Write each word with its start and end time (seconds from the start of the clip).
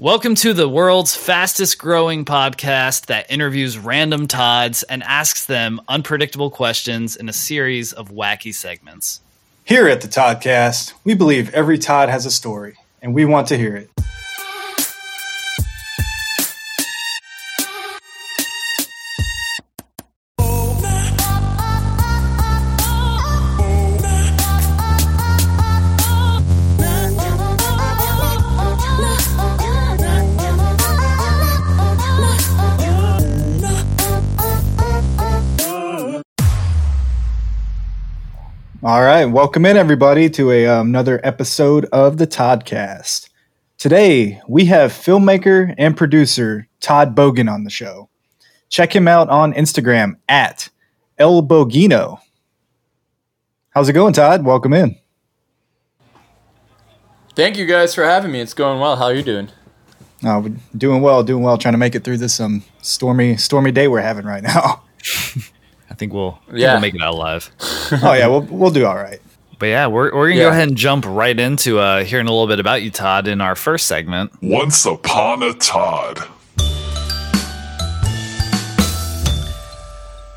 Welcome 0.00 0.36
to 0.36 0.52
the 0.52 0.68
world's 0.68 1.16
fastest 1.16 1.76
growing 1.76 2.24
podcast 2.24 3.06
that 3.06 3.28
interviews 3.28 3.76
random 3.76 4.28
Todds 4.28 4.84
and 4.84 5.02
asks 5.02 5.46
them 5.46 5.80
unpredictable 5.88 6.52
questions 6.52 7.16
in 7.16 7.28
a 7.28 7.32
series 7.32 7.92
of 7.92 8.12
wacky 8.12 8.54
segments. 8.54 9.20
Here 9.64 9.88
at 9.88 10.00
the 10.00 10.06
Toddcast, 10.06 10.92
we 11.02 11.14
believe 11.14 11.52
every 11.52 11.78
Todd 11.78 12.10
has 12.10 12.26
a 12.26 12.30
story, 12.30 12.76
and 13.02 13.12
we 13.12 13.24
want 13.24 13.48
to 13.48 13.58
hear 13.58 13.74
it. 13.74 13.90
All 38.88 39.02
right, 39.02 39.26
welcome 39.26 39.66
in 39.66 39.76
everybody 39.76 40.30
to 40.30 40.50
a, 40.50 40.66
um, 40.66 40.88
another 40.88 41.20
episode 41.22 41.84
of 41.92 42.16
the 42.16 42.26
Toddcast. 42.26 43.28
Today 43.76 44.40
we 44.48 44.64
have 44.64 44.92
filmmaker 44.92 45.74
and 45.76 45.94
producer 45.94 46.66
Todd 46.80 47.14
Bogan 47.14 47.52
on 47.52 47.64
the 47.64 47.70
show. 47.70 48.08
Check 48.70 48.96
him 48.96 49.06
out 49.06 49.28
on 49.28 49.52
Instagram 49.52 50.16
at 50.26 50.70
El 51.18 51.42
Bogino. 51.42 52.20
How's 53.74 53.90
it 53.90 53.92
going, 53.92 54.14
Todd? 54.14 54.46
Welcome 54.46 54.72
in. 54.72 54.96
Thank 57.36 57.58
you 57.58 57.66
guys 57.66 57.94
for 57.94 58.04
having 58.04 58.32
me. 58.32 58.40
It's 58.40 58.54
going 58.54 58.80
well. 58.80 58.96
How 58.96 59.04
are 59.04 59.14
you 59.14 59.22
doing? 59.22 59.50
Oh, 60.24 60.48
doing 60.74 61.02
well, 61.02 61.22
doing 61.22 61.42
well. 61.42 61.58
Trying 61.58 61.74
to 61.74 61.78
make 61.78 61.94
it 61.94 62.04
through 62.04 62.16
this 62.16 62.40
um 62.40 62.64
stormy, 62.80 63.36
stormy 63.36 63.70
day 63.70 63.86
we're 63.86 64.00
having 64.00 64.24
right 64.24 64.42
now. 64.42 64.84
I 65.98 66.00
think 66.00 66.12
we'll, 66.12 66.38
I 66.46 66.50
think 66.52 66.60
Yeah. 66.60 66.72
we'll 66.74 66.80
make 66.80 66.94
it 66.94 67.02
out 67.02 67.14
alive. 67.14 67.50
oh 68.04 68.12
yeah, 68.12 68.28
we'll 68.28 68.42
we'll 68.42 68.70
do 68.70 68.86
all 68.86 68.94
right. 68.94 69.18
But 69.58 69.66
yeah, 69.66 69.88
we're, 69.88 70.14
we're 70.14 70.28
going 70.28 70.34
to 70.34 70.38
Yeah. 70.38 70.44
go 70.44 70.50
ahead 70.50 70.68
and 70.68 70.76
jump 70.76 71.04
right 71.04 71.36
into 71.36 71.80
uh, 71.80 72.04
hearing 72.04 72.28
a 72.28 72.30
little 72.30 72.46
bit 72.46 72.60
about 72.60 72.82
you, 72.84 72.92
Todd, 72.92 73.26
in 73.26 73.40
our 73.40 73.56
first 73.56 73.86
segment. 73.86 74.30
Once 74.40 74.86
upon 74.86 75.42
a 75.42 75.52
Todd. 75.54 76.20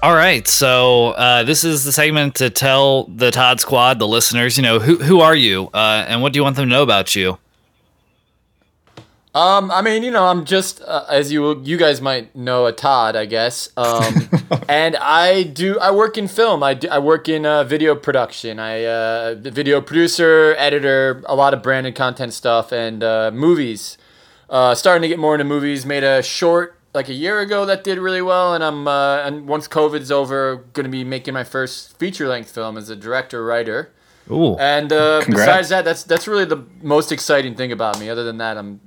All 0.01 0.15
right, 0.15 0.47
so 0.47 1.09
uh, 1.09 1.43
this 1.43 1.63
is 1.63 1.83
the 1.83 1.91
segment 1.91 2.33
to 2.37 2.49
tell 2.49 3.03
the 3.03 3.29
Todd 3.29 3.59
Squad, 3.59 3.99
the 3.99 4.07
listeners, 4.07 4.57
you 4.57 4.63
know, 4.63 4.79
who, 4.79 4.95
who 4.95 5.19
are 5.19 5.35
you 5.35 5.69
uh, 5.75 6.05
and 6.07 6.23
what 6.23 6.33
do 6.33 6.39
you 6.39 6.43
want 6.43 6.55
them 6.55 6.65
to 6.65 6.69
know 6.75 6.81
about 6.81 7.15
you? 7.15 7.37
Um, 9.33 9.71
I 9.71 9.81
mean, 9.81 10.03
you 10.03 10.11
know, 10.11 10.25
I'm 10.25 10.43
just 10.43 10.81
uh, 10.81 11.05
as 11.09 11.31
you 11.31 11.61
you 11.63 11.77
guys 11.77 12.01
might 12.01 12.35
know 12.35 12.65
a 12.65 12.73
Todd, 12.73 13.15
I 13.15 13.25
guess. 13.25 13.69
Um, 13.77 14.29
and 14.69 14.97
I 14.97 15.43
do 15.43 15.79
I 15.79 15.91
work 15.91 16.17
in 16.17 16.27
film. 16.27 16.63
I 16.63 16.73
do, 16.73 16.89
I 16.89 16.99
work 16.99 17.29
in 17.29 17.45
uh, 17.45 17.63
video 17.63 17.95
production. 17.95 18.59
I 18.59 18.83
uh, 18.83 19.33
the 19.35 19.49
video 19.49 19.79
producer, 19.79 20.53
editor, 20.57 21.23
a 21.27 21.35
lot 21.35 21.53
of 21.53 21.63
branded 21.63 21.95
content 21.95 22.33
stuff, 22.33 22.73
and 22.73 23.03
uh, 23.03 23.31
movies. 23.33 23.97
Uh, 24.49 24.75
starting 24.75 25.01
to 25.01 25.07
get 25.07 25.17
more 25.17 25.33
into 25.33 25.45
movies. 25.45 25.85
Made 25.85 26.03
a 26.03 26.21
short 26.21 26.77
like 26.93 27.07
a 27.07 27.13
year 27.13 27.39
ago 27.39 27.65
that 27.65 27.85
did 27.85 27.99
really 27.99 28.21
well, 28.21 28.53
and 28.53 28.61
I'm 28.61 28.85
uh, 28.85 29.19
and 29.19 29.47
once 29.47 29.65
COVID's 29.65 30.11
over, 30.11 30.57
going 30.73 30.83
to 30.83 30.91
be 30.91 31.05
making 31.05 31.33
my 31.33 31.45
first 31.45 31.97
feature 31.97 32.27
length 32.27 32.51
film 32.51 32.77
as 32.77 32.89
a 32.89 32.97
director 32.97 33.45
writer. 33.45 33.93
Ooh. 34.29 34.57
And 34.57 34.91
uh, 34.91 35.23
besides 35.25 35.69
that, 35.69 35.85
that's 35.85 36.03
that's 36.03 36.27
really 36.27 36.45
the 36.45 36.65
most 36.81 37.13
exciting 37.13 37.55
thing 37.55 37.71
about 37.71 37.97
me. 37.97 38.09
Other 38.09 38.25
than 38.25 38.37
that, 38.39 38.57
I'm 38.57 38.81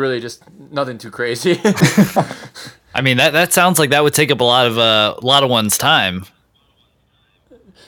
really 0.00 0.18
just 0.20 0.42
nothing 0.72 0.98
too 0.98 1.10
crazy. 1.12 1.60
I 2.94 3.02
mean, 3.02 3.18
that, 3.18 3.32
that 3.34 3.52
sounds 3.52 3.78
like 3.78 3.90
that 3.90 4.02
would 4.02 4.14
take 4.14 4.30
up 4.32 4.40
a 4.40 4.44
lot 4.44 4.66
of 4.66 4.78
uh, 4.78 5.14
a 5.16 5.24
lot 5.24 5.44
of 5.44 5.50
one's 5.50 5.78
time. 5.78 6.24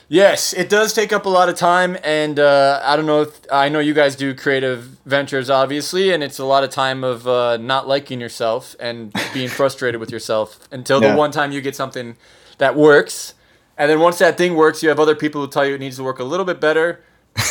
yes, 0.07 0.53
it 0.53 0.69
does 0.69 0.93
take 0.93 1.11
up 1.11 1.25
a 1.25 1.29
lot 1.29 1.49
of 1.49 1.55
time, 1.55 1.97
and 2.03 2.39
uh, 2.39 2.81
I 2.83 2.95
don't 2.95 3.05
know 3.05 3.21
if 3.23 3.39
I 3.51 3.69
know 3.69 3.79
you 3.79 3.93
guys 3.93 4.15
do 4.15 4.33
creative 4.33 4.83
ventures, 5.05 5.49
obviously, 5.49 6.11
and 6.13 6.23
it's 6.23 6.39
a 6.39 6.45
lot 6.45 6.63
of 6.63 6.69
time 6.69 7.03
of 7.03 7.27
uh, 7.27 7.57
not 7.57 7.87
liking 7.87 8.21
yourself 8.21 8.75
and 8.79 9.13
being 9.33 9.49
frustrated 9.59 9.99
with 9.99 10.11
yourself 10.11 10.59
until 10.71 11.01
Yeah. 11.01 11.11
the 11.11 11.17
one 11.17 11.31
time 11.31 11.51
you 11.51 11.61
get 11.61 11.75
something 11.75 12.15
that 12.59 12.75
works, 12.75 13.33
and 13.77 13.89
then 13.89 13.99
once 13.99 14.19
that 14.19 14.37
thing 14.37 14.55
works, 14.55 14.83
you 14.83 14.89
have 14.89 14.99
other 14.99 15.15
people 15.15 15.41
who 15.41 15.47
tell 15.49 15.65
you 15.65 15.75
it 15.75 15.79
needs 15.79 15.97
to 15.97 16.03
work 16.03 16.19
a 16.19 16.23
little 16.23 16.45
bit 16.45 16.59
better, 16.61 17.01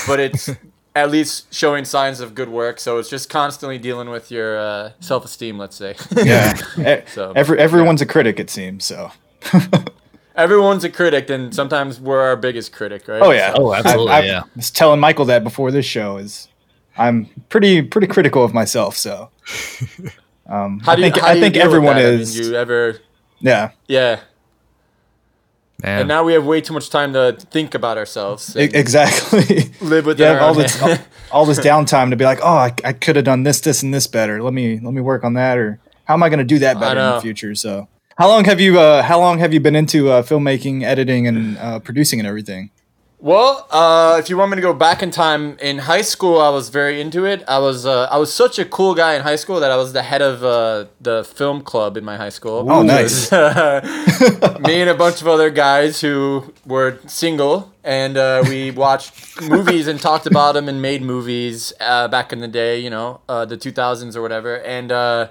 but 0.06 0.20
it's 0.20 0.48
at 0.94 1.10
least 1.10 1.52
showing 1.52 1.84
signs 1.84 2.20
of 2.20 2.34
good 2.34 2.48
work. 2.48 2.78
So 2.78 2.98
it's 2.98 3.08
just 3.08 3.28
constantly 3.30 3.78
dealing 3.78 4.10
with 4.10 4.30
your 4.30 4.58
uh, 4.58 4.92
self-esteem, 5.00 5.58
let's 5.58 5.76
say. 5.76 5.96
Yeah, 6.16 7.02
So, 7.06 7.32
every 7.34 7.58
everyone's 7.58 8.02
a 8.02 8.06
critic, 8.06 8.38
it 8.40 8.50
seems. 8.50 8.84
So. 8.84 9.12
Everyone's 10.34 10.82
a 10.82 10.88
critic, 10.88 11.28
and 11.28 11.54
sometimes 11.54 12.00
we're 12.00 12.22
our 12.22 12.36
biggest 12.36 12.72
critic, 12.72 13.06
right? 13.06 13.20
Oh 13.20 13.32
yeah. 13.32 13.52
Oh, 13.54 13.74
absolutely, 13.74 14.12
I, 14.12 14.20
I 14.20 14.24
yeah. 14.24 14.42
was 14.56 14.70
telling 14.70 14.98
Michael 14.98 15.26
that 15.26 15.44
before 15.44 15.70
this 15.70 15.84
show 15.84 16.16
is 16.16 16.48
I'm 16.96 17.26
pretty 17.50 17.82
pretty 17.82 18.06
critical 18.06 18.42
of 18.42 18.54
myself. 18.54 18.96
So 18.96 19.28
um, 20.46 20.80
How 20.80 20.94
do 20.94 21.02
I 21.02 21.06
you, 21.06 21.12
think 21.12 21.20
how 21.22 21.26
I 21.28 21.32
do 21.34 21.38
you 21.38 21.44
think 21.44 21.54
deal 21.54 21.64
with 21.64 21.74
everyone 21.74 21.96
that? 21.96 22.06
I 22.06 22.10
mean, 22.12 22.20
is. 22.20 22.38
you 22.38 22.54
ever? 22.54 22.98
yeah, 23.40 23.72
Yeah. 23.88 24.20
Man. 25.82 26.00
And 26.00 26.08
now 26.08 26.22
we 26.22 26.32
have 26.34 26.46
way 26.46 26.60
too 26.60 26.72
much 26.72 26.90
time 26.90 27.12
to 27.14 27.36
think 27.50 27.74
about 27.74 27.98
ourselves. 27.98 28.54
exactly. 28.54 29.72
live 29.80 30.06
with 30.06 30.20
you 30.20 30.26
have 30.26 30.40
all 30.40 30.54
this 30.54 30.80
all, 30.80 30.96
all 31.32 31.46
this 31.46 31.58
downtime 31.58 32.10
to 32.10 32.16
be 32.16 32.24
like, 32.24 32.38
oh, 32.40 32.54
I, 32.54 32.72
I 32.84 32.92
could 32.92 33.16
have 33.16 33.24
done 33.24 33.42
this, 33.42 33.60
this, 33.60 33.82
and 33.82 33.92
this 33.92 34.06
better. 34.06 34.42
Let 34.42 34.52
me 34.52 34.78
let 34.78 34.94
me 34.94 35.00
work 35.00 35.24
on 35.24 35.34
that, 35.34 35.58
or 35.58 35.80
how 36.04 36.14
am 36.14 36.22
I 36.22 36.28
going 36.28 36.38
to 36.38 36.44
do 36.44 36.60
that 36.60 36.78
better 36.78 37.00
in 37.00 37.14
the 37.16 37.20
future? 37.20 37.56
So, 37.56 37.88
how 38.16 38.28
long 38.28 38.44
have 38.44 38.60
you 38.60 38.78
uh, 38.78 39.02
how 39.02 39.18
long 39.18 39.38
have 39.40 39.52
you 39.52 39.58
been 39.58 39.74
into 39.74 40.08
uh, 40.08 40.22
filmmaking, 40.22 40.84
editing, 40.84 41.26
and 41.26 41.58
uh, 41.58 41.80
producing 41.80 42.20
and 42.20 42.28
everything? 42.28 42.70
Well, 43.22 43.68
uh, 43.70 44.16
if 44.18 44.28
you 44.28 44.36
want 44.36 44.50
me 44.50 44.56
to 44.56 44.60
go 44.60 44.74
back 44.74 45.00
in 45.00 45.12
time, 45.12 45.56
in 45.60 45.78
high 45.78 46.02
school 46.02 46.40
I 46.40 46.48
was 46.48 46.70
very 46.70 47.00
into 47.00 47.24
it. 47.24 47.44
I 47.46 47.60
was 47.60 47.86
uh, 47.86 48.08
I 48.10 48.18
was 48.18 48.32
such 48.32 48.58
a 48.58 48.64
cool 48.64 48.96
guy 48.96 49.14
in 49.14 49.22
high 49.22 49.36
school 49.36 49.60
that 49.60 49.70
I 49.70 49.76
was 49.76 49.92
the 49.92 50.02
head 50.02 50.20
of 50.20 50.42
uh, 50.42 50.86
the 51.00 51.22
film 51.22 51.62
club 51.62 51.96
in 51.96 52.04
my 52.04 52.16
high 52.16 52.30
school. 52.30 52.66
Oh, 52.68 52.82
nice. 52.82 53.30
me 53.30 54.80
and 54.80 54.90
a 54.90 54.94
bunch 54.96 55.20
of 55.20 55.28
other 55.28 55.50
guys 55.50 56.00
who 56.00 56.52
were 56.66 56.98
single, 57.06 57.72
and 57.84 58.16
uh, 58.16 58.42
we 58.48 58.72
watched 58.72 59.40
movies 59.48 59.86
and 59.86 60.00
talked 60.00 60.26
about 60.26 60.54
them 60.54 60.68
and 60.68 60.82
made 60.82 61.00
movies 61.00 61.72
uh, 61.78 62.08
back 62.08 62.32
in 62.32 62.40
the 62.40 62.48
day, 62.48 62.80
you 62.80 62.90
know, 62.90 63.20
uh, 63.28 63.44
the 63.44 63.56
2000s 63.56 64.16
or 64.16 64.22
whatever. 64.22 64.56
And 64.56 64.90
uh, 64.90 65.28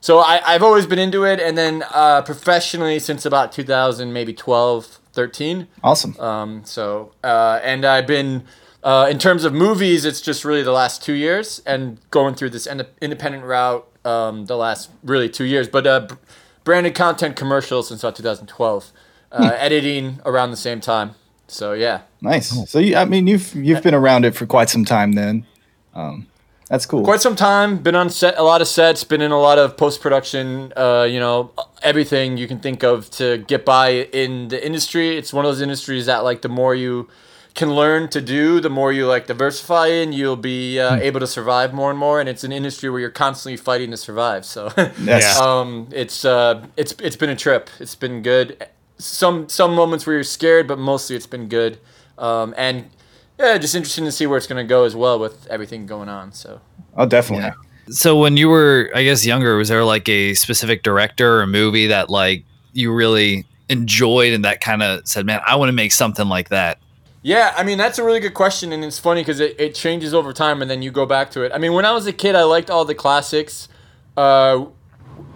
so 0.00 0.20
I, 0.20 0.40
I've 0.42 0.62
always 0.62 0.86
been 0.86 0.98
into 0.98 1.24
it, 1.24 1.38
and 1.38 1.58
then 1.58 1.84
uh, 1.92 2.22
professionally 2.22 2.98
since 2.98 3.26
about 3.26 3.52
2000, 3.52 4.10
maybe 4.10 4.32
12, 4.32 5.00
13. 5.16 5.66
Awesome. 5.82 6.16
Um, 6.20 6.62
so, 6.64 7.12
uh, 7.24 7.58
and 7.64 7.84
I've 7.84 8.06
been, 8.06 8.44
uh, 8.84 9.08
in 9.10 9.18
terms 9.18 9.44
of 9.44 9.52
movies, 9.52 10.04
it's 10.04 10.20
just 10.20 10.44
really 10.44 10.62
the 10.62 10.70
last 10.70 11.02
two 11.02 11.14
years 11.14 11.60
and 11.66 11.98
going 12.10 12.36
through 12.36 12.50
this 12.50 12.66
ind- 12.66 12.86
independent 13.00 13.42
route 13.44 13.84
um, 14.04 14.46
the 14.46 14.56
last 14.56 14.90
really 15.02 15.28
two 15.28 15.44
years. 15.44 15.66
But 15.66 15.86
uh, 15.86 16.00
b- 16.00 16.14
branded 16.62 16.94
content 16.94 17.34
commercials 17.34 17.88
since 17.88 18.04
about 18.04 18.14
2012, 18.14 18.92
uh, 19.32 19.52
editing 19.56 20.20
around 20.24 20.52
the 20.52 20.56
same 20.56 20.80
time. 20.80 21.16
So, 21.48 21.72
yeah. 21.72 22.02
Nice. 22.20 22.70
So, 22.70 22.78
you, 22.78 22.96
I 22.96 23.04
mean, 23.04 23.26
you've 23.26 23.54
you've 23.54 23.82
been 23.82 23.94
around 23.94 24.24
it 24.24 24.34
for 24.34 24.46
quite 24.46 24.68
some 24.68 24.84
time. 24.84 25.12
Then, 25.12 25.46
um, 25.94 26.26
that's 26.68 26.86
cool. 26.86 27.04
Quite 27.04 27.20
some 27.20 27.36
time, 27.36 27.78
been 27.78 27.94
on 27.94 28.10
set, 28.10 28.36
a 28.38 28.42
lot 28.42 28.60
of 28.60 28.68
sets, 28.68 29.04
been 29.04 29.20
in 29.22 29.30
a 29.30 29.38
lot 29.40 29.58
of 29.58 29.76
post 29.76 30.00
production, 30.00 30.72
uh, 30.76 31.06
you 31.08 31.20
know, 31.20 31.50
everything 31.82 32.36
you 32.36 32.48
can 32.48 32.58
think 32.58 32.82
of 32.82 33.08
to 33.12 33.38
get 33.38 33.64
by 33.64 33.90
in 33.90 34.48
the 34.48 34.64
industry. 34.64 35.16
It's 35.16 35.32
one 35.32 35.44
of 35.44 35.50
those 35.50 35.60
industries 35.60 36.06
that, 36.06 36.24
like, 36.24 36.42
the 36.42 36.48
more 36.48 36.74
you 36.74 37.08
can 37.54 37.74
learn 37.74 38.08
to 38.08 38.20
do, 38.20 38.60
the 38.60 38.68
more 38.68 38.92
you 38.92 39.06
like 39.06 39.26
diversify 39.26 39.86
in, 39.86 40.12
you'll 40.12 40.36
be 40.36 40.78
uh, 40.78 40.96
able 40.96 41.20
to 41.20 41.26
survive 41.26 41.72
more 41.72 41.88
and 41.90 41.98
more. 41.98 42.20
And 42.20 42.28
it's 42.28 42.44
an 42.44 42.52
industry 42.52 42.90
where 42.90 43.00
you're 43.00 43.10
constantly 43.10 43.56
fighting 43.56 43.90
to 43.92 43.96
survive. 43.96 44.44
So, 44.44 44.70
Yes. 45.02 45.40
um, 45.40 45.88
it's 45.90 46.24
uh, 46.24 46.66
it's 46.76 46.92
it's 47.00 47.16
been 47.16 47.30
a 47.30 47.36
trip. 47.36 47.70
It's 47.80 47.94
been 47.94 48.20
good. 48.22 48.66
Some 48.98 49.48
some 49.48 49.74
moments 49.74 50.06
where 50.06 50.14
you're 50.16 50.24
scared, 50.24 50.66
but 50.68 50.78
mostly 50.78 51.16
it's 51.16 51.26
been 51.26 51.48
good. 51.48 51.78
Um, 52.18 52.54
and 52.58 52.90
yeah, 53.38 53.58
just 53.58 53.74
interesting 53.74 54.04
to 54.04 54.12
see 54.12 54.26
where 54.26 54.38
it's 54.38 54.46
gonna 54.46 54.64
go 54.64 54.84
as 54.84 54.94
well 54.96 55.18
with 55.18 55.46
everything 55.48 55.86
going 55.86 56.08
on. 56.08 56.32
So. 56.32 56.60
Oh, 56.96 57.06
definitely. 57.06 57.50
So 57.90 58.18
when 58.18 58.36
you 58.36 58.48
were, 58.48 58.90
I 58.94 59.04
guess, 59.04 59.24
younger, 59.24 59.56
was 59.56 59.68
there 59.68 59.84
like 59.84 60.08
a 60.08 60.34
specific 60.34 60.82
director 60.82 61.40
or 61.40 61.46
movie 61.46 61.86
that 61.88 62.10
like 62.10 62.44
you 62.72 62.92
really 62.92 63.46
enjoyed 63.68 64.32
and 64.32 64.44
that 64.44 64.60
kind 64.60 64.82
of 64.82 65.06
said, 65.06 65.24
"Man, 65.26 65.40
I 65.46 65.56
want 65.56 65.68
to 65.68 65.72
make 65.72 65.92
something 65.92 66.28
like 66.28 66.48
that." 66.48 66.78
Yeah, 67.22 67.52
I 67.56 67.62
mean 67.64 67.78
that's 67.78 67.98
a 67.98 68.04
really 68.04 68.20
good 68.20 68.34
question, 68.34 68.72
and 68.72 68.84
it's 68.84 68.98
funny 68.98 69.20
because 69.20 69.40
it, 69.40 69.58
it 69.60 69.74
changes 69.74 70.14
over 70.14 70.32
time, 70.32 70.62
and 70.62 70.70
then 70.70 70.82
you 70.82 70.90
go 70.90 71.06
back 71.06 71.30
to 71.32 71.42
it. 71.42 71.52
I 71.52 71.58
mean, 71.58 71.72
when 71.74 71.84
I 71.84 71.92
was 71.92 72.06
a 72.06 72.12
kid, 72.12 72.34
I 72.34 72.44
liked 72.44 72.70
all 72.70 72.84
the 72.84 72.94
classics. 72.94 73.68
Uh, 74.16 74.66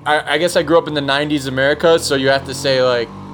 I, 0.06 0.34
I 0.34 0.38
guess 0.38 0.56
I 0.56 0.62
grew 0.62 0.78
up 0.78 0.88
in 0.88 0.94
the 0.94 1.00
'90s 1.00 1.46
America, 1.46 1.98
so 1.98 2.14
you 2.14 2.28
have 2.28 2.46
to 2.46 2.54
say 2.54 2.82
like, 2.82 3.08
s- 3.08 3.29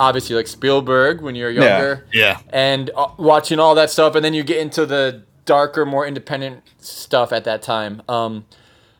obviously 0.00 0.36
like 0.36 0.46
Spielberg 0.46 1.20
when 1.20 1.34
you're 1.34 1.50
younger, 1.50 2.06
Yeah. 2.12 2.40
and 2.50 2.90
uh, 2.96 3.08
watching 3.18 3.58
all 3.58 3.74
that 3.76 3.90
stuff, 3.90 4.14
and 4.14 4.24
then 4.24 4.34
you 4.34 4.42
get 4.42 4.58
into 4.58 4.86
the 4.86 5.22
darker, 5.44 5.84
more 5.86 6.06
independent 6.06 6.62
stuff 6.78 7.32
at 7.32 7.44
that 7.44 7.62
time. 7.62 8.02
Um, 8.08 8.44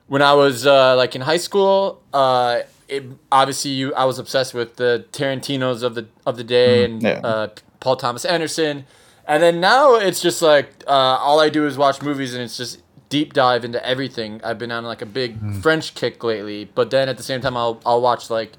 when 0.07 0.23
I 0.23 0.35
was 0.35 0.67
uh, 0.67 0.97
like 0.97 1.15
in 1.15 1.23
high 1.23 1.39
school, 1.39 2.03
uh, 2.13 2.61
it, 2.89 3.03
obviously 3.33 3.71
you 3.73 3.95
I 3.95 4.05
was 4.05 4.19
obsessed 4.19 4.53
with 4.55 4.77
the 4.77 5.07
Tarantino's 5.13 5.83
of 5.83 5.95
the 5.95 6.07
of 6.27 6.37
the 6.37 6.45
day 6.45 6.85
and 6.85 7.03
yeah. 7.03 7.21
uh, 7.25 7.49
Paul 7.81 7.97
Thomas 7.97 8.25
Anderson, 8.25 8.85
and 9.27 9.43
then 9.43 9.61
now 9.61 9.95
it's 9.97 10.21
just 10.21 10.43
like 10.43 10.69
uh, 10.87 10.91
all 10.91 11.41
I 11.41 11.49
do 11.49 11.67
is 11.67 11.79
watch 11.79 12.03
movies 12.03 12.35
and 12.35 12.43
it's 12.43 12.57
just 12.59 12.83
deep 13.09 13.33
dive 13.33 13.65
into 13.65 13.85
everything. 13.87 14.41
I've 14.45 14.59
been 14.59 14.71
on 14.73 14.85
like 14.85 15.01
a 15.01 15.07
big 15.07 15.39
French 15.63 15.95
kick 15.95 16.23
lately, 16.23 16.67
but 16.75 16.91
then 16.91 17.09
at 17.09 17.17
the 17.17 17.23
same 17.23 17.41
time 17.41 17.57
I'll 17.57 17.81
I'll 17.87 18.03
watch 18.03 18.29
like 18.29 18.53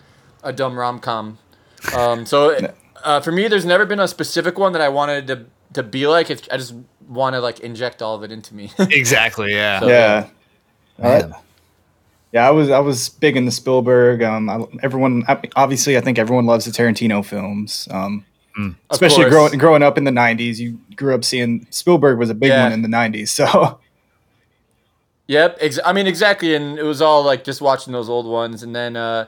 a 0.44 0.52
dumb 0.52 0.78
rom 0.78 1.00
com. 1.00 1.38
Um, 1.94 2.26
so 2.26 2.58
uh, 3.04 3.20
for 3.22 3.32
me, 3.32 3.48
there's 3.48 3.66
never 3.66 3.86
been 3.86 4.00
a 4.00 4.08
specific 4.08 4.58
one 4.58 4.74
that 4.74 4.82
I 4.82 4.90
wanted 4.90 5.28
to 5.28 5.46
to 5.74 5.84
be 5.84 6.08
like. 6.08 6.30
It's, 6.30 6.48
I 6.52 6.58
just 6.58 6.74
want 7.08 7.34
to 7.36 7.40
like 7.42 7.60
inject 7.60 8.02
all 8.02 8.16
of 8.16 8.24
it 8.24 8.32
into 8.32 8.56
me. 8.56 8.72
Exactly. 8.80 9.54
Yeah. 9.54 9.80
So- 9.80 9.88
yeah. 9.88 10.28
Man. 10.98 11.34
Uh, 11.34 11.38
yeah, 12.32 12.48
I 12.48 12.52
was 12.52 12.70
I 12.70 12.80
was 12.80 13.10
big 13.10 13.38
into 13.38 13.52
Spielberg. 13.52 14.22
Um, 14.24 14.50
I, 14.50 14.66
everyone 14.84 15.24
obviously 15.56 15.98
I 15.98 16.02
think 16.02 16.18
everyone 16.20 16.46
loves 16.46 16.66
the 16.66 16.72
Tarantino 16.72 17.24
films. 17.24 17.88
Um, 17.92 18.26
Of 18.58 18.76
especially 18.90 19.30
growing 19.30 19.58
growing 19.58 19.84
up 19.84 19.98
in 19.98 20.04
the 20.04 20.12
'90s, 20.12 20.58
you 20.58 20.80
grew 20.98 21.14
up 21.16 21.24
seeing 21.24 21.66
Spielberg 21.70 22.18
was 22.18 22.30
a 22.30 22.34
big 22.34 22.50
Yeah. 22.50 22.64
one 22.64 22.74
in 22.74 22.82
the 22.82 22.88
'90s. 22.90 23.30
So 23.30 23.80
Yep, 25.28 25.58
ex- 25.60 25.80
I 25.84 25.92
mean 25.94 26.08
exactly, 26.08 26.54
and 26.56 26.78
it 26.78 26.84
was 26.84 27.02
all 27.02 27.24
like 27.24 27.44
just 27.44 27.60
watching 27.62 27.94
those 27.94 28.10
old 28.10 28.28
ones, 28.28 28.62
and 28.64 28.76
then 28.76 28.96
uh, 28.96 29.26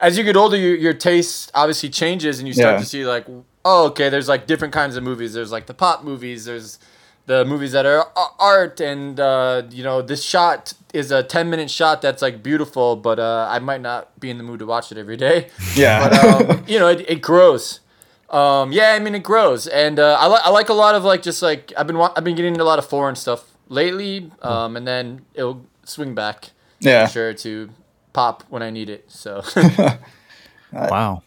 as 0.00 0.16
you 0.18 0.24
get 0.24 0.36
older, 0.36 0.56
your 0.56 0.76
your 0.76 0.94
taste 0.94 1.50
obviously 1.54 1.88
changes, 1.90 2.38
and 2.38 2.48
you 2.48 2.54
start 2.54 2.74
Yeah. 2.74 2.78
to 2.80 2.84
see 2.86 3.04
like, 3.06 3.26
oh, 3.64 3.86
okay, 3.88 4.08
there's 4.08 4.28
like 4.28 4.46
different 4.46 4.72
kinds 4.74 4.96
of 4.96 5.02
movies. 5.02 5.34
There's 5.34 5.52
like 5.52 5.66
the 5.66 5.74
pop 5.74 6.04
movies. 6.04 6.44
There's 6.46 6.78
the 7.26 7.44
movies 7.44 7.72
that 7.72 7.86
are 7.86 8.08
art, 8.38 8.80
and 8.80 9.20
uh, 9.20 9.62
you 9.70 9.84
know 9.84 10.02
this 10.02 10.22
shot 10.24 10.72
is 10.92 11.10
a 11.12 11.22
ten 11.22 11.48
minute 11.50 11.70
shot 11.70 12.02
that's 12.02 12.22
like 12.22 12.42
beautiful, 12.42 12.96
but 12.96 13.18
uh, 13.20 13.46
I 13.50 13.58
might 13.60 13.80
not 13.80 14.18
be 14.18 14.30
in 14.30 14.38
the 14.38 14.42
mood 14.44 14.58
to 14.60 14.66
watch 14.66 14.90
it 14.90 14.98
every 14.98 15.16
day. 15.16 15.48
yeah, 15.76 16.08
but 16.08 16.24
um, 16.50 16.64
you 16.66 16.78
know, 16.78 16.88
it, 16.88 17.08
it 17.08 17.22
grows. 17.22 17.80
Um, 18.30 18.70
yeah, 18.72 18.92
I 18.92 18.98
mean 19.00 19.14
it 19.14 19.22
grows, 19.22 19.66
and 19.66 19.98
uh, 19.98 20.16
I 20.18 20.26
like 20.26 20.42
I 20.44 20.50
like 20.50 20.68
a 20.70 20.74
lot 20.74 20.94
of 20.94 21.04
like 21.04 21.22
just 21.22 21.42
like 21.42 21.72
I've 21.76 21.86
been 21.86 21.98
wa- 21.98 22.12
I've 22.16 22.24
been 22.24 22.36
getting 22.36 22.52
into 22.54 22.64
a 22.64 22.70
lot 22.72 22.78
of 22.78 22.86
foreign 22.88 23.16
stuff 23.16 23.44
lately, 23.68 24.30
um, 24.42 24.76
and 24.76 24.86
then 24.86 25.22
it'll 25.34 25.64
swing 25.84 26.14
back, 26.14 26.50
yeah, 26.80 27.06
sure 27.08 27.34
to 27.34 27.70
pop 28.12 28.44
when 28.48 28.62
I 28.62 28.70
need 28.70 28.88
it. 28.88 29.04
So 29.10 29.42
Wow. 30.72 31.22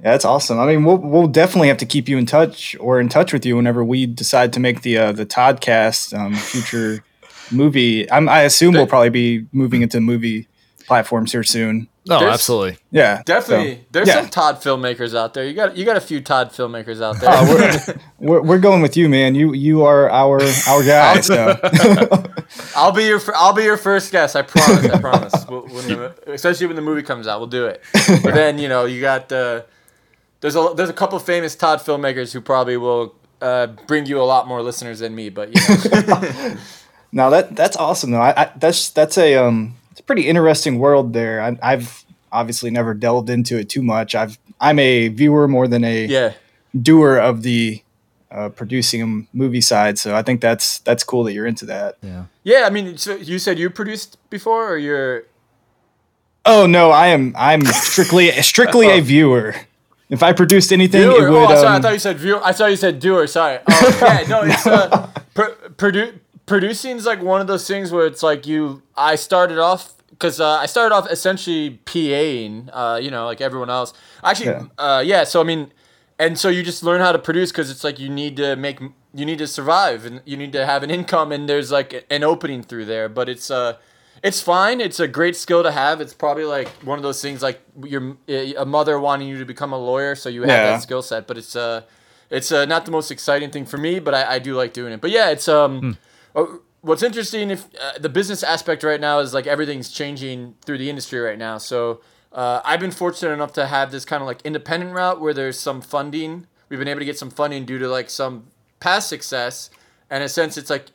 yeah. 0.00 0.12
That's 0.12 0.24
awesome. 0.24 0.58
I 0.58 0.66
mean, 0.66 0.84
we'll 0.84 0.98
we'll 0.98 1.26
definitely 1.28 1.68
have 1.68 1.78
to 1.78 1.86
keep 1.86 2.08
you 2.08 2.18
in 2.18 2.26
touch 2.26 2.76
or 2.80 3.00
in 3.00 3.08
touch 3.08 3.32
with 3.32 3.46
you 3.46 3.56
whenever 3.56 3.84
we 3.84 4.06
decide 4.06 4.52
to 4.54 4.60
make 4.60 4.82
the 4.82 4.98
uh, 4.98 5.12
the 5.12 5.24
Toddcast 5.26 6.16
um, 6.18 6.34
future 6.34 7.02
movie. 7.50 8.10
I'm, 8.10 8.28
I 8.28 8.42
assume 8.42 8.74
we'll 8.74 8.86
probably 8.86 9.10
be 9.10 9.46
moving 9.52 9.82
into 9.82 10.00
movie 10.00 10.48
platforms 10.86 11.32
here 11.32 11.42
soon. 11.44 11.88
No, 12.08 12.20
There's- 12.20 12.34
absolutely. 12.34 12.78
Yeah, 12.92 13.22
definitely, 13.26 13.74
so, 13.74 13.80
there's 13.90 14.08
yeah. 14.08 14.20
some 14.20 14.28
Todd 14.28 14.56
filmmakers 14.62 15.16
out 15.16 15.34
there. 15.34 15.44
You 15.44 15.54
got 15.54 15.76
you 15.76 15.84
got 15.84 15.96
a 15.96 16.00
few 16.00 16.20
Todd 16.20 16.50
filmmakers 16.50 17.02
out 17.02 17.20
there. 17.20 17.30
Uh, 17.30 17.98
we're, 18.20 18.42
we're 18.42 18.58
going 18.58 18.80
with 18.80 18.96
you, 18.96 19.08
man. 19.08 19.34
You 19.34 19.52
you 19.52 19.84
are 19.84 20.08
our 20.08 20.40
our 20.68 20.84
guy. 20.84 21.20
So 21.20 21.58
I'll 22.76 22.92
be 22.92 23.04
your 23.04 23.20
I'll 23.34 23.52
be 23.52 23.64
your 23.64 23.76
first 23.76 24.12
guest. 24.12 24.36
I 24.36 24.42
promise. 24.42 24.84
I 24.84 25.00
promise. 25.00 25.32
When 25.46 25.88
the, 25.88 26.14
especially 26.28 26.66
when 26.66 26.76
the 26.76 26.82
movie 26.82 27.02
comes 27.02 27.26
out, 27.26 27.40
we'll 27.40 27.48
do 27.48 27.66
it. 27.66 27.82
But 28.22 28.34
then 28.34 28.58
you 28.58 28.68
know 28.68 28.84
you 28.84 29.00
got 29.00 29.30
uh, 29.32 29.62
there's 30.40 30.54
a 30.54 30.72
there's 30.76 30.90
a 30.90 30.92
couple 30.94 31.18
famous 31.18 31.56
Todd 31.56 31.80
filmmakers 31.80 32.32
who 32.32 32.40
probably 32.40 32.76
will 32.76 33.14
uh, 33.40 33.66
bring 33.88 34.06
you 34.06 34.20
a 34.20 34.24
lot 34.24 34.46
more 34.46 34.62
listeners 34.62 35.00
than 35.00 35.14
me. 35.14 35.28
But 35.28 35.54
you 35.54 36.02
know, 36.06 36.56
no, 37.12 37.30
that 37.30 37.56
that's 37.56 37.76
awesome 37.76 38.12
though. 38.12 38.20
I, 38.20 38.44
I 38.44 38.50
that's 38.56 38.90
that's 38.90 39.18
a 39.18 39.36
um 39.36 39.74
it's 39.96 40.02
a 40.02 40.04
pretty 40.04 40.28
interesting 40.28 40.78
world 40.78 41.14
there. 41.14 41.40
I, 41.40 41.58
I've 41.62 42.04
obviously 42.30 42.70
never 42.70 42.92
delved 42.92 43.30
into 43.30 43.58
it 43.58 43.70
too 43.70 43.80
much. 43.80 44.14
I've 44.14 44.38
I'm 44.60 44.78
a 44.78 45.08
viewer 45.08 45.48
more 45.48 45.66
than 45.66 45.84
a 45.84 46.04
yeah, 46.04 46.34
doer 46.78 47.16
of 47.16 47.42
the 47.42 47.82
uh, 48.30 48.50
producing 48.50 49.00
a 49.00 49.34
movie 49.34 49.62
side. 49.62 49.98
So 49.98 50.14
I 50.14 50.22
think 50.22 50.42
that's 50.42 50.80
that's 50.80 51.02
cool 51.02 51.24
that 51.24 51.32
you're 51.32 51.46
into 51.46 51.64
that. 51.64 51.96
Yeah. 52.02 52.24
yeah. 52.44 52.64
I 52.66 52.70
mean, 52.70 52.98
so 52.98 53.16
you 53.16 53.38
said 53.38 53.58
you 53.58 53.70
produced 53.70 54.18
before, 54.28 54.70
or 54.70 54.76
you're 54.76 55.24
Oh 56.44 56.66
no, 56.66 56.90
I 56.90 57.06
am 57.06 57.34
I'm 57.34 57.64
strictly 57.64 58.30
strictly 58.42 58.90
a 58.90 59.00
viewer. 59.14 59.54
If 60.10 60.22
I 60.22 60.34
produced 60.34 60.72
anything, 60.72 61.00
it 61.00 61.08
would. 61.08 61.22
oh, 61.22 61.48
sorry. 61.48 61.68
I 61.68 61.76
um, 61.76 61.82
thought 61.82 61.94
you 61.94 61.98
said 61.98 62.18
viewer. 62.18 62.44
I 62.44 62.52
thought 62.52 62.66
you 62.66 62.76
said 62.76 63.00
doer. 63.00 63.26
Sorry. 63.26 63.60
Oh, 63.66 63.98
yeah, 64.02 64.28
no, 64.28 64.42
it's 64.42 64.66
uh, 64.66 65.10
pr- 65.34 65.56
produ- 65.76 66.20
producing 66.46 66.96
is 66.96 67.06
like 67.06 67.22
one 67.22 67.40
of 67.40 67.46
those 67.46 67.66
things 67.66 67.92
where 67.92 68.06
it's 68.06 68.22
like 68.22 68.46
you. 68.46 68.82
I 68.96 69.16
started 69.16 69.58
off 69.58 69.94
because 70.10 70.40
uh, 70.40 70.48
I 70.48 70.66
started 70.66 70.94
off 70.94 71.10
essentially 71.10 71.78
PAing, 71.84 72.70
uh, 72.72 72.98
you 73.02 73.10
know, 73.10 73.26
like 73.26 73.40
everyone 73.40 73.70
else. 73.70 73.92
Actually, 74.24 74.46
Yeah. 74.46 74.66
yeah. 74.78 74.84
Uh, 74.96 75.00
yeah. 75.00 75.24
So 75.24 75.40
I 75.40 75.44
mean, 75.44 75.72
and 76.18 76.38
so 76.38 76.48
you 76.48 76.62
just 76.62 76.82
learn 76.82 77.00
how 77.00 77.12
to 77.12 77.18
produce 77.18 77.50
because 77.52 77.70
it's 77.70 77.84
like 77.84 77.98
you 77.98 78.08
need 78.08 78.36
to 78.38 78.56
make, 78.56 78.80
you 79.14 79.26
need 79.26 79.38
to 79.38 79.46
survive, 79.46 80.04
and 80.06 80.22
you 80.24 80.36
need 80.36 80.52
to 80.52 80.64
have 80.64 80.82
an 80.82 80.90
income, 80.90 81.32
and 81.32 81.48
there's 81.48 81.70
like 81.70 82.06
an 82.10 82.22
opening 82.24 82.62
through 82.62 82.86
there. 82.86 83.08
But 83.08 83.28
it's 83.28 83.50
uh, 83.50 83.76
it's 84.22 84.40
fine. 84.40 84.80
It's 84.80 84.98
a 84.98 85.06
great 85.08 85.36
skill 85.36 85.62
to 85.62 85.70
have. 85.72 86.00
It's 86.00 86.14
probably 86.14 86.44
like 86.44 86.68
one 86.84 86.98
of 86.98 87.02
those 87.02 87.20
things 87.20 87.42
like 87.42 87.60
your 87.84 88.16
a 88.28 88.64
mother 88.64 88.98
wanting 88.98 89.28
you 89.28 89.38
to 89.38 89.44
become 89.44 89.72
a 89.74 89.78
lawyer, 89.78 90.14
so 90.14 90.28
you 90.30 90.42
have 90.42 90.48
Yeah. 90.50 90.70
that 90.72 90.82
skill 90.82 91.02
set. 91.02 91.26
But 91.26 91.36
it's 91.36 91.54
uh, 91.54 91.82
it's 92.30 92.50
uh, 92.50 92.64
not 92.64 92.86
the 92.86 92.90
most 92.92 93.10
exciting 93.10 93.50
thing 93.50 93.66
for 93.66 93.76
me, 93.76 93.98
but 93.98 94.14
I, 94.14 94.36
I 94.36 94.38
do 94.38 94.54
like 94.54 94.72
doing 94.72 94.92
it. 94.94 95.00
But 95.02 95.10
yeah, 95.10 95.28
it's 95.30 95.48
um, 95.48 95.78
uh, 95.78 95.94
what's 96.82 97.02
interesting 97.02 97.50
if 97.50 97.66
uh, 97.80 97.98
the 97.98 98.08
business 98.08 98.42
aspect 98.42 98.82
right 98.84 99.00
now 99.00 99.18
is 99.18 99.34
like 99.34 99.46
everything's 99.46 99.90
changing 99.90 100.54
through 100.64 100.78
the 100.78 100.88
industry 100.88 101.18
right 101.18 101.38
now. 101.38 101.58
So 101.58 102.00
uh, 102.32 102.60
I've 102.64 102.80
been 102.80 102.90
fortunate 102.90 103.32
enough 103.32 103.52
to 103.54 103.66
have 103.66 103.90
this 103.90 104.04
kind 104.04 104.22
of 104.22 104.26
like 104.26 104.42
independent 104.42 104.92
route 104.92 105.20
where 105.20 105.34
there's 105.34 105.58
some 105.58 105.80
funding. 105.80 106.46
We've 106.68 106.78
been 106.78 106.88
able 106.88 107.00
to 107.00 107.06
get 107.06 107.18
some 107.18 107.30
funding 107.30 107.64
due 107.64 107.78
to 107.78 107.88
like 107.88 108.10
some 108.10 108.48
past 108.80 109.08
success, 109.08 109.70
and 110.10 110.22
in 110.22 110.26
a 110.26 110.28
sense, 110.28 110.56
it's 110.56 110.70
like 110.70 110.86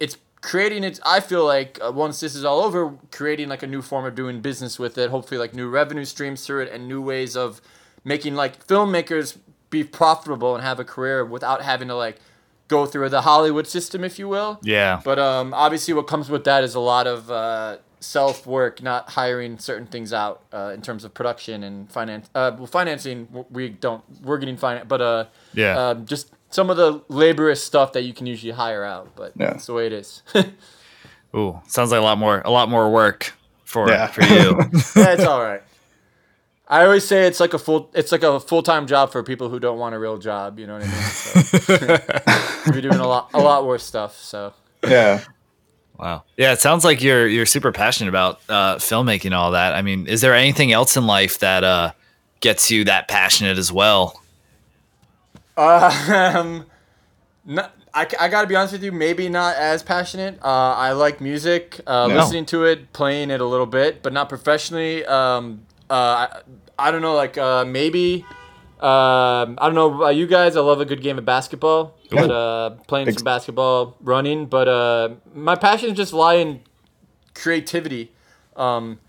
it's 0.00 0.16
creating 0.40 0.84
it. 0.84 0.98
I 1.04 1.20
feel 1.20 1.44
like 1.44 1.78
uh, 1.82 1.92
once 1.92 2.20
this 2.20 2.34
is 2.34 2.44
all 2.44 2.60
over, 2.60 2.94
creating 3.10 3.48
like 3.48 3.62
a 3.62 3.66
new 3.66 3.82
form 3.82 4.04
of 4.04 4.14
doing 4.14 4.40
business 4.40 4.78
with 4.78 4.98
it. 4.98 5.10
Hopefully, 5.10 5.38
like 5.38 5.54
new 5.54 5.68
revenue 5.68 6.04
streams 6.04 6.44
through 6.44 6.62
it 6.62 6.72
and 6.72 6.88
new 6.88 7.00
ways 7.00 7.36
of 7.36 7.60
making 8.04 8.34
like 8.34 8.66
filmmakers 8.66 9.38
be 9.70 9.84
profitable 9.84 10.54
and 10.54 10.64
have 10.64 10.80
a 10.80 10.84
career 10.84 11.24
without 11.24 11.62
having 11.62 11.88
to 11.88 11.94
like 11.94 12.18
go 12.68 12.86
through 12.86 13.08
the 13.08 13.22
Hollywood 13.22 13.66
system, 13.66 14.04
if 14.04 14.18
you 14.18 14.28
will. 14.28 14.58
Yeah. 14.62 15.00
But 15.04 15.18
um, 15.18 15.52
obviously, 15.54 15.94
what 15.94 16.06
comes 16.06 16.30
with 16.30 16.44
that 16.44 16.62
is 16.64 16.74
a 16.74 16.80
lot 16.80 17.06
of 17.06 17.30
uh, 17.30 17.78
self 18.00 18.46
work, 18.46 18.82
not 18.82 19.10
hiring 19.10 19.58
certain 19.58 19.86
things 19.86 20.12
out 20.12 20.42
uh, 20.52 20.72
in 20.74 20.82
terms 20.82 21.04
of 21.04 21.12
production 21.14 21.64
and 21.64 21.90
finance. 21.90 22.28
Uh, 22.34 22.52
well, 22.56 22.66
financing 22.66 23.26
we 23.50 23.70
don't. 23.70 24.04
We're 24.22 24.38
getting 24.38 24.56
finance, 24.56 24.86
but 24.88 25.00
uh, 25.00 25.24
Yeah. 25.54 25.88
um, 25.90 26.06
just 26.06 26.30
some 26.50 26.70
of 26.70 26.76
the 26.76 27.02
laborious 27.08 27.62
stuff 27.64 27.92
that 27.92 28.02
you 28.02 28.12
can 28.14 28.26
usually 28.26 28.52
hire 28.52 28.84
out. 28.84 29.16
But 29.16 29.32
Yeah. 29.36 29.50
that's 29.50 29.66
the 29.66 29.72
way 29.74 29.86
it 29.86 29.92
is. 29.92 30.22
Ooh, 31.36 31.60
sounds 31.66 31.90
like 31.90 32.00
a 32.00 32.04
lot 32.04 32.16
more 32.18 32.40
a 32.44 32.50
lot 32.50 32.68
more 32.70 32.90
work 32.90 33.32
for 33.64 33.88
Yeah. 33.90 34.06
for 34.06 34.22
you. 34.22 34.58
yeah, 34.96 35.12
it's 35.12 35.24
all 35.24 35.42
right. 35.42 35.62
I 36.70 36.84
always 36.84 37.06
say 37.06 37.26
it's 37.26 37.40
like 37.40 37.54
a 37.54 37.58
full 37.58 37.90
it's 37.94 38.12
like 38.12 38.22
a 38.22 38.38
full 38.38 38.62
time 38.62 38.86
job 38.86 39.10
for 39.10 39.22
people 39.22 39.48
who 39.48 39.58
don't 39.58 39.78
want 39.78 39.94
a 39.94 39.98
real 39.98 40.18
job. 40.18 40.58
You 40.58 40.66
know 40.66 40.74
what 40.74 40.82
I 40.84 40.86
mean? 40.86 41.00
So, 41.00 42.72
you're 42.72 42.82
doing 42.82 43.00
a 43.00 43.08
lot 43.08 43.30
a 43.32 43.40
lot 43.40 43.66
worse 43.66 43.84
stuff. 43.84 44.16
So 44.16 44.52
yeah. 44.86 45.24
wow. 45.98 46.24
Yeah, 46.36 46.52
it 46.52 46.60
sounds 46.60 46.84
like 46.84 47.02
you're 47.02 47.26
you're 47.26 47.46
super 47.46 47.72
passionate 47.72 48.10
about 48.10 48.40
uh, 48.50 48.76
filmmaking 48.76 49.26
and 49.26 49.34
all 49.34 49.52
that. 49.52 49.72
I 49.74 49.80
mean, 49.82 50.06
is 50.06 50.20
there 50.20 50.34
anything 50.34 50.70
else 50.70 50.96
in 50.96 51.06
life 51.06 51.38
that 51.38 51.64
uh, 51.64 51.92
gets 52.40 52.70
you 52.70 52.84
that 52.84 53.08
passionate 53.08 53.56
as 53.56 53.72
well? 53.72 54.20
Um, 55.56 56.66
not, 57.44 57.74
I, 57.94 58.06
I 58.20 58.28
gotta 58.28 58.46
be 58.46 58.54
honest 58.54 58.72
with 58.74 58.84
you, 58.84 58.92
maybe 58.92 59.28
not 59.28 59.56
as 59.56 59.82
passionate. 59.82 60.38
Uh, 60.42 60.74
I 60.76 60.92
like 60.92 61.20
music, 61.20 61.80
uh, 61.86 62.06
No. 62.06 62.16
listening 62.16 62.46
to 62.46 62.64
it, 62.64 62.92
playing 62.92 63.30
it 63.30 63.40
a 63.40 63.44
little 63.44 63.66
bit, 63.66 64.02
but 64.02 64.12
not 64.12 64.28
professionally. 64.28 65.04
Um, 65.06 65.62
I, 65.94 66.42
I 66.78 66.90
don't 66.90 67.02
know, 67.02 67.14
like 67.14 67.36
uh, 67.38 67.64
maybe. 67.64 68.24
Um, 68.80 69.58
I 69.60 69.66
don't 69.66 69.74
know 69.74 69.92
about 69.92 70.14
you 70.14 70.26
guys. 70.28 70.56
I 70.56 70.60
love 70.60 70.80
a 70.80 70.84
good 70.84 71.02
game 71.02 71.18
of 71.18 71.24
basketball, 71.24 71.96
but 72.10 72.30
uh, 72.30 72.70
playing 72.86 73.06
Big- 73.06 73.18
some 73.18 73.24
basketball, 73.24 73.96
running. 74.00 74.46
But 74.46 74.68
uh, 74.68 75.08
my 75.34 75.56
passions 75.56 75.96
just 75.96 76.12
lie 76.12 76.34
in 76.34 76.60
creativity, 77.34 78.12
um, 78.56 79.00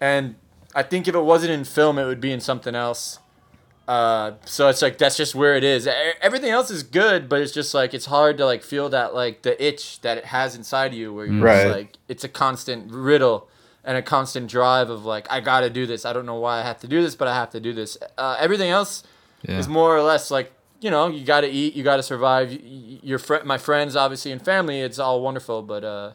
and 0.00 0.36
I 0.74 0.82
think 0.82 1.06
if 1.08 1.14
it 1.14 1.20
wasn't 1.20 1.52
in 1.52 1.64
film, 1.64 1.98
it 1.98 2.06
would 2.06 2.20
be 2.20 2.32
in 2.32 2.40
something 2.40 2.74
else. 2.74 3.18
Uh, 3.86 4.32
so 4.44 4.68
it's 4.68 4.80
like 4.82 4.98
that's 4.98 5.16
just 5.16 5.34
where 5.34 5.54
it 5.56 5.64
is. 5.64 5.86
Everything 6.22 6.50
else 6.50 6.70
is 6.70 6.82
good, 6.82 7.28
but 7.28 7.42
it's 7.42 7.52
just 7.52 7.74
like 7.74 7.92
it's 7.92 8.06
hard 8.06 8.38
to 8.38 8.46
like 8.46 8.62
feel 8.62 8.88
that 8.90 9.14
like 9.14 9.42
the 9.42 9.62
itch 9.62 10.00
that 10.02 10.16
it 10.16 10.26
has 10.26 10.54
inside 10.56 10.94
you, 10.94 11.12
where 11.12 11.26
you're 11.26 11.42
Right. 11.44 11.64
just 11.64 11.76
like 11.76 11.96
it's 12.08 12.24
a 12.24 12.28
constant 12.28 12.90
riddle 12.92 13.48
and 13.84 13.96
a 13.96 14.02
constant 14.02 14.48
drive 14.50 14.90
of 14.90 15.04
like 15.04 15.26
I 15.30 15.40
gotta 15.40 15.70
do 15.70 15.86
this. 15.86 16.04
I 16.04 16.12
don't 16.12 16.26
know 16.26 16.38
why 16.38 16.58
I 16.60 16.62
have 16.62 16.78
to 16.80 16.88
do 16.88 17.02
this, 17.02 17.14
but 17.14 17.28
I 17.28 17.34
have 17.34 17.50
to 17.50 17.60
do 17.60 17.72
this. 17.72 17.96
Uh, 18.18 18.36
everything 18.38 18.70
else 18.70 19.02
Yeah. 19.42 19.58
is 19.58 19.68
more 19.68 19.96
or 19.96 20.02
less 20.02 20.30
like 20.30 20.52
you 20.80 20.90
know 20.90 21.08
you 21.08 21.24
gotta 21.24 21.48
eat, 21.48 21.74
you 21.74 21.82
gotta 21.84 22.02
survive. 22.02 22.52
Your 23.02 23.18
friend, 23.18 23.44
my 23.44 23.58
friends, 23.58 23.96
obviously, 23.96 24.32
and 24.32 24.42
family, 24.44 24.80
it's 24.80 24.98
all 24.98 25.20
wonderful, 25.22 25.62
but 25.62 25.84
uh, 25.84 26.12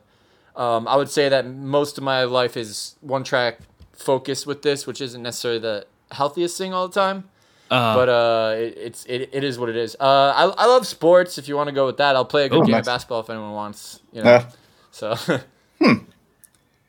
Um, 0.56 0.88
I 0.88 0.96
would 0.96 1.10
say 1.10 1.28
that 1.30 1.46
most 1.46 1.98
of 1.98 2.04
my 2.06 2.24
life 2.24 2.56
is 2.56 2.96
one 3.02 3.24
track 3.26 3.60
focused 3.92 4.48
with 4.48 4.62
this, 4.62 4.88
which 4.88 5.02
isn't 5.02 5.22
necessarily 5.22 5.60
the 5.60 5.86
healthiest 6.12 6.58
thing 6.58 6.74
all 6.74 6.88
the 6.88 6.94
time. 6.94 7.26
Uh, 7.70 7.94
but 7.96 8.10
uh, 8.10 8.54
it, 8.56 8.78
it's 8.78 9.06
it, 9.06 9.30
it 9.34 9.44
is 9.44 9.58
what 9.60 9.68
it 9.70 9.76
is. 9.76 9.96
Uh, 10.00 10.32
I, 10.36 10.44
I 10.64 10.66
love 10.68 10.86
sports. 10.88 11.38
If 11.38 11.48
you 11.50 11.56
want 11.58 11.68
to 11.68 11.76
go 11.76 11.86
with 11.86 11.98
that, 11.98 12.16
I'll 12.16 12.24
play 12.36 12.46
a 12.46 12.50
good 12.50 12.60
Oh, 12.60 12.66
game 12.66 12.72
nice. 12.78 12.82
of 12.88 12.94
basketball 12.94 13.20
if 13.22 13.30
anyone 13.30 13.52
wants. 13.54 14.00
You 14.14 14.24
know, 14.24 14.46
so 14.92 15.16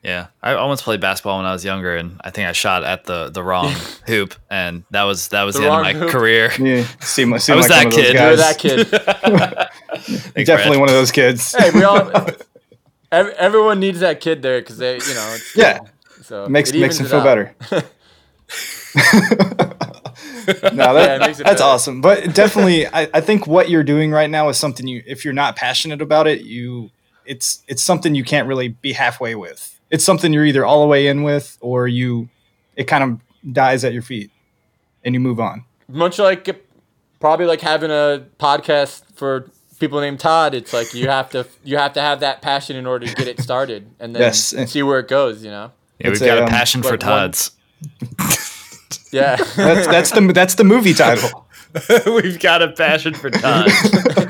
yeah, 0.06 0.28
I, 0.42 0.52
I 0.52 0.64
once 0.66 0.82
played 0.82 1.00
basketball 1.00 1.38
when 1.38 1.46
I 1.46 1.52
was 1.52 1.64
younger, 1.64 1.96
and 1.96 2.20
I 2.22 2.30
think 2.30 2.46
I 2.48 2.52
shot 2.52 2.84
at 2.84 3.04
the 3.04 3.28
the 3.30 3.42
wrong 3.42 3.72
hoop, 4.06 4.34
and 4.48 4.84
that 4.92 5.02
was 5.02 5.28
that 5.28 5.42
was 5.42 5.56
The 5.56 5.62
the, 5.62 5.66
end 5.66 5.74
of 5.74 5.82
my 5.82 5.92
hoop? 5.94 6.10
career. 6.10 6.52
Yeah, 6.58 6.86
seem, 7.00 7.36
seem 7.40 7.54
I 7.54 7.56
was 7.56 7.68
like 7.68 7.68
that 7.68 7.86
of 7.86 7.92
those 7.92 8.04
kid. 8.04 8.14
you're 8.14 8.36
that 8.36 8.58
kid. 8.58 8.86
Thanks, 10.34 10.46
Definitely 10.46 10.76
Brad. 10.76 10.80
one 10.80 10.88
of 10.88 10.94
those 10.94 11.10
kids. 11.10 11.54
hey, 11.58 11.70
we 11.72 11.82
all. 11.82 12.10
ev- 13.10 13.28
Everyone 13.38 13.80
needs 13.80 14.00
that 14.00 14.20
kid 14.20 14.42
there 14.42 14.60
because 14.60 14.78
they, 14.78 14.94
you 14.94 15.14
know, 15.14 15.32
it's, 15.34 15.56
Yeah, 15.56 15.80
so 16.22 16.46
makes 16.48 16.70
it 16.70 16.78
makes 16.80 16.94
evens 17.00 17.00
him 17.00 17.06
feel 17.06 17.20
out. 17.20 17.24
better. 17.24 17.86
no, 20.72 20.94
that, 20.94 21.08
Yeah, 21.08 21.14
it 21.14 21.18
that's 21.18 21.38
better. 21.42 21.62
awesome. 21.64 22.00
But 22.00 22.34
definitely, 22.34 22.86
I, 22.86 23.08
I 23.14 23.20
think 23.20 23.46
what 23.46 23.68
you're 23.70 23.82
doing 23.84 24.10
right 24.12 24.30
now 24.30 24.48
is 24.48 24.56
something 24.58 24.86
you, 24.86 25.02
if 25.06 25.24
you're 25.24 25.34
not 25.34 25.56
passionate 25.56 26.00
about 26.00 26.26
it, 26.26 26.42
you, 26.42 26.90
it's 27.24 27.62
it's 27.66 27.82
something 27.82 28.14
you 28.14 28.24
can't 28.24 28.46
really 28.46 28.68
be 28.68 28.92
halfway 28.92 29.34
with. 29.34 29.75
It's 29.90 30.04
something 30.04 30.32
you're 30.32 30.44
either 30.44 30.64
all 30.64 30.80
the 30.82 30.86
way 30.88 31.06
in 31.06 31.22
with, 31.22 31.56
or 31.60 31.86
you, 31.88 32.28
it 32.74 32.84
kind 32.84 33.04
of 33.04 33.52
dies 33.52 33.84
at 33.84 33.92
your 33.92 34.02
feet, 34.02 34.30
and 35.04 35.14
you 35.14 35.20
move 35.20 35.38
on. 35.40 35.64
much 35.88 36.18
like 36.18 36.48
probably 37.20 37.46
like 37.46 37.60
having 37.60 37.90
a 37.90 38.24
podcast 38.38 39.02
for 39.14 39.48
people 39.78 40.00
named 40.00 40.18
Todd. 40.20 40.54
It's 40.54 40.72
like 40.72 40.92
you 40.94 41.08
have 41.08 41.30
to 41.30 41.46
you 41.64 41.76
have 41.78 41.92
to 41.94 42.00
have 42.00 42.20
that 42.20 42.42
passion 42.42 42.76
in 42.76 42.86
order 42.86 43.06
to 43.06 43.14
get 43.14 43.28
it 43.28 43.40
started, 43.40 43.88
and 44.00 44.14
then 44.14 44.22
Yes. 44.22 44.54
see 44.70 44.82
where 44.82 44.98
it 44.98 45.08
goes. 45.08 45.44
You 45.44 45.50
know. 45.50 45.72
Yeah, 45.98 46.08
It's 46.10 46.20
we've 46.20 46.26
got 46.28 46.38
a, 46.38 46.40
a 46.42 46.44
um, 46.44 46.50
passion 46.50 46.82
for 46.82 46.90
like 46.90 47.00
one- 47.02 47.08
Todd's. 47.30 47.50
Yeah. 49.12 49.36
That's 49.36 49.86
that's 49.86 50.10
the 50.10 50.32
that's 50.32 50.54
the 50.56 50.64
movie 50.64 50.92
title. 50.94 51.46
we've 52.06 52.38
got 52.38 52.62
a 52.62 52.68
passion 52.72 53.14
for 53.14 53.30
Todd's. 53.30 53.72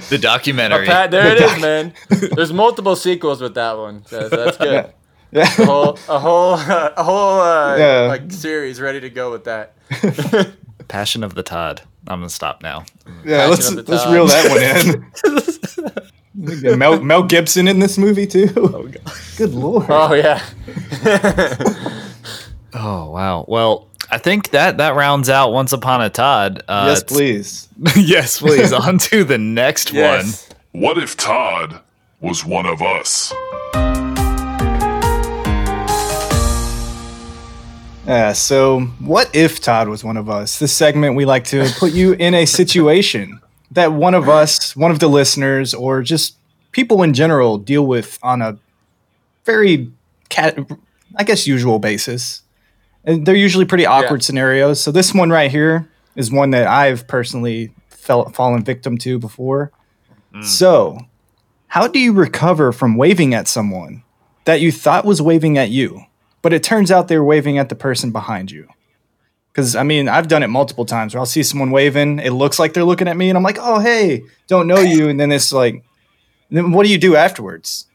the 0.08 0.18
documentary. 0.20 0.86
Pat, 0.86 1.10
there 1.10 1.26
it 1.34 1.40
is, 1.40 1.60
man. 1.60 1.92
There's 2.34 2.52
multiple 2.52 2.96
sequels 2.96 3.40
with 3.40 3.54
that 3.54 3.76
one. 3.76 4.04
So, 4.06 4.28
so 4.28 4.36
that's 4.44 4.56
good. 4.56 4.92
Yeah. 5.36 5.42
A 5.42 5.64
whole, 5.66 5.98
a 6.08 6.18
whole, 6.18 6.54
a 6.54 7.02
whole, 7.04 7.40
uh, 7.40 7.76
Yeah. 7.76 8.00
like 8.08 8.32
series 8.32 8.80
ready 8.80 9.00
to 9.00 9.10
go 9.10 9.30
with 9.30 9.44
that. 9.44 9.74
Passion 10.88 11.22
of 11.22 11.34
the 11.34 11.42
Todd. 11.42 11.82
I'm 12.08 12.20
gonna 12.20 12.30
stop 12.30 12.62
now. 12.62 12.84
Yeah, 13.24 13.46
let's 13.46 13.70
let's 13.72 13.86
Todd. 14.04 14.12
reel 14.14 14.26
that 14.28 15.04
one 15.24 16.62
in. 16.72 16.78
Mel 16.78 17.02
Mel 17.02 17.22
Gibson 17.24 17.66
in 17.68 17.78
this 17.80 17.98
movie 17.98 18.26
too. 18.26 18.48
Oh, 18.56 18.84
god. 18.86 19.12
Good 19.36 19.54
lord. 19.54 19.86
Oh 19.88 20.14
yeah. 20.14 20.40
Oh 22.74 23.10
wow. 23.10 23.44
Well, 23.48 23.88
I 24.10 24.18
think 24.18 24.50
that 24.50 24.76
that 24.78 24.94
rounds 24.94 25.28
out 25.28 25.52
Once 25.52 25.72
Upon 25.72 26.00
a 26.02 26.10
Todd. 26.10 26.62
Uh, 26.68 26.86
yes, 26.88 27.02
please. 27.02 27.68
yes, 27.96 28.38
please. 28.40 28.72
On 28.72 28.98
to 28.98 29.24
the 29.24 29.38
next 29.38 29.92
yes. 29.92 30.48
What 30.72 30.98
if 30.98 31.16
Todd 31.16 31.80
was 32.20 32.44
one 32.44 32.66
of 32.66 32.82
us? 32.82 33.32
Yeah, 38.06 38.32
so 38.32 38.80
what 39.00 39.34
if 39.34 39.60
Todd 39.60 39.88
was 39.88 40.04
one 40.04 40.16
of 40.16 40.30
us? 40.30 40.58
This 40.58 40.72
segment 40.72 41.16
we 41.16 41.24
like 41.24 41.44
to 41.46 41.68
put 41.78 41.92
you 41.92 42.12
in 42.12 42.34
a 42.34 42.46
situation 42.46 43.40
that 43.72 43.92
one 43.92 44.14
of 44.14 44.28
us, 44.28 44.76
one 44.76 44.90
of 44.90 45.00
the 45.00 45.08
listeners, 45.08 45.74
or 45.74 46.02
just 46.02 46.36
people 46.70 47.02
in 47.02 47.14
general 47.14 47.58
deal 47.58 47.84
with 47.86 48.18
on 48.22 48.42
a 48.42 48.58
very 49.44 49.90
cat 50.28 50.58
I 51.16 51.24
guess 51.24 51.46
usual 51.46 51.78
basis. 51.78 52.42
And 53.04 53.26
they're 53.26 53.34
usually 53.34 53.64
pretty 53.64 53.86
awkward 53.86 54.22
scenarios. 54.22 54.80
So 54.80 54.90
this 54.92 55.14
one 55.14 55.30
right 55.30 55.50
here 55.50 55.88
is 56.14 56.30
one 56.30 56.50
that 56.50 56.66
I've 56.66 57.06
personally 57.06 57.72
felt 57.88 58.34
fallen 58.34 58.62
victim 58.64 58.98
to 58.98 59.18
before. 59.18 59.72
Hmm. 60.32 60.42
So, 60.42 60.98
how 61.68 61.88
do 61.88 61.98
you 61.98 62.12
recover 62.12 62.72
from 62.72 62.96
waving 62.96 63.34
at 63.34 63.48
someone 63.48 64.02
that 64.44 64.60
you 64.60 64.70
thought 64.70 65.04
was 65.04 65.20
waving 65.20 65.58
at 65.58 65.70
you, 65.70 66.04
but 66.42 66.52
it 66.52 66.62
turns 66.62 66.90
out 66.90 67.08
they 67.08 67.18
were 67.18 67.24
waving 67.24 67.58
at 67.58 67.68
the 67.68 67.74
person 67.74 68.10
behind 68.12 68.50
you? 68.50 68.68
Because 69.52 69.74
I 69.74 69.82
mean, 69.82 70.08
I've 70.08 70.28
done 70.28 70.42
it 70.42 70.48
multiple 70.48 70.84
times 70.84 71.14
where 71.14 71.20
I'll 71.20 71.26
see 71.26 71.42
someone 71.42 71.70
waving, 71.70 72.18
it 72.18 72.30
looks 72.32 72.58
like 72.58 72.74
they're 72.74 72.84
looking 72.84 73.08
at 73.08 73.16
me, 73.16 73.28
and 73.30 73.36
I'm 73.38 73.42
like, 73.42 73.58
"Oh, 73.60 73.80
hey, 73.80 74.22
don't 74.48 74.66
know 74.66 74.80
you," 74.80 75.08
and 75.08 75.18
then 75.18 75.32
it's 75.32 75.52
like, 75.52 75.82
then 76.50 76.72
what 76.72 76.84
do 76.84 76.92
you 76.92 76.98
do 76.98 77.16
afterwards? 77.16 77.86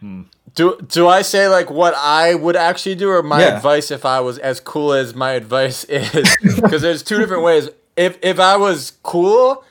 Hmm. 0.00 0.22
Do 0.54 0.76
do 0.88 1.06
I 1.06 1.22
say 1.22 1.46
like 1.48 1.70
what 1.70 1.94
I 1.96 2.34
would 2.34 2.56
actually 2.56 2.96
do, 2.96 3.10
or 3.10 3.22
my 3.22 3.40
Yeah. 3.40 3.56
advice 3.56 3.90
if 3.92 4.04
I 4.04 4.18
was 4.20 4.38
as 4.38 4.58
cool 4.60 4.92
as 4.92 5.14
my 5.14 5.32
advice 5.32 5.84
is? 5.88 6.36
Because 6.56 6.82
there's 6.82 7.02
two 7.04 7.18
different 7.18 7.44
ways. 7.44 7.68
If 7.96 8.18
if 8.22 8.40
I 8.40 8.56
was 8.56 8.92
cool, 9.04 9.64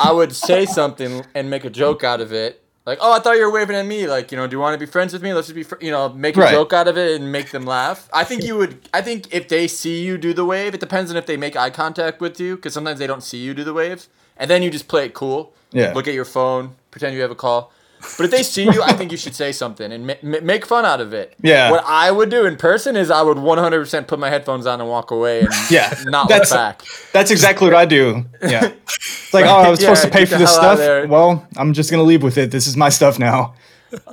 I 0.00 0.10
would 0.10 0.34
say 0.34 0.66
something 0.66 1.24
and 1.34 1.48
make 1.48 1.64
a 1.64 1.70
joke 1.70 2.02
out 2.02 2.20
of 2.20 2.32
it. 2.32 2.60
Like, 2.86 2.98
oh, 3.00 3.12
I 3.12 3.18
thought 3.18 3.36
you 3.36 3.42
were 3.42 3.50
waving 3.50 3.74
at 3.74 3.84
me. 3.84 4.06
Like, 4.06 4.30
you 4.30 4.38
know, 4.38 4.46
do 4.46 4.54
you 4.54 4.60
want 4.60 4.74
to 4.74 4.78
be 4.78 4.86
friends 4.90 5.12
with 5.12 5.20
me? 5.20 5.34
Let's 5.34 5.48
just 5.48 5.56
be, 5.56 5.64
fr-, 5.64 5.74
you 5.80 5.90
know, 5.90 6.08
make 6.10 6.36
a 6.36 6.40
Right. 6.40 6.52
joke 6.52 6.72
out 6.72 6.86
of 6.86 6.96
it 6.96 7.20
and 7.20 7.32
make 7.32 7.50
them 7.50 7.66
laugh. 7.66 8.08
I 8.12 8.22
think 8.22 8.44
you 8.44 8.56
would. 8.58 8.88
I 8.94 9.02
think 9.02 9.34
if 9.34 9.48
they 9.48 9.66
see 9.66 10.04
you 10.04 10.16
do 10.16 10.32
the 10.32 10.44
wave, 10.44 10.72
it 10.72 10.78
depends 10.80 11.10
on 11.10 11.16
if 11.16 11.26
they 11.26 11.36
make 11.36 11.56
eye 11.56 11.70
contact 11.70 12.20
with 12.20 12.38
you, 12.38 12.54
because 12.54 12.72
sometimes 12.74 13.00
they 13.00 13.08
don't 13.08 13.24
see 13.24 13.38
you 13.38 13.54
do 13.54 13.64
the 13.64 13.72
wave, 13.74 14.06
and 14.36 14.48
then 14.48 14.62
you 14.62 14.70
just 14.70 14.86
play 14.86 15.04
it 15.04 15.14
cool. 15.14 15.52
Yeah. 15.72 15.92
Look 15.94 16.06
at 16.06 16.14
your 16.14 16.24
phone, 16.24 16.76
pretend 16.92 17.16
you 17.16 17.22
have 17.22 17.32
a 17.32 17.34
call. 17.34 17.72
But 18.16 18.24
if 18.26 18.30
they 18.30 18.42
see 18.42 18.64
you, 18.64 18.82
I 18.82 18.92
think 18.92 19.12
you 19.12 19.18
should 19.18 19.34
say 19.34 19.52
something 19.52 19.92
and 19.92 20.06
ma- 20.06 20.14
ma- 20.22 20.38
make 20.42 20.64
fun 20.66 20.84
out 20.84 21.00
of 21.00 21.12
it. 21.12 21.34
Yeah. 21.42 21.70
What 21.70 21.84
I 21.86 22.10
would 22.10 22.30
do 22.30 22.46
in 22.46 22.56
person 22.56 22.96
is 22.96 23.10
I 23.10 23.22
would 23.22 23.36
100% 23.36 24.06
put 24.06 24.18
my 24.18 24.30
headphones 24.30 24.66
on 24.66 24.80
and 24.80 24.88
walk 24.88 25.10
away 25.10 25.40
and 25.40 25.48
Yeah, 25.70 25.92
not 26.06 26.28
that's- 26.28 26.50
look 26.50 26.58
back. 26.58 26.82
That's 27.12 27.30
exactly 27.30 27.66
what 27.66 27.76
I 27.76 27.84
do. 27.84 28.24
Yeah, 28.42 28.72
it's 28.84 29.34
like, 29.34 29.44
oh, 29.46 29.48
I 29.48 29.68
was 29.70 29.80
Yeah, 29.82 29.88
supposed 29.94 30.04
to 30.04 30.10
pay 30.10 30.24
for 30.24 30.38
this 30.38 30.52
stuff. 30.54 31.08
Well, 31.08 31.46
I'm 31.56 31.72
just 31.72 31.90
gonna 31.90 32.02
leave 32.02 32.22
with 32.22 32.38
it. 32.38 32.50
This 32.50 32.66
is 32.66 32.76
my 32.76 32.88
stuff 32.88 33.18
now. 33.18 33.54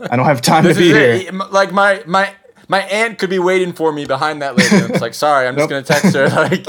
I 0.09 0.15
don't 0.15 0.25
have 0.25 0.41
time 0.41 0.63
to 0.63 0.69
This 0.69 0.77
be 0.77 0.91
is 0.91 0.95
here. 0.95 1.33
it. 1.33 1.51
Like 1.51 1.71
my 1.71 2.03
my 2.05 2.31
my 2.67 2.81
aunt 2.81 3.17
could 3.19 3.29
be 3.29 3.39
waiting 3.39 3.73
for 3.73 3.91
me 3.91 4.05
behind 4.05 4.41
that 4.41 4.55
lady. 4.55 4.75
and 4.75 4.91
It's 4.91 5.01
like, 5.01 5.13
sorry, 5.13 5.47
I'm 5.47 5.55
just 5.55 5.69
gonna 5.69 5.83
text 5.83 6.13
her. 6.15 6.27
Like, 6.29 6.65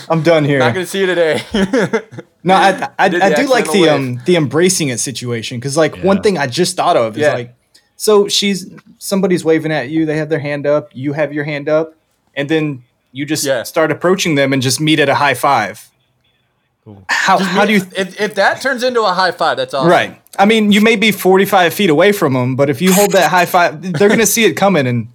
I'm 0.10 0.22
done 0.22 0.44
here. 0.44 0.58
not 0.58 0.74
gonna 0.74 0.86
see 0.86 1.00
you 1.00 1.06
today. 1.06 1.42
No, 2.44 2.54
I, 2.54 2.90
I, 2.96 3.08
did 3.08 3.22
I 3.22 3.34
do 3.34 3.48
like 3.48 3.64
the 3.64 3.70
accidental 3.88 3.94
um 4.18 4.22
the 4.24 4.36
embracing 4.36 4.88
it 4.90 5.00
situation 5.00 5.58
because 5.58 5.76
like 5.76 5.96
one 6.04 6.22
thing 6.22 6.38
I 6.38 6.46
just 6.46 6.76
thought 6.76 6.96
of 6.96 7.16
is 7.16 7.22
Yeah. 7.22 7.34
like, 7.34 7.56
so 7.96 8.28
she's 8.28 8.70
somebody's 8.98 9.44
waving 9.44 9.72
at 9.72 9.88
you, 9.88 10.06
they 10.06 10.16
have 10.18 10.28
their 10.28 10.38
hand 10.38 10.64
up, 10.64 10.90
you 10.94 11.12
have 11.12 11.32
your 11.32 11.42
hand 11.42 11.68
up, 11.68 11.94
and 12.36 12.48
then 12.48 12.84
you 13.10 13.26
just 13.26 13.44
Yeah. 13.44 13.64
start 13.64 13.90
approaching 13.90 14.36
them 14.36 14.52
and 14.52 14.62
just 14.62 14.80
meet 14.80 15.00
at 15.00 15.08
a 15.08 15.16
high 15.16 15.34
five. 15.34 15.90
How 17.08 17.38
how 17.38 17.64
do 17.64 17.72
you 17.72 17.80
if, 17.96 18.20
if 18.20 18.34
that 18.36 18.60
turns 18.62 18.82
into 18.82 19.02
a 19.02 19.12
high 19.12 19.32
five, 19.32 19.56
that's 19.56 19.74
awesome. 19.74 19.90
right? 19.90 20.22
I 20.38 20.44
mean, 20.44 20.70
you 20.70 20.80
may 20.80 20.96
be 20.96 21.12
45 21.12 21.72
feet 21.74 21.90
away 21.90 22.12
from 22.12 22.34
them, 22.34 22.56
but 22.56 22.68
if 22.70 22.80
you 22.82 22.92
hold 22.92 23.12
that 23.12 23.30
high 23.30 23.46
five, 23.46 23.80
they're 23.94 24.08
gonna 24.08 24.26
see 24.26 24.44
it 24.44 24.54
coming 24.54 24.86
and 24.86 25.08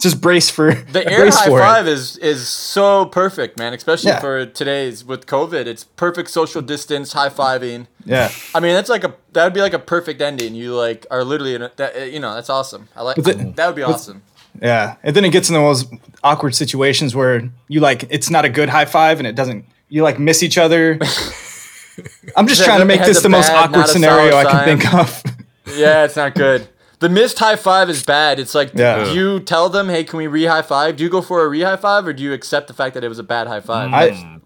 just 0.00 0.20
brace 0.20 0.50
for 0.50 0.72
The 0.92 1.06
air 1.10 1.20
brace 1.20 1.36
high 1.38 1.46
for 1.46 1.58
five 1.58 1.86
it. 1.86 1.92
is 1.92 2.16
is 2.18 2.48
so 2.48 3.06
perfect, 3.06 3.58
man. 3.58 3.72
Especially 3.72 4.10
Yeah. 4.10 4.20
for 4.20 4.46
today's 4.46 5.04
with 5.04 5.26
COVID, 5.26 5.66
it's 5.66 5.84
perfect 5.84 6.30
social 6.30 6.60
distance, 6.62 7.12
high 7.12 7.30
fiving. 7.30 7.86
Yeah, 8.04 8.30
I 8.54 8.60
mean, 8.60 8.74
that's 8.74 8.90
like 8.90 9.04
a 9.04 9.14
that 9.32 9.44
would 9.44 9.54
be 9.54 9.60
like 9.60 9.74
a 9.74 9.78
perfect 9.78 10.20
ending. 10.20 10.54
You 10.54 10.74
like 10.74 11.06
are 11.10 11.24
literally 11.24 11.54
in 11.54 11.62
a, 11.62 11.72
that 11.76 12.12
you 12.12 12.20
know 12.20 12.34
that's 12.34 12.50
awesome. 12.50 12.88
I 12.96 13.02
like 13.02 13.16
But 13.16 13.24
the- 13.38 13.52
that 13.56 13.66
would 13.66 13.76
be 13.76 13.82
awesome. 13.82 14.22
yeah, 14.60 14.96
and 15.02 15.16
then 15.16 15.24
it 15.24 15.30
gets 15.30 15.48
in 15.48 15.54
those 15.54 15.86
awkward 16.22 16.54
situations 16.54 17.14
where 17.14 17.48
you 17.68 17.80
like 17.80 18.04
it's 18.10 18.28
not 18.30 18.44
a 18.44 18.48
good 18.48 18.68
high 18.68 18.84
five 18.86 19.18
and 19.18 19.26
it 19.26 19.34
doesn't. 19.34 19.64
You 19.92 20.02
like 20.02 20.18
miss 20.18 20.42
each 20.42 20.56
other. 20.56 20.92
I'm 22.34 22.46
just 22.46 22.64
trying 22.64 22.78
to 22.78 22.86
make 22.86 23.00
this 23.04 23.18
a 23.18 23.22
the 23.24 23.28
most 23.28 23.50
awkward 23.50 23.88
scenario 23.88 24.34
I 24.34 24.44
can 24.50 24.64
think 24.64 24.94
of. 24.94 25.22
Yeah, 25.76 26.04
it's 26.04 26.16
not 26.16 26.34
good. 26.34 26.66
The 26.98 27.08
missed 27.08 27.38
high 27.38 27.54
five 27.56 27.88
is 27.88 28.02
bad. 28.02 28.38
It's 28.40 28.54
like, 28.54 28.72
Yeah. 28.74 29.04
do 29.04 29.14
you 29.14 29.38
tell 29.40 29.68
them, 29.68 29.88
hey, 29.88 30.02
can 30.02 30.16
we 30.16 30.26
re 30.26 30.44
high 30.44 30.62
five? 30.62 30.96
Do 30.96 31.04
you 31.04 31.10
go 31.10 31.20
for 31.22 31.44
a 31.44 31.48
re 31.48 31.60
high 31.60 31.76
five, 31.76 32.06
or 32.06 32.12
do 32.12 32.22
you 32.22 32.32
accept 32.32 32.66
the 32.68 32.74
fact 32.74 32.94
that 32.94 33.04
it 33.04 33.08
was 33.08 33.18
a 33.18 33.22
bad 33.22 33.46
high 33.46 33.60
five? 33.60 33.90
I 33.92 34.40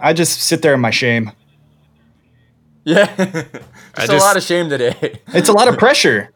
I 0.00 0.12
just 0.12 0.40
sit 0.40 0.62
there 0.62 0.74
in 0.74 0.80
my 0.80 0.90
shame. 0.90 1.30
yeah, 2.84 3.14
it's 3.18 3.54
a 3.98 4.06
just- 4.06 4.26
lot 4.26 4.36
of 4.36 4.42
shame 4.42 4.68
today. 4.70 5.20
It's 5.28 5.48
a 5.48 5.52
lot 5.52 5.68
of 5.68 5.76
pressure. 5.78 6.30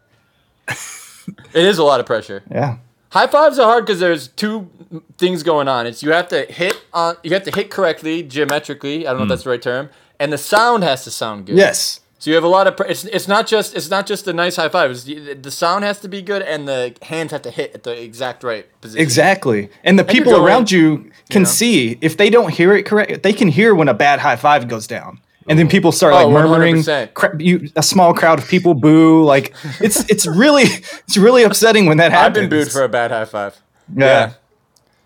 it 0.68 1.64
is 1.64 1.78
a 1.78 1.84
lot 1.84 1.98
of 2.00 2.06
pressure. 2.06 2.42
Yeah. 2.50 2.76
High 3.10 3.26
fives 3.26 3.58
are 3.58 3.66
hard 3.66 3.86
because 3.86 4.00
there's 4.00 4.28
two 4.28 4.70
things 5.18 5.42
going 5.42 5.68
on. 5.68 5.86
It's 5.86 6.02
you 6.02 6.12
have 6.12 6.28
to 6.28 6.44
hit 6.46 6.80
on, 6.92 7.16
you 7.22 7.32
have 7.34 7.42
to 7.44 7.50
hit 7.50 7.70
correctly 7.70 8.22
geometrically. 8.22 9.06
I 9.06 9.10
don't 9.10 9.18
know 9.18 9.22
if 9.22 9.26
hmm. 9.26 9.28
that's 9.30 9.42
the 9.44 9.50
right 9.50 9.62
term, 9.62 9.90
and 10.18 10.32
the 10.32 10.38
sound 10.38 10.84
has 10.84 11.04
to 11.04 11.10
sound 11.10 11.46
good. 11.46 11.56
Yes. 11.56 12.00
So 12.20 12.30
you 12.30 12.34
have 12.34 12.44
a 12.44 12.48
lot 12.48 12.66
of. 12.66 12.76
Pr- 12.76 12.84
it's 12.84 13.04
it's 13.06 13.26
not 13.26 13.46
just 13.46 13.74
it's 13.74 13.88
not 13.88 14.06
just 14.06 14.28
a 14.28 14.32
nice 14.32 14.56
high 14.56 14.68
five. 14.68 14.90
It's, 14.90 15.04
the 15.04 15.34
the 15.34 15.50
sound 15.50 15.84
has 15.84 15.98
to 16.00 16.08
be 16.08 16.22
good, 16.22 16.42
and 16.42 16.68
the 16.68 16.94
hands 17.02 17.32
have 17.32 17.42
to 17.42 17.50
hit 17.50 17.74
at 17.74 17.82
the 17.82 18.00
exact 18.00 18.44
right 18.44 18.66
position. 18.80 19.02
Exactly. 19.02 19.70
And 19.82 19.98
the 19.98 20.04
people 20.04 20.36
around 20.36 20.70
you 20.70 21.10
can 21.30 21.42
know? 21.42 21.48
see 21.48 21.98
if 22.00 22.16
they 22.16 22.30
don't 22.30 22.52
hear 22.52 22.74
it 22.74 22.84
correct. 22.84 23.22
They 23.22 23.32
can 23.32 23.48
hear 23.48 23.74
when 23.74 23.88
a 23.88 23.94
bad 23.94 24.20
high 24.20 24.36
five 24.36 24.68
goes 24.68 24.86
down. 24.86 25.20
And 25.50 25.58
then 25.58 25.68
people 25.68 25.92
start 25.92 26.14
Oh, 26.14 26.28
like 26.28 26.32
murmuring. 26.32 26.82
Cra- 27.12 27.36
you, 27.42 27.68
a 27.76 27.82
small 27.82 28.14
crowd 28.14 28.38
of 28.38 28.48
people 28.48 28.72
boo. 28.72 29.22
Like 29.24 29.52
it's 29.80 30.08
it's 30.08 30.26
really 30.26 30.62
it's 31.06 31.18
really 31.18 31.42
upsetting 31.42 31.84
when 31.84 31.98
that 31.98 32.12
happens. 32.12 32.26
I've 32.44 32.48
been 32.50 32.58
booed 32.60 32.72
for 32.72 32.82
a 32.84 32.88
bad 32.88 33.10
high 33.10 33.26
five. 33.26 33.60
yeah. 33.94 34.32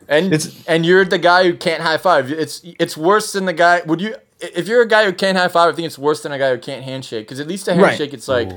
And 0.08 0.32
It's- 0.34 0.62
and 0.68 0.84
you're 0.86 1.04
the 1.04 1.18
guy 1.18 1.44
who 1.44 1.54
can't 1.56 1.82
high 1.82 1.96
five. 1.96 2.30
It's 2.30 2.60
it's 2.78 2.96
worse 2.96 3.32
than 3.32 3.46
the 3.46 3.52
guy. 3.54 3.80
Would 3.86 4.00
you? 4.00 4.14
If 4.40 4.68
you're 4.68 4.82
a 4.82 4.86
guy 4.88 5.04
who 5.06 5.12
can't 5.14 5.38
high 5.38 5.48
five, 5.48 5.72
I 5.72 5.76
think 5.76 5.86
it's 5.86 5.98
worse 5.98 6.22
than 6.22 6.30
a 6.32 6.38
guy 6.38 6.50
who 6.50 6.58
can't 6.58 6.84
handshake. 6.84 7.26
Because 7.26 7.40
at 7.40 7.46
least 7.48 7.66
a 7.68 7.70
Right. 7.72 7.88
handshake, 7.88 8.12
it's 8.12 8.28
like, 8.28 8.50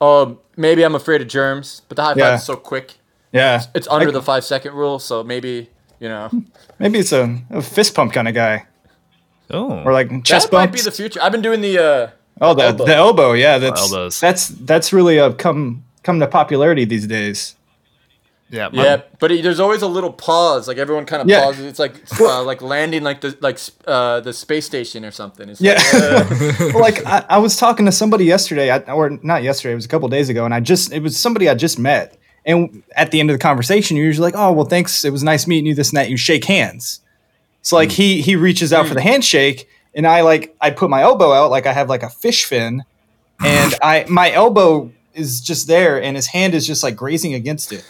oh, 0.00 0.38
maybe 0.56 0.82
I'm 0.82 0.96
afraid 0.96 1.20
of 1.22 1.28
germs. 1.28 1.82
But 1.88 1.96
the 1.96 2.02
high 2.02 2.10
five 2.14 2.18
Yeah. 2.18 2.34
is 2.34 2.44
so 2.44 2.56
quick. 2.56 2.94
Yeah, 3.30 3.62
It's 3.74 3.86
under 3.88 4.06
Like, 4.06 4.14
the 4.14 4.22
five 4.22 4.42
second 4.44 4.72
rule, 4.74 4.98
so 4.98 5.22
maybe 5.22 5.70
you 6.00 6.08
know 6.08 6.30
maybe 6.80 6.98
it's 6.98 7.12
a, 7.12 7.38
a 7.50 7.60
fist 7.62 7.94
pump 7.94 8.12
kind 8.12 8.26
of 8.26 8.34
guy 8.34 8.64
Oh, 9.50 9.82
or 9.84 9.92
like 9.92 10.24
chest 10.24 10.50
that 10.50 10.56
might 10.56 10.72
be 10.72 10.80
the 10.80 10.90
future. 10.90 11.20
I've 11.22 11.32
been 11.32 11.42
doing 11.42 11.60
the. 11.60 11.78
uh 11.78 12.10
oh, 12.40 12.54
the 12.54 12.64
elbow. 12.64 12.84
the 12.84 12.94
elbow. 12.94 13.32
Yeah, 13.32 13.58
that's 13.58 13.80
Elbows. 13.80 14.20
that's 14.20 14.48
that's 14.48 14.92
really 14.92 15.18
uh, 15.18 15.32
come 15.32 15.84
come 16.02 16.20
to 16.20 16.26
popularity 16.26 16.84
these 16.84 17.06
days. 17.06 17.54
yeah, 18.50 18.68
my- 18.72 18.84
Yeah, 18.84 19.02
but 19.18 19.30
it, 19.32 19.42
there's 19.42 19.60
always 19.60 19.82
a 19.82 19.88
little 19.88 20.12
pause. 20.12 20.68
Like 20.68 20.76
everyone 20.78 21.04
kind 21.06 21.22
of 21.22 21.28
Yeah. 21.28 21.40
pauses. 21.44 21.64
It's 21.64 21.78
like 21.78 21.94
uh, 22.20 22.42
like 22.44 22.60
landing 22.62 23.02
like 23.02 23.20
the 23.22 23.36
like 23.40 23.58
uh, 23.86 24.20
the 24.20 24.32
space 24.32 24.66
station 24.66 25.04
or 25.04 25.10
something. 25.10 25.48
It's 25.48 25.60
Yeah. 25.60 25.74
like, 25.74 25.92
uh, 25.94 26.70
Well, 26.74 26.80
like 26.80 27.04
I, 27.06 27.24
I 27.30 27.38
was 27.38 27.56
talking 27.56 27.86
to 27.86 27.92
somebody 27.92 28.24
yesterday, 28.26 28.70
I, 28.70 28.78
or 28.92 29.18
not 29.22 29.42
yesterday, 29.42 29.72
it 29.72 29.76
was 29.76 29.84
a 29.86 29.88
couple 29.88 30.08
days 30.08 30.28
ago, 30.28 30.44
and 30.44 30.52
I 30.54 30.60
just 30.60 30.92
it 30.92 31.02
was 31.02 31.16
somebody 31.16 31.48
I 31.48 31.54
just 31.54 31.78
met, 31.78 32.18
and 32.44 32.82
at 32.96 33.10
the 33.12 33.20
end 33.20 33.30
of 33.30 33.34
the 33.34 33.42
conversation, 33.42 33.96
you're 33.96 34.06
usually 34.06 34.30
like, 34.30 34.36
"Oh, 34.38 34.52
well, 34.52 34.66
thanks, 34.66 35.04
it 35.04 35.10
was 35.10 35.22
nice 35.22 35.46
meeting 35.46 35.66
you." 35.66 35.74
This 35.74 35.88
and 35.90 35.96
that, 35.96 36.10
you 36.10 36.16
shake 36.16 36.44
hands. 36.44 37.00
So 37.68 37.76
like 37.76 37.90
mm. 37.90 37.96
he 37.96 38.22
he 38.22 38.34
reaches 38.34 38.72
out 38.72 38.86
for 38.86 38.94
the 38.94 39.00
mm. 39.00 39.10
handshake, 39.10 39.68
and 39.94 40.06
I 40.06 40.22
like 40.22 40.56
I 40.58 40.70
put 40.70 40.88
my 40.88 41.02
elbow 41.02 41.34
out 41.34 41.50
like 41.50 41.66
I 41.66 41.74
have 41.74 41.90
like 41.90 42.02
a 42.02 42.08
fish 42.08 42.46
fin, 42.46 42.82
and 43.44 43.74
I 43.82 44.06
my 44.08 44.32
elbow 44.32 44.90
is 45.12 45.42
just 45.42 45.66
there, 45.66 46.02
and 46.02 46.16
his 46.16 46.28
hand 46.28 46.54
is 46.54 46.66
just 46.66 46.82
like 46.82 46.96
grazing 46.96 47.34
against 47.34 47.70
it, 47.74 47.84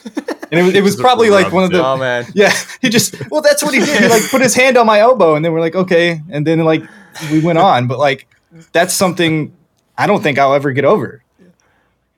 and 0.51 0.59
it 0.59 0.65
was, 0.65 0.75
it 0.75 0.83
was 0.83 0.97
probably 1.07 1.31
like 1.31 1.53
one 1.53 1.63
of 1.63 1.71
the 1.71 1.87
oh 1.87 1.97
man. 1.97 2.27
yeah, 2.35 2.53
he 2.83 2.89
just 2.89 3.31
well, 3.31 3.41
that's 3.41 3.63
what 3.63 3.73
he 3.73 3.79
did. 3.79 4.03
He 4.03 4.09
like 4.09 4.29
put 4.29 4.41
his 4.41 4.53
hand 4.53 4.77
on 4.77 4.85
my 4.85 4.99
elbow, 4.99 5.37
and 5.37 5.45
then 5.45 5.53
we're 5.53 5.61
like, 5.61 5.77
okay, 5.77 6.23
and 6.29 6.45
then 6.45 6.59
like 6.65 6.83
we 7.31 7.39
went 7.39 7.59
on. 7.59 7.87
But 7.87 8.01
like 8.01 8.27
that's 8.73 8.93
something 8.93 9.57
I 9.97 10.09
don't 10.09 10.25
think 10.25 10.41
I'll 10.41 10.55
ever 10.55 10.73
get 10.73 10.87
over. 10.87 11.23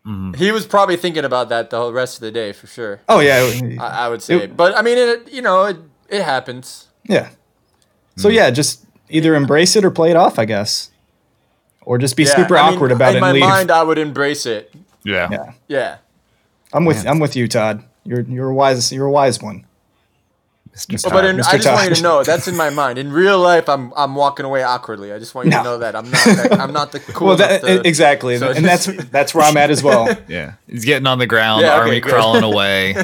Mm-hmm. 0.07 0.33
He 0.33 0.51
was 0.51 0.65
probably 0.65 0.97
thinking 0.97 1.27
about 1.27 1.51
that 1.51 1.69
the 1.69 1.77
whole 1.77 1.93
rest 1.93 2.17
of 2.17 2.21
the 2.23 2.31
day 2.31 2.53
for 2.53 2.67
sure. 2.67 3.01
Oh 3.07 3.21
yeah, 3.21 3.53
I, 3.79 4.07
I 4.07 4.09
would 4.09 4.23
say, 4.23 4.45
It- 4.45 4.57
but 4.57 4.75
I 4.79 4.81
mean, 4.81 4.97
it 4.97 5.31
you 5.31 5.43
know, 5.43 5.67
it 5.67 5.77
it 6.09 6.23
happens. 6.23 6.89
yeah. 7.05 7.29
So 8.17 8.29
yeah, 8.29 8.51
just 8.51 8.85
either 9.09 9.35
embrace 9.35 9.77
it 9.77 9.85
or 9.85 9.91
play 9.91 10.11
it 10.11 10.17
off, 10.17 10.39
I 10.39 10.45
guess, 10.45 10.91
or 11.83 11.99
just 11.99 12.17
be 12.17 12.25
Yeah, 12.25 12.37
super 12.37 12.57
I 12.57 12.67
mean, 12.67 12.75
awkward 12.77 12.93
about 12.93 13.11
in 13.11 13.15
it 13.15 13.19
In 13.19 13.21
my 13.23 13.33
leave. 13.33 13.41
mind, 13.43 13.71
I 13.71 13.83
would 13.83 13.99
embrace 13.99 14.47
it. 14.47 14.73
yeah, 15.05 15.29
yeah, 15.31 15.53
Yeah. 15.69 15.97
I'm 16.73 16.85
with 16.85 17.07
I'm 17.07 17.19
with 17.19 17.35
you, 17.37 17.49
Todd. 17.49 17.83
You're 18.05 18.21
you're 18.23 18.49
a 18.51 18.55
wise 18.55 18.93
you're 18.93 19.07
a 19.07 19.11
wise 19.11 19.43
one. 19.43 19.65
Mr. 20.73 21.11
But 21.11 21.25
in, 21.25 21.37
Mr. 21.39 21.49
I 21.49 21.57
just 21.57 21.67
want 21.69 21.89
you 21.89 21.95
to 21.97 22.03
know 22.03 22.23
that's 22.23 22.47
in 22.47 22.57
my 22.57 22.71
mind. 22.83 22.97
In 22.99 23.13
real 23.13 23.41
life, 23.41 23.69
I'm 23.69 23.93
I'm 23.97 24.15
walking 24.15 24.47
away 24.47 24.63
awkwardly. 24.63 25.13
I 25.13 25.19
just 25.19 25.35
want 25.35 25.47
you 25.47 25.51
No. 25.51 25.59
to 25.59 25.65
know 25.65 25.79
that 25.79 25.97
I'm 25.97 26.05
not 26.11 26.25
that, 26.25 26.53
I'm 26.61 26.73
not 26.73 26.93
the 26.93 27.01
cool. 27.01 27.29
Well, 27.29 27.37
that, 27.39 27.63
to- 27.63 27.87
exactly, 27.87 28.39
so 28.39 28.51
and 28.53 28.65
that's 28.65 28.87
just- 28.87 29.11
that's 29.11 29.35
where 29.35 29.45
I'm 29.45 29.57
at 29.57 29.71
as 29.71 29.83
well. 29.83 30.09
Yeah, 30.29 30.53
he's 30.69 30.85
getting 30.85 31.07
on 31.09 31.19
the 31.19 31.27
ground, 31.27 31.63
Yeah, 31.63 31.73
okay, 31.75 31.79
army 31.81 32.01
good. 32.01 32.13
crawling 32.13 32.45
away, 32.45 32.95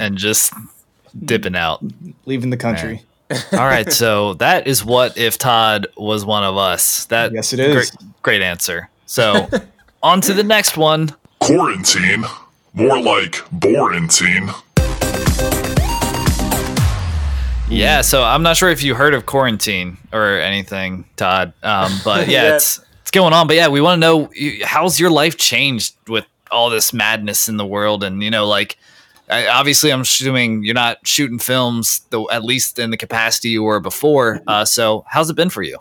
and 0.00 0.16
just 0.16 0.54
dipping 1.24 1.54
out. 1.56 1.84
Leaving 2.24 2.48
the 2.50 2.56
country. 2.56 3.02
All 3.52 3.58
right, 3.58 3.90
so 3.92 4.34
that 4.34 4.66
is 4.66 4.84
what 4.84 5.16
if 5.16 5.38
Todd 5.38 5.86
was 5.96 6.24
one 6.24 6.42
of 6.44 6.56
us. 6.56 7.04
That 7.06 7.32
Yes, 7.32 7.52
it 7.52 7.60
is. 7.60 7.90
Great, 7.90 8.12
great 8.22 8.42
answer. 8.42 8.88
So, 9.06 9.48
on 10.02 10.20
to 10.22 10.32
the 10.34 10.42
next 10.44 10.76
one. 10.76 11.14
Quarantine. 11.40 12.24
More 12.74 13.00
like 13.02 13.32
Borantine. 13.52 14.54
Yeah, 17.68 18.00
so 18.00 18.24
I'm 18.24 18.42
not 18.42 18.56
sure 18.56 18.68
if 18.68 18.82
you 18.82 18.96
heard 18.96 19.14
of 19.14 19.26
quarantine 19.26 19.96
or 20.12 20.38
anything, 20.40 21.04
Todd. 21.16 21.52
Um, 21.62 21.92
but 22.04 22.26
yeah, 22.26 22.42
Yeah. 22.48 22.54
it's 22.56 22.80
it's 23.02 23.12
going 23.12 23.32
on. 23.32 23.46
But 23.46 23.56
yeah, 23.56 23.68
we 23.68 23.80
want 23.80 24.00
to 24.02 24.06
know 24.06 24.30
how's 24.64 24.98
your 24.98 25.10
life 25.10 25.36
changed 25.36 25.94
with 26.08 26.26
all 26.50 26.68
this 26.68 26.92
madness 26.92 27.48
in 27.48 27.58
the 27.58 27.66
world, 27.66 28.02
and 28.02 28.24
you 28.24 28.30
know, 28.30 28.44
like 28.46 28.76
I, 29.30 29.46
obviously, 29.46 29.92
I'm 29.92 30.00
assuming 30.00 30.64
you're 30.64 30.74
not 30.74 31.06
shooting 31.06 31.38
films, 31.38 32.02
though, 32.10 32.28
at 32.30 32.44
least 32.44 32.78
in 32.78 32.90
the 32.90 32.96
capacity 32.96 33.50
you 33.50 33.62
were 33.62 33.80
before. 33.80 34.40
Uh, 34.46 34.64
so 34.64 35.04
how's 35.08 35.30
it 35.30 35.36
been 35.36 35.50
for 35.50 35.62
you? 35.62 35.78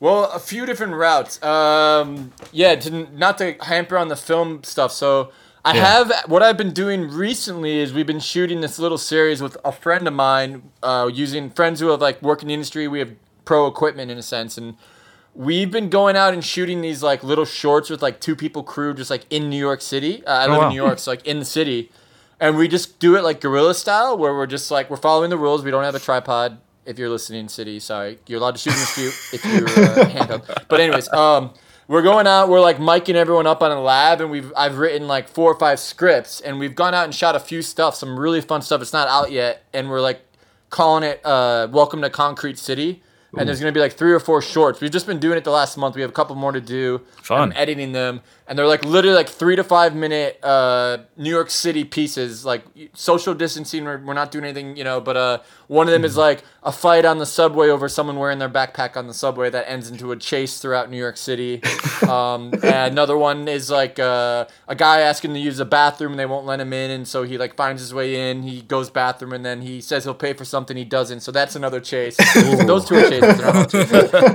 Well, 0.00 0.30
a 0.30 0.38
few 0.38 0.64
different 0.66 0.94
routes. 0.94 1.42
Um, 1.42 2.32
yeah, 2.52 2.76
to, 2.76 3.08
not 3.16 3.38
to 3.38 3.56
hamper 3.60 3.96
on 3.98 4.08
the 4.08 4.16
film 4.16 4.62
stuff. 4.62 4.92
So 4.92 5.32
I 5.64 5.74
Yeah. 5.74 5.84
have 5.84 6.12
what 6.26 6.42
I've 6.42 6.56
been 6.56 6.72
doing 6.72 7.08
recently 7.10 7.78
is 7.78 7.92
we've 7.92 8.06
been 8.06 8.20
shooting 8.20 8.60
this 8.60 8.78
little 8.78 8.98
series 8.98 9.42
with 9.42 9.56
a 9.64 9.72
friend 9.72 10.06
of 10.06 10.14
mine, 10.14 10.70
uh, 10.82 11.10
using 11.12 11.50
friends 11.50 11.80
who 11.80 11.88
have 11.88 12.00
like 12.00 12.22
work 12.22 12.42
in 12.42 12.48
the 12.48 12.54
industry. 12.54 12.86
We 12.86 13.00
have 13.00 13.10
pro 13.44 13.66
equipment 13.66 14.10
in 14.10 14.18
a 14.18 14.22
sense, 14.22 14.56
and 14.56 14.76
we've 15.34 15.70
been 15.70 15.88
going 15.90 16.16
out 16.16 16.32
and 16.32 16.44
shooting 16.44 16.80
these 16.80 17.02
like 17.02 17.24
little 17.24 17.44
shorts 17.44 17.90
with 17.90 18.00
like 18.00 18.20
two 18.20 18.36
people 18.36 18.62
crew, 18.62 18.94
just 18.94 19.10
like 19.10 19.24
in 19.30 19.50
New 19.50 19.58
York 19.58 19.80
City. 19.80 20.24
Uh, 20.26 20.32
I 20.32 20.46
live 20.46 20.58
wow. 20.58 20.62
in 20.64 20.68
New 20.70 20.82
York, 20.82 21.00
so 21.00 21.10
like 21.10 21.26
in 21.26 21.40
the 21.40 21.44
city, 21.44 21.90
and 22.40 22.56
we 22.56 22.68
just 22.68 22.98
do 22.98 23.16
it 23.16 23.24
like 23.24 23.40
guerrilla 23.40 23.74
style, 23.74 24.16
where 24.16 24.34
we're 24.34 24.46
just 24.46 24.70
like 24.70 24.90
we're 24.90 24.96
following 24.96 25.30
the 25.30 25.38
rules. 25.38 25.64
We 25.64 25.70
don't 25.70 25.84
have 25.84 25.94
a 25.94 26.00
tripod. 26.00 26.58
If 26.84 26.98
you're 26.98 27.10
listening, 27.10 27.48
city, 27.48 27.80
sorry, 27.80 28.18
you're 28.26 28.38
allowed 28.38 28.56
to 28.56 28.58
shoot 28.58 28.72
in 28.72 28.78
the 28.78 28.86
street 28.86 29.14
if 29.34 29.44
you're 29.44 29.68
uh, 29.68 30.08
handheld. 30.08 30.64
But 30.68 30.80
anyways, 30.80 31.12
um, 31.12 31.52
we're 31.86 32.02
going 32.02 32.26
out. 32.26 32.48
We're 32.48 32.60
like 32.60 32.78
miking 32.78 33.14
everyone 33.14 33.46
up 33.46 33.62
on 33.62 33.70
a 33.70 33.80
lab, 33.80 34.20
and 34.20 34.30
we've 34.30 34.52
I've 34.56 34.78
written 34.78 35.06
like 35.06 35.28
four 35.28 35.52
or 35.52 35.58
five 35.58 35.80
scripts, 35.80 36.40
and 36.40 36.58
we've 36.58 36.74
gone 36.74 36.94
out 36.94 37.04
and 37.04 37.14
shot 37.14 37.36
a 37.36 37.40
few 37.40 37.60
stuff, 37.62 37.94
some 37.94 38.18
really 38.18 38.40
fun 38.40 38.62
stuff. 38.62 38.80
It's 38.80 38.92
not 38.92 39.08
out 39.08 39.30
yet, 39.30 39.64
and 39.72 39.90
we're 39.90 40.00
like 40.00 40.20
calling 40.70 41.02
it 41.02 41.24
uh, 41.24 41.68
"Welcome 41.70 42.02
to 42.02 42.10
Concrete 42.10 42.58
City." 42.58 43.02
And 43.36 43.46
there's 43.46 43.60
gonna 43.60 43.72
be 43.72 43.80
like 43.80 43.92
three 43.92 44.12
or 44.12 44.20
four 44.20 44.40
shorts. 44.40 44.80
We've 44.80 44.90
just 44.90 45.06
been 45.06 45.18
doing 45.18 45.36
it 45.36 45.44
the 45.44 45.50
last 45.50 45.76
month. 45.76 45.94
We 45.94 46.00
have 46.00 46.10
a 46.10 46.14
couple 46.14 46.34
more 46.34 46.52
to 46.52 46.62
do. 46.62 47.02
Fun. 47.22 47.40
I'm 47.40 47.52
editing 47.56 47.92
them, 47.92 48.22
and 48.46 48.58
they're 48.58 48.66
like 48.66 48.84
literally 48.86 49.14
like 49.14 49.28
three 49.28 49.54
to 49.54 49.62
five 49.62 49.94
minute 49.94 50.42
uh, 50.42 50.98
New 51.16 51.28
York 51.28 51.50
City 51.50 51.84
pieces. 51.84 52.46
Like 52.46 52.64
social 52.94 53.34
distancing, 53.34 53.84
we're, 53.84 53.98
we're 53.98 54.14
not 54.14 54.30
doing 54.30 54.44
anything, 54.44 54.78
you 54.78 54.84
know. 54.84 54.98
But 55.00 55.18
uh, 55.18 55.38
one 55.66 55.86
of 55.88 55.92
them 55.92 56.06
is 56.06 56.16
like 56.16 56.42
a 56.62 56.72
fight 56.72 57.04
on 57.04 57.18
the 57.18 57.26
subway 57.26 57.68
over 57.68 57.86
someone 57.86 58.16
wearing 58.16 58.38
their 58.38 58.48
backpack 58.48 58.96
on 58.96 59.06
the 59.06 59.14
subway 59.14 59.50
that 59.50 59.68
ends 59.68 59.90
into 59.90 60.10
a 60.10 60.16
chase 60.16 60.58
throughout 60.58 60.90
New 60.90 60.98
York 60.98 61.16
City. 61.16 61.60
Um, 62.08 62.54
and 62.62 62.92
another 62.92 63.18
one 63.18 63.48
is 63.48 63.70
like 63.70 63.98
uh, 63.98 64.46
a 64.66 64.74
guy 64.74 65.00
asking 65.00 65.34
to 65.34 65.40
use 65.40 65.60
a 65.60 65.66
bathroom 65.66 66.12
and 66.12 66.18
they 66.18 66.24
won't 66.24 66.46
let 66.46 66.58
him 66.58 66.72
in, 66.72 66.90
and 66.90 67.06
so 67.06 67.22
he 67.22 67.36
like 67.36 67.54
finds 67.54 67.82
his 67.82 67.92
way 67.92 68.30
in. 68.30 68.44
He 68.44 68.62
goes 68.62 68.88
bathroom 68.88 69.34
and 69.34 69.44
then 69.44 69.60
he 69.60 69.82
says 69.82 70.04
he'll 70.04 70.14
pay 70.14 70.32
for 70.32 70.46
something 70.46 70.74
he 70.76 70.84
doesn't. 70.84 71.20
So 71.20 71.32
that's 71.32 71.54
another 71.54 71.80
chase. 71.80 72.16
Those 72.64 72.86
two 72.86 72.94
are 72.94 73.02
chases. 73.02 73.17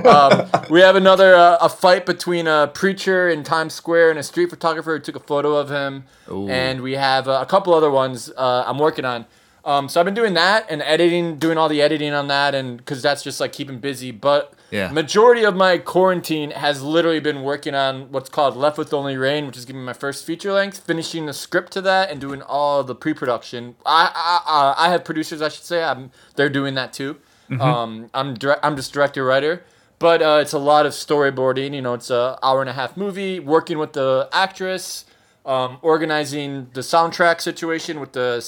Um, 0.06 0.46
we 0.70 0.80
have 0.80 0.96
another 0.96 1.34
uh, 1.34 1.58
a 1.60 1.68
fight 1.68 2.06
between 2.06 2.46
a 2.46 2.70
preacher 2.72 3.28
in 3.28 3.42
Times 3.44 3.74
Square 3.74 4.10
and 4.10 4.18
a 4.18 4.22
street 4.22 4.50
photographer 4.50 4.92
who 4.96 5.00
took 5.02 5.16
a 5.16 5.20
photo 5.20 5.56
of 5.56 5.70
him, 5.70 6.04
and 6.50 6.80
we 6.82 6.92
have 6.92 7.28
uh, 7.28 7.38
a 7.42 7.46
couple 7.46 7.74
other 7.74 7.90
ones 7.90 8.30
uh, 8.36 8.64
I'm 8.66 8.78
working 8.78 9.04
on. 9.04 9.26
Um, 9.66 9.88
so 9.88 9.98
I've 9.98 10.04
been 10.04 10.12
doing 10.14 10.34
that 10.34 10.66
and 10.68 10.82
editing, 10.82 11.38
doing 11.38 11.56
all 11.56 11.70
the 11.70 11.80
editing 11.80 12.12
on 12.12 12.28
that, 12.28 12.54
and 12.54 12.76
because 12.76 13.00
that's 13.00 13.22
just 13.22 13.40
like 13.40 13.52
keeping 13.54 13.78
busy. 13.78 14.10
But 14.10 14.52
Yeah. 14.70 14.90
majority 14.90 15.42
of 15.44 15.56
my 15.56 15.78
quarantine 15.78 16.50
has 16.50 16.82
literally 16.82 17.18
been 17.20 17.42
working 17.42 17.74
on 17.74 18.12
what's 18.12 18.28
called 18.28 18.56
Left 18.58 18.76
with 18.76 18.92
Only 18.92 19.16
Rain, 19.16 19.46
which 19.46 19.56
is 19.56 19.64
giving 19.64 19.82
my 19.82 19.94
first 19.94 20.26
feature 20.26 20.52
length, 20.52 20.80
finishing 20.80 21.24
the 21.24 21.32
script 21.32 21.72
to 21.72 21.80
that, 21.80 22.10
and 22.10 22.20
doing 22.20 22.42
all 22.42 22.84
the 22.84 22.94
pre-production. 22.94 23.74
I 23.86 24.10
I, 24.14 24.40
uh, 24.46 24.74
I 24.76 24.90
have 24.90 25.02
producers, 25.02 25.40
I 25.40 25.48
should 25.48 25.64
say. 25.64 25.82
I'm, 25.82 26.10
they're 26.36 26.50
doing 26.50 26.74
that 26.74 26.92
too. 26.92 27.16
Um, 27.60 28.10
I'm 28.14 28.34
dire- 28.34 28.60
I'm 28.62 28.76
just 28.76 28.92
director 28.92 29.24
writer, 29.24 29.64
but 29.98 30.22
uh, 30.22 30.38
it's 30.40 30.52
a 30.52 30.58
lot 30.58 30.86
of 30.86 30.92
storyboarding. 30.92 31.74
You 31.74 31.82
know, 31.82 31.94
it's 31.94 32.10
a 32.10 32.38
hour 32.42 32.60
and 32.60 32.70
a 32.70 32.72
half 32.74 32.96
movie, 32.96 33.38
working 33.40 33.78
with 33.78 33.92
the 33.92 34.28
actress, 34.32 35.04
um, 35.46 35.78
organizing 35.82 36.68
the 36.74 36.80
soundtrack 36.80 37.40
situation 37.40 38.00
with 38.00 38.12
the 38.12 38.42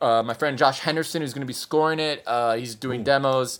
uh, 0.00 0.22
my 0.22 0.34
friend 0.34 0.58
Josh 0.58 0.80
Henderson, 0.80 1.22
who's 1.22 1.32
going 1.34 1.40
to 1.42 1.46
be 1.46 1.52
scoring 1.52 1.98
it. 1.98 2.22
Uh, 2.26 2.54
he's 2.56 2.74
doing 2.74 3.02
demos, 3.04 3.58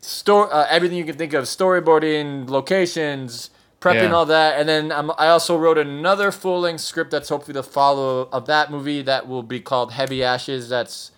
store 0.00 0.52
uh, 0.52 0.66
everything 0.68 0.96
you 0.98 1.04
can 1.04 1.16
think 1.16 1.32
of, 1.34 1.44
storyboarding, 1.44 2.48
locations, 2.48 3.50
prepping 3.80 4.08
Yeah. 4.10 4.12
all 4.12 4.26
that, 4.26 4.58
and 4.58 4.68
then 4.68 4.90
I'm, 4.92 5.10
I 5.18 5.28
also 5.28 5.56
wrote 5.56 5.78
another 5.78 6.30
full 6.32 6.60
length 6.60 6.80
script 6.80 7.10
that's 7.10 7.28
hopefully 7.28 7.54
the 7.54 7.62
follow 7.62 8.28
of 8.32 8.46
that 8.46 8.70
movie 8.70 9.02
that 9.02 9.28
will 9.28 9.42
be 9.42 9.60
called 9.60 9.92
Heavy 9.92 10.22
Ashes. 10.24 10.68
That's 10.68 11.10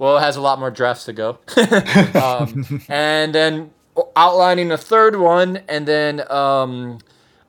well, 0.00 0.16
it 0.16 0.22
has 0.22 0.36
a 0.36 0.40
lot 0.40 0.58
more 0.58 0.70
drafts 0.70 1.04
to 1.04 1.12
go. 1.12 1.38
um, 2.20 2.82
and 2.88 3.34
then 3.34 3.70
outlining 4.16 4.72
a 4.72 4.78
third 4.78 5.16
one, 5.16 5.58
and 5.68 5.86
then 5.86 6.22
um, 6.32 7.00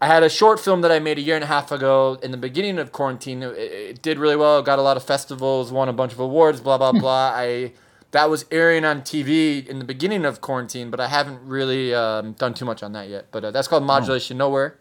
I 0.02 0.08
had 0.08 0.22
a 0.22 0.28
short 0.30 0.60
film 0.60 0.82
that 0.82 0.92
I 0.92 1.00
made 1.00 1.18
a 1.18 1.22
year 1.22 1.36
and 1.36 1.46
a 1.46 1.48
half 1.48 1.72
ago 1.72 2.20
in 2.22 2.32
the 2.32 2.38
beginning 2.38 2.78
of 2.78 2.92
quarantine. 2.92 3.42
It, 3.42 3.56
it 3.56 4.02
did 4.02 4.20
really 4.20 4.36
well. 4.36 4.62
Got 4.62 4.80
a 4.80 4.82
lot 4.82 4.98
of 4.98 5.04
festivals, 5.04 5.72
won 5.72 5.88
a 5.88 5.94
bunch 5.94 6.12
of 6.12 6.20
awards. 6.20 6.60
Blah 6.60 6.78
blah 6.78 6.92
blah. 6.92 7.32
I 7.34 7.72
that 8.12 8.30
was 8.30 8.44
airing 8.52 8.84
on 8.84 9.02
TV 9.04 9.66
in 9.66 9.80
the 9.80 9.86
beginning 9.86 10.26
of 10.26 10.42
quarantine, 10.42 10.92
but 10.92 11.00
I 11.00 11.08
haven't 11.08 11.40
really 11.48 11.96
um, 11.96 12.34
done 12.34 12.54
too 12.54 12.66
much 12.66 12.84
on 12.84 12.92
that 12.92 13.08
yet. 13.08 13.28
But 13.32 13.46
uh, 13.46 13.52
that's 13.52 13.70
called 13.70 13.86
Modulation 13.86 14.38
Nowhere. 14.38 14.78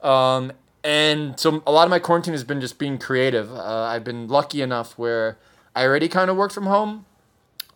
Um, 0.00 0.52
and 0.82 1.38
so 1.38 1.62
a 1.66 1.70
lot 1.70 1.84
of 1.84 1.90
my 1.90 1.98
quarantine 1.98 2.32
has 2.32 2.44
been 2.44 2.62
just 2.62 2.78
being 2.78 2.96
creative. 2.96 3.52
Uh, 3.52 3.82
I've 3.82 4.04
been 4.04 4.26
lucky 4.26 4.62
enough 4.62 4.96
where 4.96 5.36
I 5.76 5.84
already 5.84 6.08
kind 6.08 6.30
of 6.30 6.38
worked 6.38 6.54
from 6.54 6.64
home. 6.64 7.04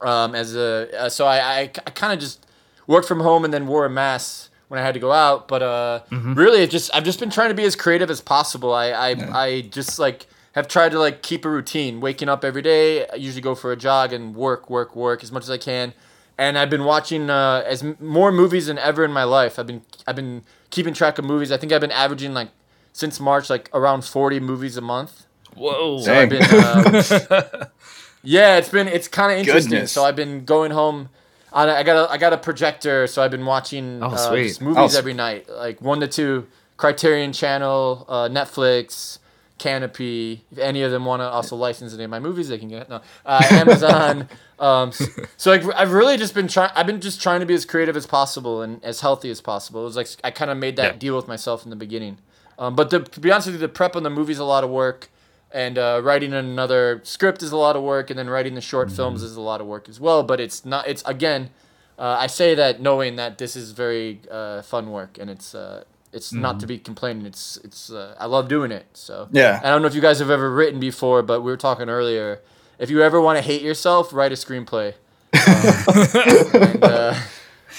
Um, 0.04 0.34
as 0.34 0.54
a 0.54 0.88
uh, 0.98 1.08
so 1.08 1.26
I 1.26 1.36
I, 1.38 1.60
I 1.86 1.90
kind 1.90 2.12
of 2.12 2.18
just 2.20 2.46
worked 2.86 3.08
from 3.08 3.20
home 3.20 3.44
and 3.44 3.52
then 3.54 3.66
wore 3.66 3.86
a 3.86 3.90
mask 3.90 4.50
when 4.68 4.78
I 4.80 4.84
had 4.84 4.94
to 4.94 5.00
go 5.00 5.12
out. 5.12 5.48
But 5.48 5.62
uh, 5.62 6.00
really, 6.10 6.62
it 6.62 6.70
just 6.70 6.90
I've 6.94 7.04
just 7.04 7.18
been 7.20 7.30
trying 7.30 7.48
to 7.48 7.54
be 7.54 7.64
as 7.64 7.74
creative 7.76 8.10
as 8.10 8.20
possible. 8.20 8.72
I 8.74 8.90
I, 8.90 9.08
I 9.44 9.60
just 9.62 9.98
like 9.98 10.26
have 10.52 10.68
tried 10.68 10.90
to 10.92 10.98
like 10.98 11.22
keep 11.22 11.44
a 11.44 11.50
routine, 11.50 12.00
waking 12.00 12.28
up 12.28 12.44
every 12.44 12.62
day. 12.62 13.06
I 13.08 13.16
usually 13.16 13.42
go 13.42 13.54
for 13.54 13.72
a 13.72 13.76
jog 13.76 14.12
and 14.12 14.34
work, 14.36 14.70
work, 14.70 14.94
work 14.94 15.22
as 15.22 15.32
much 15.32 15.42
as 15.42 15.50
I 15.50 15.58
can. 15.58 15.94
And 16.38 16.56
I've 16.58 16.70
been 16.70 16.84
watching 16.84 17.30
uh, 17.30 17.62
as 17.66 17.82
m- 17.82 17.96
more 18.00 18.30
movies 18.32 18.66
than 18.66 18.78
ever 18.78 19.04
in 19.04 19.12
my 19.12 19.24
life. 19.24 19.58
I've 19.58 19.66
been 19.66 19.82
I've 20.06 20.16
been 20.16 20.42
keeping 20.70 20.92
track 20.94 21.18
of 21.18 21.24
movies. 21.24 21.50
I 21.52 21.56
think 21.56 21.72
I've 21.72 21.80
been 21.80 21.92
averaging 21.92 22.34
like 22.34 22.50
since 22.92 23.18
March 23.20 23.48
like 23.50 23.70
around 23.72 24.04
forty 24.04 24.40
movies 24.40 24.76
a 24.76 24.80
month. 24.80 25.26
Whoa. 25.54 26.00
So 26.00 26.12
I've 26.12 26.28
been, 26.28 26.42
uh, 26.42 27.66
yeah, 28.24 28.56
it's 28.56 28.68
been 28.68 28.88
it's 28.88 29.06
kind 29.08 29.32
of 29.32 29.38
interesting. 29.38 29.70
Goodness. 29.70 29.92
So 29.92 30.04
I've 30.04 30.16
been 30.16 30.44
going 30.44 30.70
home. 30.72 31.10
On 31.52 31.68
a, 31.68 31.72
I 31.72 31.82
got 31.84 32.08
a 32.08 32.12
I 32.12 32.18
got 32.18 32.32
a 32.32 32.36
projector, 32.38 33.06
so 33.06 33.22
I've 33.22 33.30
been 33.30 33.46
watching 33.46 34.02
Oh, 34.02 34.08
uh, 34.08 34.16
sweet. 34.16 34.48
just 34.48 34.60
movies 34.60 34.94
Oh, 34.96 34.98
every 34.98 35.14
night, 35.14 35.48
like 35.48 35.80
one 35.80 36.00
to 36.00 36.08
two. 36.08 36.46
Criterion 36.76 37.32
Channel, 37.32 38.04
uh, 38.08 38.28
Netflix, 38.28 39.18
Kanopy. 39.60 40.40
If 40.50 40.58
any 40.58 40.82
of 40.82 40.90
them 40.90 41.04
want 41.04 41.20
to 41.20 41.24
also 41.26 41.54
license 41.56 41.94
any 41.94 42.02
of 42.04 42.10
my 42.10 42.18
movies, 42.18 42.48
they 42.48 42.58
can 42.58 42.68
get 42.68 42.88
no 42.88 43.00
uh, 43.24 43.42
Amazon. 43.50 44.28
um, 44.58 44.88
s- 44.88 45.08
so 45.36 45.50
like 45.52 45.62
I've 45.76 45.92
really 45.92 46.16
just 46.16 46.34
been 46.34 46.48
trying. 46.48 46.70
I've 46.74 46.86
been 46.86 47.00
just 47.00 47.22
trying 47.22 47.38
to 47.40 47.46
be 47.46 47.54
as 47.54 47.64
creative 47.64 47.96
as 47.96 48.06
possible 48.06 48.60
and 48.62 48.82
as 48.84 49.00
healthy 49.00 49.30
as 49.30 49.40
possible. 49.40 49.82
It 49.82 49.84
was 49.84 49.96
like 49.96 50.08
I 50.24 50.30
kind 50.32 50.50
of 50.50 50.58
made 50.58 50.74
that 50.76 50.94
Yeah. 50.94 50.98
deal 50.98 51.16
with 51.16 51.28
myself 51.28 51.62
in 51.64 51.70
the 51.70 51.76
beginning. 51.76 52.18
Um, 52.58 52.74
but 52.76 52.90
the, 52.90 53.00
to 53.00 53.20
be 53.20 53.30
honest 53.32 53.46
with 53.48 53.54
you, 53.56 53.60
the 53.60 53.68
prep 53.68 53.96
on 53.96 54.02
the 54.04 54.10
movie's 54.10 54.38
a 54.38 54.44
lot 54.44 54.62
of 54.64 54.70
work, 54.70 55.08
and 55.54 55.78
uh, 55.78 56.00
writing 56.02 56.32
another 56.34 57.00
script 57.04 57.42
is 57.42 57.52
a 57.52 57.56
lot 57.56 57.76
of 57.76 57.82
work, 57.82 58.10
and 58.10 58.18
then 58.18 58.28
writing 58.28 58.54
the 58.56 58.60
short 58.60 58.90
films 58.90 59.22
is 59.22 59.36
a 59.36 59.40
lot 59.40 59.60
of 59.60 59.66
work 59.66 59.88
as 59.88 59.98
well. 60.00 60.22
But 60.24 60.40
it's 60.40 60.64
not. 60.64 60.86
It's 60.88 61.02
again, 61.06 61.50
uh, 61.98 62.16
I 62.20 62.26
say 62.26 62.54
that 62.56 62.80
knowing 62.80 63.16
that 63.16 63.38
this 63.38 63.54
is 63.56 63.70
very 63.70 64.20
uh, 64.30 64.62
fun 64.62 64.90
work, 64.90 65.16
and 65.18 65.30
it's 65.30 65.54
uh, 65.54 65.84
it's 66.12 66.32
not 66.32 66.60
to 66.60 66.66
be 66.66 66.78
complaining. 66.78 67.24
It's 67.24 67.56
it's 67.64 67.90
uh, 67.90 68.16
I 68.18 68.26
love 68.26 68.48
doing 68.48 68.72
it. 68.72 68.86
So 68.94 69.28
Yeah. 69.32 69.60
I 69.62 69.68
don't 69.70 69.80
know 69.80 69.88
if 69.88 69.94
you 69.94 70.00
guys 70.02 70.18
have 70.18 70.30
ever 70.30 70.50
written 70.52 70.80
before, 70.80 71.22
but 71.22 71.40
we 71.42 71.50
were 71.50 71.56
talking 71.56 71.88
earlier. 71.88 72.40
If 72.78 72.90
you 72.90 73.02
ever 73.02 73.20
want 73.20 73.38
to 73.38 73.42
hate 73.42 73.62
yourself, 73.62 74.12
write 74.12 74.32
a 74.32 74.36
screenplay. 74.36 74.94
Um, 75.34 76.62
and, 76.62 76.84
uh, 76.84 77.14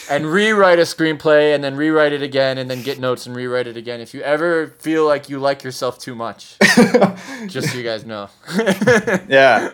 and 0.09 0.25
rewrite 0.25 0.79
a 0.79 0.83
screenplay 0.83 1.53
and 1.55 1.63
then 1.63 1.75
rewrite 1.75 2.13
it 2.13 2.21
again 2.21 2.57
and 2.57 2.69
then 2.69 2.81
get 2.81 2.99
notes 2.99 3.25
and 3.25 3.35
rewrite 3.35 3.67
it 3.67 3.77
again. 3.77 3.99
If 3.99 4.13
you 4.13 4.21
ever 4.21 4.67
feel 4.79 5.05
like 5.05 5.29
you 5.29 5.39
like 5.39 5.63
yourself 5.63 5.99
too 5.99 6.15
much, 6.15 6.57
just 7.47 7.71
so 7.71 7.77
you 7.77 7.83
guys 7.83 8.05
know. 8.05 8.29
Yeah. 9.27 9.71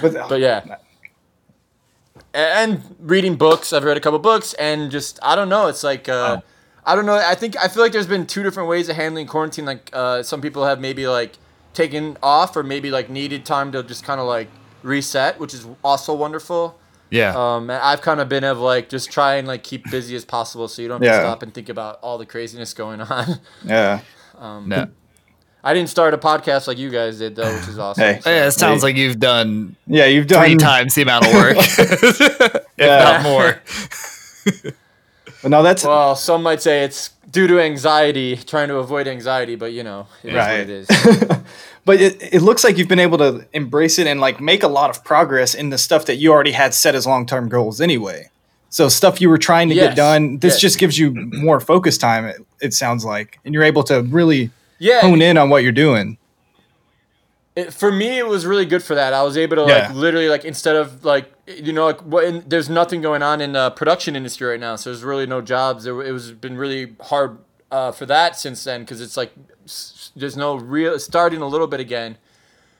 But, 0.00 0.28
But 0.28 0.40
yeah. 0.40 0.76
And 2.34 2.96
reading 2.98 3.36
books. 3.36 3.72
I've 3.72 3.84
read 3.84 3.96
a 3.96 4.00
couple 4.00 4.18
books 4.18 4.54
and 4.54 4.90
just 4.90 5.18
I 5.22 5.34
don't 5.36 5.48
know. 5.48 5.66
It's 5.68 5.84
like 5.84 6.08
uh, 6.08 6.40
I 6.84 6.94
don't 6.94 7.06
know. 7.06 7.14
I 7.14 7.34
think 7.34 7.56
I 7.58 7.68
feel 7.68 7.82
like 7.82 7.92
there's 7.92 8.06
been 8.06 8.26
two 8.26 8.42
different 8.42 8.68
ways 8.68 8.88
of 8.88 8.96
handling 8.96 9.26
quarantine. 9.26 9.64
Like 9.64 9.90
uh, 9.92 10.22
some 10.22 10.40
people 10.40 10.64
have 10.64 10.80
maybe 10.80 11.06
like 11.06 11.36
taken 11.74 12.16
off 12.22 12.56
or 12.56 12.62
maybe 12.62 12.90
like 12.90 13.08
needed 13.10 13.44
time 13.44 13.72
to 13.72 13.82
just 13.82 14.04
kind 14.04 14.20
of 14.20 14.26
like 14.26 14.48
reset, 14.82 15.38
which 15.38 15.54
is 15.54 15.66
also 15.84 16.14
wonderful. 16.14 16.78
Yeah. 17.12 17.34
Um, 17.36 17.68
and 17.70 17.80
I've 17.82 18.00
kind 18.00 18.20
of 18.20 18.28
been 18.28 18.42
of 18.42 18.58
like 18.58 18.88
just 18.88 19.12
try 19.12 19.34
and 19.34 19.46
like 19.46 19.62
keep 19.62 19.88
busy 19.90 20.16
as 20.16 20.24
possible 20.24 20.66
so 20.66 20.80
you 20.82 20.88
don't 20.88 21.02
Yeah. 21.02 21.20
stop 21.20 21.42
and 21.42 21.52
think 21.52 21.68
about 21.68 21.98
all 22.02 22.16
the 22.18 22.26
craziness 22.26 22.72
going 22.74 23.00
on. 23.16 23.38
yeah. 23.64 24.00
no. 24.40 24.88
I 25.64 25.74
didn't 25.74 25.90
start 25.90 26.12
a 26.12 26.18
podcast 26.18 26.66
like 26.66 26.76
you 26.78 26.90
guys 26.90 27.18
did 27.18 27.36
though, 27.36 27.54
which 27.54 27.68
is 27.68 27.78
awesome. 27.78 28.02
Hey. 28.02 28.20
So- 28.20 28.30
Yeah, 28.30 28.46
it 28.46 28.50
sounds 28.52 28.82
Hey. 28.82 28.88
like 28.88 28.96
you've 28.96 29.20
done 29.20 29.76
Yeah, 29.86 30.06
you've 30.06 30.26
done 30.26 30.44
three 30.44 30.56
times 30.56 30.94
the 30.96 31.02
amount 31.02 31.26
of 31.26 31.34
work, 31.34 31.56
if 31.58 32.66
Yeah. 32.78 32.98
not 33.04 33.22
more. 33.22 33.60
But 35.42 35.50
no, 35.50 35.62
that's 35.62 35.84
Well, 35.84 36.16
some 36.16 36.42
might 36.42 36.62
say 36.62 36.82
it's 36.84 37.10
due 37.30 37.46
to 37.46 37.60
anxiety, 37.60 38.36
trying 38.36 38.68
to 38.68 38.76
avoid 38.76 39.06
anxiety, 39.08 39.54
but 39.56 39.72
you 39.72 39.82
know, 39.82 40.06
it 40.22 40.30
is 40.30 40.34
Right. 40.34 40.50
what 40.50 40.60
it 40.60 40.70
is. 40.70 41.38
but 41.84 42.00
it, 42.00 42.34
it 42.34 42.42
looks 42.42 42.62
like 42.64 42.78
you've 42.78 42.88
been 42.88 42.98
able 43.00 43.18
to 43.18 43.46
embrace 43.52 43.98
it 43.98 44.06
and 44.06 44.20
like 44.20 44.40
make 44.40 44.62
a 44.62 44.68
lot 44.68 44.90
of 44.90 45.04
progress 45.04 45.54
in 45.54 45.70
the 45.70 45.78
stuff 45.78 46.06
that 46.06 46.16
you 46.16 46.30
already 46.32 46.52
had 46.52 46.74
set 46.74 46.94
as 46.94 47.06
long-term 47.06 47.48
goals 47.48 47.80
anyway. 47.80 48.30
So 48.68 48.88
stuff 48.88 49.20
you 49.20 49.28
were 49.28 49.38
trying 49.38 49.68
to 49.68 49.74
Yes. 49.74 49.88
get 49.90 49.96
done, 49.96 50.38
this 50.38 50.54
Yes. 50.54 50.60
just 50.60 50.78
gives 50.78 50.98
you 50.98 51.10
more 51.32 51.60
focus 51.60 51.98
time. 51.98 52.24
It, 52.24 52.36
it 52.60 52.72
sounds 52.74 53.04
like, 53.04 53.38
and 53.44 53.52
you're 53.52 53.64
able 53.64 53.82
to 53.84 54.02
really 54.02 54.50
Yeah, 54.78 55.00
hone 55.02 55.20
in 55.20 55.36
on 55.36 55.50
what 55.50 55.62
you're 55.62 55.72
doing. 55.72 56.16
it, 57.54 57.74
for 57.74 57.92
me, 57.92 58.18
it 58.18 58.26
was 58.26 58.46
really 58.46 58.64
good 58.64 58.82
for 58.82 58.94
that. 58.94 59.12
I 59.12 59.22
was 59.22 59.36
able 59.36 59.56
to 59.56 59.62
Yeah. 59.62 59.88
like 59.88 59.94
literally 59.94 60.28
like 60.28 60.44
instead 60.46 60.74
of 60.76 61.04
like 61.04 61.30
you 61.46 61.72
know 61.72 61.84
like 61.84 62.00
what 62.00 62.24
in, 62.24 62.44
there's 62.48 62.70
nothing 62.70 63.02
going 63.02 63.22
on 63.22 63.40
in 63.42 63.52
the 63.52 63.70
production 63.72 64.16
industry 64.16 64.48
right 64.48 64.60
now, 64.60 64.76
so 64.76 64.90
there's 64.90 65.02
really 65.04 65.26
no 65.26 65.40
jobs. 65.42 65.84
There, 65.84 66.00
it 66.02 66.12
was 66.12 66.32
been 66.32 66.56
really 66.56 66.96
hard 67.00 67.38
uh, 67.70 67.92
for 67.92 68.06
that 68.06 68.36
since 68.38 68.64
then 68.64 68.80
because 68.82 69.00
it's 69.02 69.16
like 69.18 69.32
there's 70.16 70.36
no 70.36 70.56
real 70.56 70.98
starting 70.98 71.40
a 71.40 71.46
little 71.46 71.66
bit 71.66 71.80
again. 71.80 72.18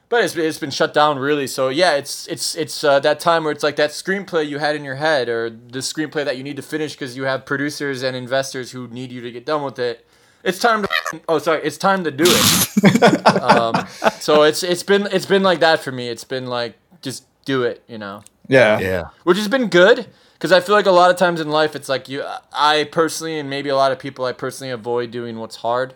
But 0.08 0.24
it's, 0.24 0.36
it's 0.36 0.58
been 0.58 0.70
shut 0.70 0.92
down 0.92 1.18
really. 1.18 1.46
So 1.46 1.68
yeah, 1.70 1.94
it's 1.94 2.26
it's 2.28 2.54
it's 2.54 2.84
uh, 2.84 3.00
that 3.00 3.18
time 3.18 3.44
where 3.44 3.52
it's 3.52 3.62
like 3.62 3.76
that 3.76 3.90
screenplay 3.90 4.46
you 4.46 4.58
had 4.58 4.76
in 4.76 4.84
your 4.84 4.96
head, 4.96 5.28
or 5.30 5.48
the 5.48 5.78
screenplay 5.78 6.24
that 6.26 6.36
you 6.36 6.42
need 6.42 6.56
to 6.56 6.62
finish 6.62 6.92
because 6.92 7.16
you 7.16 7.22
have 7.24 7.46
producers 7.46 8.02
and 8.02 8.14
investors 8.14 8.72
who 8.72 8.88
need 8.88 9.10
you 9.10 9.22
to 9.22 9.32
get 9.32 9.46
done 9.46 9.62
with 9.62 9.78
it. 9.78 10.06
It's 10.44 10.58
time 10.58 10.82
to 10.82 10.88
oh 11.28 11.38
sorry, 11.38 11.62
it's 11.62 11.78
time 11.78 12.04
to 12.04 12.10
do 12.10 12.24
it. 12.26 13.26
um, 13.42 13.86
so 14.20 14.42
it's 14.42 14.62
it's 14.62 14.82
been 14.82 15.08
it's 15.12 15.24
been 15.24 15.42
like 15.42 15.60
that 15.60 15.80
for 15.80 15.92
me. 15.92 16.08
It's 16.08 16.24
been 16.24 16.46
like 16.46 16.76
just 17.00 17.24
do 17.46 17.62
it, 17.62 17.82
you 17.88 17.96
know, 17.96 18.22
Yeah. 18.48 18.78
Yeah. 18.80 19.04
which 19.24 19.38
has 19.38 19.48
been 19.48 19.68
good 19.68 20.06
because 20.34 20.52
I 20.52 20.60
feel 20.60 20.74
like 20.74 20.86
a 20.86 20.90
lot 20.92 21.10
of 21.10 21.16
times 21.16 21.40
in 21.40 21.48
life 21.48 21.74
it's 21.74 21.88
like 21.88 22.08
you 22.08 22.22
I 22.52 22.84
personally 22.84 23.38
and 23.38 23.48
maybe 23.48 23.68
a 23.70 23.76
lot 23.76 23.92
of 23.92 23.98
people 23.98 24.24
I 24.26 24.32
personally 24.32 24.70
avoid 24.72 25.10
doing 25.10 25.38
what's 25.38 25.56
hard. 25.56 25.94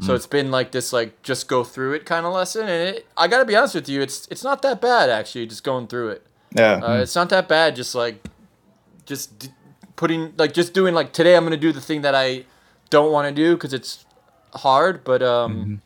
So 0.00 0.14
it's 0.14 0.26
been 0.26 0.50
like 0.50 0.72
this 0.72 0.92
like 0.92 1.22
just 1.22 1.48
go 1.48 1.62
through 1.62 1.92
it 1.94 2.04
kind 2.04 2.26
of 2.26 2.32
lesson 2.32 2.62
and 2.62 2.96
it, 2.96 3.06
I 3.16 3.28
got 3.28 3.38
to 3.38 3.44
be 3.44 3.54
honest 3.54 3.74
with 3.74 3.88
you 3.88 4.02
it's 4.02 4.26
it's 4.28 4.42
not 4.42 4.60
that 4.62 4.80
bad 4.80 5.08
actually 5.08 5.46
just 5.46 5.62
going 5.62 5.86
through 5.86 6.10
it. 6.10 6.26
Yeah. 6.52 6.80
Uh, 6.82 7.00
it's 7.00 7.14
not 7.14 7.28
that 7.30 7.48
bad 7.48 7.76
just 7.76 7.94
like 7.94 8.24
just 9.06 9.38
d- 9.38 9.48
putting 9.96 10.34
like 10.36 10.52
just 10.52 10.74
doing 10.74 10.94
like 10.94 11.12
today 11.12 11.36
I'm 11.36 11.44
going 11.44 11.52
to 11.52 11.56
do 11.56 11.72
the 11.72 11.80
thing 11.80 12.02
that 12.02 12.14
I 12.14 12.44
don't 12.90 13.12
want 13.12 13.28
to 13.28 13.34
do 13.34 13.56
cuz 13.56 13.72
it's 13.72 14.04
hard 14.52 15.04
but 15.04 15.22
um 15.22 15.80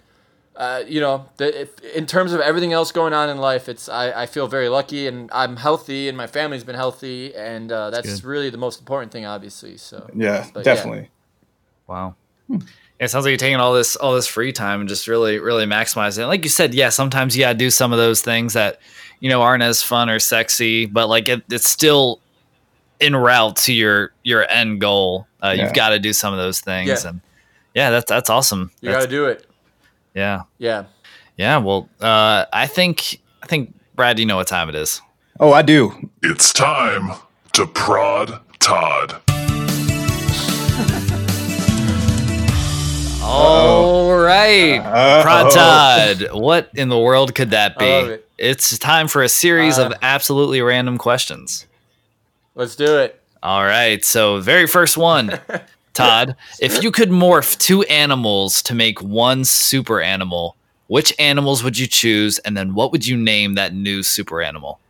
uh, 0.57 0.83
you 0.89 1.01
know, 1.01 1.25
the, 1.37 1.63
if, 1.63 1.81
in 1.95 2.05
terms 2.05 2.33
of 2.33 2.41
everything 2.41 2.73
else 2.73 2.91
going 2.91 3.13
on 3.13 3.31
in 3.31 3.39
life, 3.39 3.69
it's 3.69 3.89
I, 3.89 4.23
I 4.23 4.27
feel 4.27 4.49
very 4.49 4.69
lucky 4.69 5.07
and 5.07 5.31
I'm 5.33 5.57
healthy 5.57 6.09
and 6.09 6.17
my 6.17 6.27
family's 6.27 6.65
been 6.65 6.75
healthy 6.75 7.33
and 7.37 7.71
uh, 7.71 7.91
that's 7.91 8.23
good. 8.23 8.25
really 8.25 8.51
the 8.51 8.59
most 8.59 8.81
important 8.81 9.13
thing, 9.13 9.25
obviously. 9.25 9.77
So 9.77 10.11
yeah, 10.17 10.49
but 10.53 10.67
yeah. 10.67 10.75
definitely. 10.75 11.11
Wow. 11.87 12.17
It 13.01 13.09
sounds 13.11 13.25
like 13.25 13.31
you're 13.31 13.39
taking 13.39 13.57
all 13.61 13.75
this 13.75 13.95
all 13.97 14.15
this 14.15 14.27
free 14.27 14.53
time 14.53 14.81
and 14.81 14.89
just 14.89 15.07
really 15.09 15.39
really 15.39 15.67
maximizing 15.67 16.25
it. 16.25 16.27
Like 16.27 16.43
you 16.45 16.51
said, 16.51 16.75
yeah, 16.75 16.89
sometimes 16.89 17.37
you 17.37 17.43
gotta 17.45 17.57
do 17.59 17.71
some 17.71 17.93
of 17.93 17.99
those 17.99 18.21
things 18.23 18.55
that 18.55 18.81
you 19.21 19.29
know 19.29 19.43
aren't 19.43 19.63
as 19.63 19.83
fun 19.83 20.09
or 20.11 20.19
sexy, 20.19 20.87
but 20.87 21.09
like 21.09 21.29
it, 21.29 21.43
it's 21.51 21.71
still 21.71 22.21
en 23.01 23.15
route 23.15 23.57
to 23.57 23.73
your 23.73 24.13
your 24.25 24.49
end 24.51 24.81
goal. 24.81 25.27
Uh, 25.43 25.55
Yeah. 25.57 25.65
You've 25.65 25.75
got 25.75 25.91
to 25.91 26.01
do 26.01 26.13
some 26.13 26.33
of 26.33 26.39
those 26.41 26.61
things, 26.61 26.89
Yeah. 26.89 27.11
and 27.11 27.21
yeah, 27.75 27.91
that's 27.91 28.09
that's 28.09 28.31
awesome. 28.31 28.73
you 28.81 28.91
got 28.91 29.03
to 29.03 29.07
do 29.07 29.27
it. 29.27 29.47
yeah, 30.15 30.43
Yeah. 30.59 30.85
yeah. 31.37 31.59
Well, 31.59 31.89
uh, 32.01 32.47
I 32.53 32.67
think 32.67 33.21
I 33.43 33.47
think 33.47 33.73
Brad, 33.95 34.19
you 34.19 34.27
know 34.27 34.37
what 34.37 34.49
time 34.49 34.69
it 34.69 34.75
is. 34.75 35.01
Oh, 35.39 35.53
I 35.53 35.63
do. 35.63 36.11
It's 36.25 36.53
time 36.53 37.13
to 37.53 37.65
prod 37.69 38.41
Todd. 38.59 39.21
All 43.31 44.17
right, 44.17 44.79
Uh-oh. 44.85 45.23
Prod 45.23 45.53
Todd. 45.53 46.29
What 46.33 46.71
in 46.75 46.89
the 46.89 46.99
world 46.99 47.35
could 47.35 47.51
that 47.51 47.79
be? 47.79 47.85
It. 47.85 48.29
It's 48.39 48.79
time 48.79 49.07
for 49.07 49.23
a 49.23 49.29
series 49.29 49.79
Uh, 49.79 49.87
of 49.87 49.93
absolutely 50.01 50.63
random 50.63 50.97
questions. 50.97 51.67
Let's 52.55 52.75
do 52.75 52.97
it. 52.99 53.21
All 53.43 53.65
right. 53.65 54.03
So, 54.05 54.41
very 54.41 54.67
first 54.67 54.97
one, 54.97 55.39
Todd. 55.95 56.37
If 56.59 56.83
you 56.83 56.91
could 56.91 57.11
morph 57.11 57.59
two 57.59 57.83
animals 57.85 58.63
to 58.63 58.75
make 58.75 59.03
one 59.03 59.45
super 59.45 60.01
animal, 60.01 60.57
which 60.87 61.13
animals 61.19 61.63
would 61.63 61.79
you 61.79 61.87
choose, 61.87 62.39
and 62.41 62.57
then 62.57 62.73
what 62.75 62.93
would 62.93 63.07
you 63.07 63.17
name 63.17 63.55
that 63.55 63.75
new 63.75 64.03
super 64.03 64.41
animal? 64.41 64.81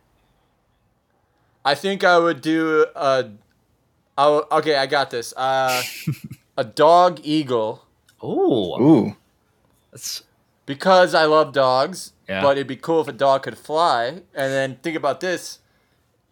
I 1.65 1.75
think 1.75 2.05
I 2.05 2.17
would 2.17 2.41
do 2.41 2.85
a. 2.95 3.29
I 4.17 4.23
w- 4.23 4.45
okay, 4.53 4.77
I 4.77 4.85
got 4.85 5.09
this. 5.11 5.33
Uh, 5.35 5.83
a 6.57 6.63
dog 6.63 7.19
eagle 7.23 7.83
Oh, 8.21 8.81
Ooh. 8.81 9.15
that's 9.91 10.23
because 10.65 11.13
I 11.13 11.25
love 11.25 11.53
dogs. 11.53 12.13
Yeah. 12.27 12.41
But 12.43 12.57
it'd 12.57 12.67
be 12.67 12.75
cool 12.75 13.01
if 13.01 13.07
a 13.07 13.13
dog 13.13 13.43
could 13.43 13.57
fly. 13.57 14.07
And 14.07 14.23
then 14.53 14.75
think 14.83 14.95
about 14.95 15.19
this. 15.19 15.59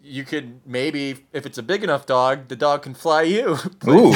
You 0.03 0.23
could 0.23 0.61
maybe, 0.65 1.25
if 1.33 1.45
it's 1.45 1.57
a 1.57 1.63
big 1.63 1.83
enough 1.83 2.05
dog, 2.05 2.47
the 2.47 2.55
dog 2.55 2.83
can 2.83 2.93
fly 2.93 3.23
you. 3.23 3.57
Ooh. 3.87 4.13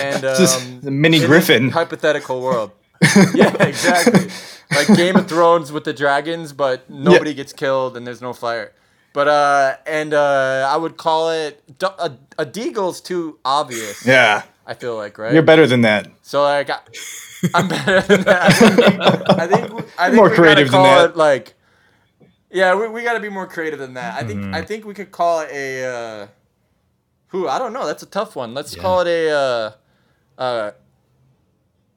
And 0.00 0.24
um, 0.84 1.00
mini 1.00 1.20
Griffin. 1.20 1.70
hypothetical 1.70 2.40
world. 2.40 2.70
yeah, 3.34 3.54
exactly. 3.62 4.30
Like 4.74 4.96
Game 4.96 5.16
of 5.16 5.28
Thrones 5.28 5.70
with 5.70 5.84
the 5.84 5.92
dragons, 5.92 6.54
but 6.54 6.88
nobody 6.88 7.34
gets 7.34 7.52
killed 7.52 7.96
and 7.96 8.06
there's 8.06 8.22
no 8.22 8.32
fire. 8.32 8.72
But 9.12 9.28
uh, 9.28 9.76
and 9.86 10.14
uh, 10.14 10.68
I 10.72 10.76
would 10.76 10.96
call 10.96 11.30
it 11.30 11.62
a, 11.82 12.12
a 12.38 12.46
deagle's 12.46 13.00
too 13.00 13.38
obvious. 13.44 14.04
Yeah, 14.06 14.42
I 14.66 14.74
feel 14.74 14.96
like 14.96 15.18
right. 15.18 15.32
you're 15.32 15.42
better 15.42 15.66
than 15.66 15.82
that. 15.82 16.10
So 16.22 16.42
like, 16.42 16.70
I, 16.70 16.78
I'm 17.54 17.68
better 17.68 18.00
than 18.00 18.22
that. 18.22 18.42
I 18.52 18.52
think, 18.52 18.80
I 19.28 19.46
think, 19.46 19.86
I 19.98 20.04
think 20.06 20.16
More 20.16 20.30
we 20.30 20.34
creative 20.36 20.70
gotta 20.70 20.70
than 20.70 20.70
call 20.70 20.84
that. 21.02 21.10
it 21.10 21.16
like, 21.16 21.54
yeah, 22.50 22.74
we, 22.74 22.88
we 22.88 23.02
got 23.02 23.14
to 23.14 23.20
be 23.20 23.28
more 23.28 23.46
creative 23.46 23.78
than 23.78 23.94
that. 23.94 24.14
I 24.14 24.26
think 24.26 24.40
Mm-hmm. 24.40 24.54
I 24.54 24.62
think 24.62 24.84
we 24.86 24.94
could 24.94 25.10
call 25.10 25.40
it 25.40 25.50
a, 25.52 25.84
uh, 25.84 26.26
who 27.28 27.48
I 27.48 27.58
don't 27.58 27.72
know. 27.72 27.84
That's 27.86 28.02
a 28.02 28.06
tough 28.06 28.36
one. 28.36 28.54
Let's 28.54 28.74
call 28.76 29.00
it 29.00 29.08
a, 29.08 29.30
uh, 29.30 29.72
uh, 30.40 30.70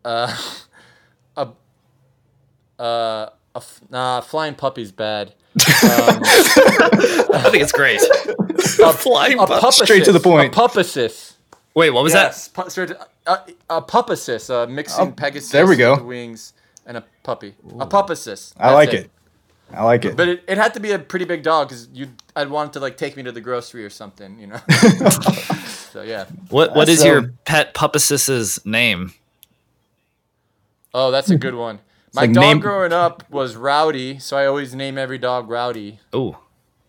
uh, 0.04 0.36
a, 1.38 1.48
uh, 2.82 3.30
a 3.56 3.58
f- 3.58 3.82
nah, 3.90 4.22
flying 4.22 4.56
puppy's 4.56 4.92
bad. 4.92 5.30
Um, 5.30 5.34
I 6.24 7.48
think 7.52 7.64
it's 7.64 7.72
great. 7.72 8.02
a, 8.02 8.94
Flying 8.94 9.40
a 9.40 9.48
pup- 9.48 9.74
Straight 9.74 10.06
to 10.06 10.12
the 10.12 10.20
point. 10.20 10.54
A 10.56 10.60
pupicist. 10.60 11.34
Wait, 11.78 11.92
what 11.92 12.04
was 12.04 12.12
yes, 12.16 12.48
pu- 12.48 12.68
straight 12.72 12.88
to- 12.88 13.00
uh, 13.28 13.46
a 13.70 13.74
uh, 14.50 14.66
mixing 14.66 15.10
Oh, 15.10 15.12
Pegasus 15.12 15.52
there 15.52 15.68
we 15.68 15.76
go. 15.76 15.94
with 15.94 16.06
wings 16.06 16.54
and 16.88 16.98
a 16.98 17.04
puppy. 17.22 17.54
A 17.80 17.86
pupacis. 17.86 18.52
I 18.58 18.74
like 18.74 18.94
it. 18.94 19.12
I 19.72 19.84
like 19.84 20.04
it. 20.04 20.18
But 20.18 20.28
it, 20.28 20.44
it 20.48 20.58
had 20.58 20.74
to 20.74 20.80
be 20.80 20.90
a 20.94 20.98
pretty 20.98 21.26
big 21.26 21.44
dog 21.44 21.68
because 21.68 21.88
you 21.94 22.08
I'd 22.36 22.50
want 22.50 22.72
it 22.72 22.74
to 22.74 22.80
like 22.80 22.98
take 22.98 23.16
me 23.16 23.22
to 23.22 23.32
the 23.32 23.42
grocery 23.42 23.86
or 23.86 23.92
something, 23.92 24.40
you 24.40 24.48
know. 24.48 24.58
so 25.92 26.02
yeah. 26.02 26.24
that? 26.24 26.30
What 26.50 26.76
What 26.76 26.88
That's, 26.88 27.02
is 27.02 27.06
your 27.06 27.20
um, 27.20 27.38
pet 27.46 27.76
pupicus's 27.76 28.66
name? 28.66 29.14
Oh, 30.96 31.12
that's 31.12 31.30
a 31.30 31.38
good 31.38 31.54
one. 31.54 31.78
My 32.16 32.22
like 32.24 32.34
dog 32.34 32.42
name- 32.42 32.60
growing 32.60 32.92
up 32.92 33.30
was 33.30 33.56
Rowdy, 33.56 34.18
so 34.18 34.36
I 34.36 34.48
always 34.48 34.74
name 34.74 34.98
every 34.98 35.20
dog 35.20 35.48
Rowdy. 35.48 36.00
Oh, 36.12 36.40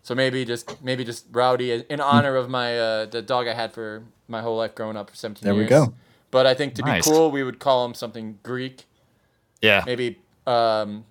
So 0.09 0.15
maybe 0.15 0.43
just 0.43 0.81
maybe 0.83 1.03
just 1.05 1.27
Rowdy 1.31 1.85
in 1.87 1.99
honor 2.01 2.35
of 2.35 2.49
my 2.49 2.79
uh, 2.79 3.05
the 3.05 3.21
dog 3.21 3.47
I 3.47 3.53
had 3.53 3.71
for 3.71 4.01
my 4.27 4.41
whole 4.41 4.57
life 4.57 4.73
growing 4.73 4.97
up 4.97 5.07
for 5.07 5.15
17 5.15 5.45
There 5.45 5.53
we 5.53 5.65
go. 5.67 5.93
But 6.31 6.47
I 6.47 6.55
think 6.55 6.73
to 6.75 6.81
Nice. 6.81 7.05
be 7.05 7.11
cool, 7.11 7.29
we 7.29 7.43
would 7.43 7.59
call 7.59 7.85
him 7.85 7.93
something 7.93 8.39
Greek. 8.41 8.85
yeah. 9.61 9.83
maybe 9.85 10.17
um 10.47 11.05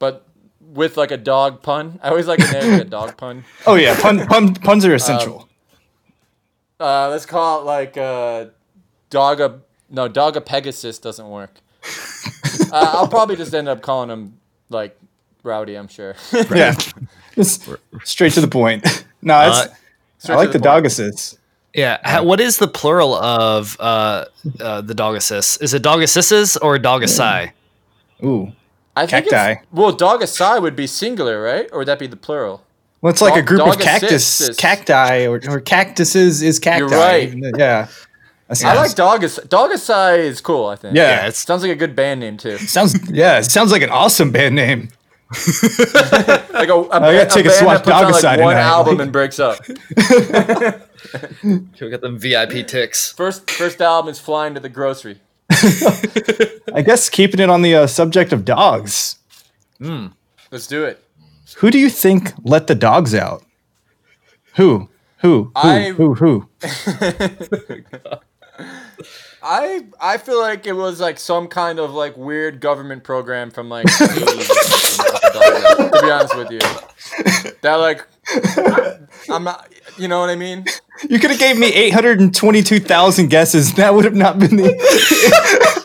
but 0.00 0.26
with 0.60 0.96
like 0.96 1.12
a 1.12 1.16
dog 1.16 1.62
pun 1.62 2.00
i 2.02 2.08
always 2.08 2.26
like 2.26 2.40
a 2.40 2.50
name 2.50 2.72
with 2.72 2.80
a 2.80 2.90
dog 2.98 3.16
pun 3.16 3.44
oh 3.64 3.76
yeah, 3.76 3.94
pun, 4.02 4.26
pun, 4.26 4.54
puns 4.56 4.84
are 4.84 4.92
essential. 4.94 5.48
uh 6.80 7.08
let's 7.10 7.26
call 7.26 7.60
it 7.60 7.64
like 7.64 7.96
uh 7.96 8.46
dogga 9.08 9.60
no 9.88 10.08
dogga 10.08 10.44
pegasus 10.44 10.98
doesn't 10.98 11.28
work 11.28 11.60
uh, 12.72 12.90
i'll 12.96 13.06
probably 13.06 13.36
just 13.36 13.54
end 13.54 13.68
up 13.68 13.82
calling 13.82 14.10
him 14.10 14.40
like 14.68 14.98
rowdy 15.42 15.74
i'm 15.76 15.88
sure 15.88 16.14
yeah, 16.50 16.74
just 17.34 17.68
straight 18.04 18.32
to 18.34 18.40
the 18.40 18.48
point. 18.48 19.04
No, 19.22 19.38
it's, 19.48 19.58
Uh, 20.30 20.32
I 20.32 20.36
like 20.36 20.48
the, 20.48 20.52
point. 20.58 20.64
dog 20.64 20.86
assist. 20.86 21.38
Yeah. 21.74 21.98
Ha- 22.04 22.22
what 22.22 22.40
is 22.40 22.56
the 22.56 22.66
plural 22.68 23.14
of 23.14 23.76
uh, 23.78 24.24
uh, 24.58 24.80
the 24.80 24.94
dog 24.94 25.14
assist? 25.16 25.62
Is 25.62 25.74
it 25.74 25.82
dog 25.82 26.00
assisses 26.02 26.56
or 26.56 26.78
dog 26.78 27.02
assi? 27.02 27.50
Ooh, 28.24 28.50
i 28.96 29.06
think 29.06 29.28
Cacti. 29.28 29.60
it's, 29.60 29.72
well 29.72 29.94
doggasai 29.96 30.60
would 30.62 30.74
be 30.74 30.86
singular 30.86 31.42
right 31.42 31.68
or 31.70 31.78
would 31.80 31.88
that 31.88 31.98
be 31.98 32.06
the 32.06 32.16
plural 32.16 32.62
well, 33.02 33.10
it's 33.10 33.20
like 33.22 33.36
a 33.36 33.42
group 33.42 33.60
of 33.60 33.74
dog 33.74 33.80
cactus, 33.80 34.40
assists. 34.40 34.56
cacti, 34.60 35.26
or, 35.26 35.40
or 35.48 35.60
cactuses 35.60 36.42
is 36.42 36.58
cacti. 36.58 36.78
You're 36.78 36.88
right. 36.88 37.32
Yeah, 37.58 37.88
i 38.64 38.74
like 38.74 38.92
doggas 38.92 39.38
doggasai 39.48 40.18
is 40.18 40.40
cool 40.40 40.66
i 40.66 40.76
think 40.76 40.96
Yeah, 40.96 41.02
Yeah, 41.22 41.26
it's 41.28 41.38
sounds 41.38 41.62
like 41.62 41.72
a 41.72 41.76
good 41.76 41.94
band 41.94 42.20
name 42.20 42.36
too 42.38 42.56
sounds 42.58 42.94
yeah, 43.10 43.38
it 43.38 43.44
sounds 43.44 43.70
like 43.70 43.82
an 43.82 43.90
awesome 43.90 44.32
band 44.32 44.54
name. 44.54 44.88
Like 45.30 46.68
a, 46.68 46.74
a, 46.74 46.88
gotta 46.88 47.26
take 47.26 47.46
a 47.46 47.48
band 47.50 47.60
swap 47.60 47.84
that 47.84 48.06
puts 48.06 48.24
out, 48.24 48.38
like 48.38 48.40
one 48.40 48.54
tonight. 48.56 48.66
album 48.68 49.00
and 49.00 49.12
breaks 49.12 49.38
up 49.38 49.60
we 51.44 51.90
got 51.90 52.00
them 52.00 52.18
VIP 52.18 52.66
ticks. 52.66 53.12
First 53.12 53.48
first 53.50 53.80
album 53.80 54.10
is 54.10 54.18
flying 54.18 54.54
to 54.54 54.60
the 54.60 54.68
grocery. 54.68 55.20
I 56.74 56.82
guess 56.84 57.08
keeping 57.08 57.40
it 57.40 57.48
on 57.48 57.62
the 57.62 57.74
uh, 57.74 57.86
subject 57.86 58.32
of 58.32 58.44
dogs. 58.44 59.16
Let's 59.80 60.66
do 60.66 60.84
it. 60.84 61.02
Who 61.58 61.70
do 61.70 61.78
you 61.78 61.90
think 61.90 62.32
let 62.44 62.66
the 62.66 62.74
dogs 62.74 63.14
out? 63.14 63.44
Who? 64.56 64.88
Who? 65.18 65.44
Who? 65.44 65.52
I- 65.54 65.90
Who? 65.96 66.14
Who? 66.14 66.48
I 69.42 69.86
I 70.00 70.18
feel 70.18 70.38
like 70.38 70.66
it 70.66 70.74
was 70.74 71.00
like 71.00 71.18
some 71.18 71.48
kind 71.48 71.78
of 71.78 71.92
like 71.92 72.14
weird 72.16 72.60
government 72.60 73.04
program 73.04 73.50
from 73.50 73.70
like 73.70 73.86
the 75.32 75.38
80s 75.38 75.56
or 75.56 75.76
something, 75.76 75.90
to 75.90 76.06
be 76.06 76.10
honest 76.10 76.36
with 76.36 76.50
you. 76.50 77.50
That 77.62 77.74
like 77.76 78.06
I'm 79.28 79.44
not 79.44 79.68
you 79.98 80.08
know 80.08 80.20
what 80.20 80.30
I 80.30 80.36
mean? 80.36 80.64
You 81.08 81.18
could 81.18 81.30
have 81.30 81.38
gave 81.38 81.58
me 81.58 81.66
eight 81.72 81.92
hundred 81.92 82.20
and 82.20 82.34
twenty-two 82.34 82.80
thousand 82.80 83.28
guesses. 83.28 83.74
That 83.74 83.94
would 83.94 84.04
have 84.04 84.14
not 84.14 84.38
been 84.38 84.56
the. 84.56 85.79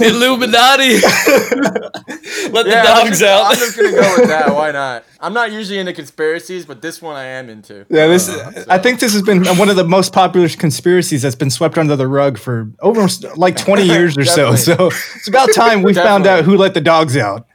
Illuminati. 0.08 0.94
Let 1.00 2.64
the 2.64 2.70
Yeah, 2.70 2.84
I'm 2.86 3.06
dogs 3.06 3.18
just, 3.18 3.22
out. 3.22 3.44
I'm 3.46 3.56
just 3.56 3.76
gonna 3.76 3.90
go 3.90 4.14
with 4.18 4.28
that. 4.28 4.54
Why 4.54 4.70
not? 4.72 5.04
I'm 5.20 5.32
not 5.32 5.52
usually 5.52 5.78
into 5.78 5.92
conspiracies, 5.92 6.64
but 6.64 6.80
this 6.82 7.02
one 7.02 7.16
I 7.16 7.24
am 7.24 7.48
into. 7.48 7.84
Yeah, 7.90 8.06
this. 8.06 8.28
I 8.68 8.78
think 8.78 9.00
this 9.00 9.12
has 9.12 9.22
been 9.22 9.44
one 9.58 9.68
of 9.68 9.76
the 9.76 9.84
most 9.84 10.12
popular 10.12 10.48
conspiracies 10.48 11.22
that's 11.22 11.34
been 11.34 11.50
swept 11.50 11.76
under 11.78 11.96
the 11.96 12.08
rug 12.08 12.38
for 12.38 12.70
over 12.80 13.06
like 13.36 13.56
twenty 13.56 13.84
years 13.84 14.16
or 14.16 14.24
so. 14.24 14.54
So 14.54 14.86
it's 14.86 15.28
about 15.28 15.52
time 15.54 15.82
we 15.82 15.94
found 15.94 16.26
out 16.26 16.44
who 16.44 16.56
let 16.56 16.74
the 16.74 16.80
dogs 16.80 17.16
out. 17.16 17.46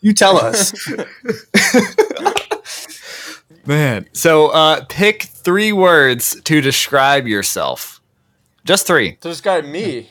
You 0.00 0.12
tell 0.12 0.36
us. 0.36 0.74
Man. 3.66 4.06
So 4.12 4.48
uh, 4.48 4.84
pick 4.88 5.22
three 5.22 5.72
words 5.72 6.40
to 6.42 6.60
describe 6.60 7.26
yourself. 7.26 8.00
Just 8.64 8.86
three. 8.86 9.12
To 9.16 9.28
describe 9.28 9.64
me, 9.64 10.10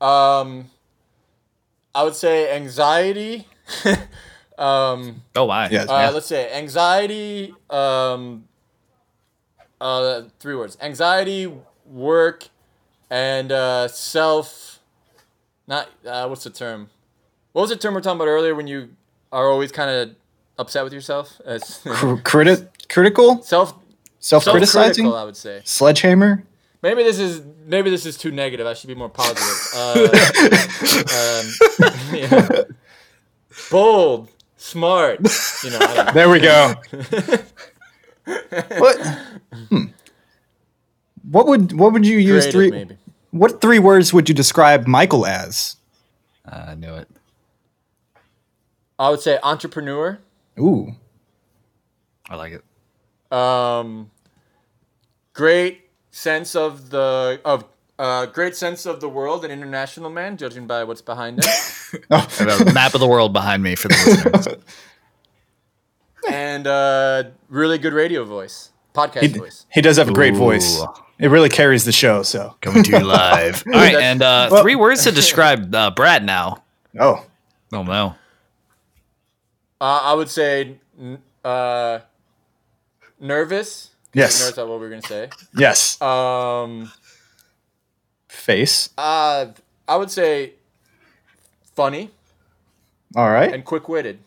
um, 0.00 0.70
I 1.94 2.02
would 2.02 2.14
say 2.16 2.54
anxiety. 2.54 3.46
um, 4.58 5.22
Oh 5.36 5.46
my. 5.46 5.68
Yes. 5.70 5.88
uh, 5.88 6.10
let's 6.12 6.26
say 6.26 6.52
anxiety. 6.52 7.54
Um, 7.70 8.44
uh, 9.80 10.22
three 10.40 10.56
words: 10.56 10.76
anxiety, 10.80 11.52
work, 11.86 12.48
and 13.10 13.52
uh, 13.52 13.88
self. 13.88 14.80
Not 15.66 15.88
uh, 16.06 16.26
what's 16.26 16.44
the 16.44 16.50
term? 16.50 16.90
What 17.52 17.62
was 17.62 17.70
the 17.70 17.76
term 17.76 17.94
we 17.94 17.98
are 17.98 18.02
talking 18.02 18.16
about 18.16 18.28
earlier 18.28 18.54
when 18.54 18.66
you 18.66 18.90
are 19.30 19.48
always 19.48 19.70
kind 19.72 19.90
of 19.90 20.16
upset 20.58 20.84
with 20.84 20.92
yourself? 20.92 21.40
As 21.44 21.80
Cr- 21.84 22.14
criti- 22.16 22.68
critical, 22.88 23.42
self 23.42 23.74
self-criticizing, 24.18 25.06
I 25.06 25.24
would 25.24 25.36
say. 25.36 25.60
sledgehammer. 25.64 26.44
Maybe 26.84 27.02
this 27.02 27.18
is 27.18 27.40
maybe 27.64 27.88
this 27.88 28.04
is 28.04 28.18
too 28.18 28.30
negative. 28.30 28.66
I 28.66 28.74
should 28.74 28.88
be 28.88 28.94
more 28.94 29.08
positive. 29.08 29.42
Uh, 29.74 30.08
um, 31.40 31.46
yeah. 32.14 32.62
Bold, 33.70 34.28
smart. 34.58 35.20
You 35.64 35.70
know. 35.70 35.78
I. 35.80 36.12
There 36.12 36.28
we 36.28 36.40
go. 36.40 36.74
what? 38.78 39.00
Hmm. 39.70 39.84
What 41.22 41.46
would 41.46 41.72
what 41.72 41.94
would 41.94 42.06
you 42.06 42.18
use 42.18 42.44
Creative, 42.44 42.52
three? 42.52 42.70
maybe. 42.70 42.98
What 43.30 43.62
three 43.62 43.78
words 43.78 44.12
would 44.12 44.28
you 44.28 44.34
describe 44.34 44.86
Michael 44.86 45.24
as? 45.24 45.76
I 46.44 46.74
knew 46.74 46.94
it. 46.94 47.08
I 48.98 49.08
would 49.08 49.20
say 49.20 49.38
entrepreneur. 49.42 50.18
Ooh, 50.60 50.94
I 52.28 52.36
like 52.36 52.52
it. 52.52 53.36
Um, 53.36 54.10
great 55.32 55.83
sense 56.14 56.54
of 56.54 56.90
the 56.90 57.40
of 57.44 57.64
uh, 57.98 58.26
great 58.26 58.54
sense 58.56 58.86
of 58.86 59.00
the 59.00 59.08
world 59.08 59.44
and 59.44 59.52
international 59.52 60.10
man, 60.10 60.36
judging 60.36 60.66
by 60.66 60.84
what's 60.84 61.02
behind 61.02 61.40
it, 61.40 62.04
I 62.10 62.18
have 62.18 62.68
a 62.68 62.72
map 62.72 62.94
of 62.94 63.00
the 63.00 63.06
world 63.06 63.32
behind 63.32 63.62
me 63.62 63.74
for 63.74 63.88
the 63.88 63.94
listeners. 63.94 64.56
and 66.30 66.66
uh, 66.66 67.24
really 67.48 67.78
good 67.78 67.92
radio 67.92 68.24
voice, 68.24 68.70
podcast 68.94 69.22
he, 69.22 69.28
voice. 69.28 69.66
he 69.72 69.80
does 69.80 69.96
have 69.96 70.08
a 70.08 70.12
great 70.12 70.34
voice. 70.34 70.80
It 71.18 71.28
really 71.28 71.48
carries 71.48 71.84
the 71.84 71.92
show. 71.92 72.22
So, 72.24 72.56
Coming 72.60 72.82
to 72.84 72.90
you 72.90 73.04
live. 73.04 73.62
All 73.72 73.72
right, 73.72 73.94
and 73.94 74.20
uh, 74.22 74.48
Well- 74.50 74.62
three 74.62 74.74
words 74.76 75.04
to 75.04 75.12
describe 75.12 75.72
uh, 75.74 75.90
Brad 75.90 76.24
now. 76.24 76.62
oh, 76.98 77.24
Oh 77.72 77.82
no. 77.82 78.14
Uh, 79.80 80.00
I 80.04 80.14
would 80.14 80.30
say 80.30 80.78
uh, 81.44 81.98
nervous. 83.20 83.90
Yes. 84.14 84.40
Nervous 84.40 84.52
about 84.54 84.68
what 84.68 84.80
we 84.80 84.86
were 84.86 84.90
gonna 84.90 85.02
say. 85.02 85.28
yes, 85.56 86.00
Um, 86.00 86.90
face. 88.28 88.90
uh, 88.96 89.46
I 89.88 89.96
would 89.96 90.10
say 90.10 90.52
funny 91.74 92.10
All 93.16 93.30
right. 93.30 93.52
and 93.52 93.64
quick-witted. 93.64 94.18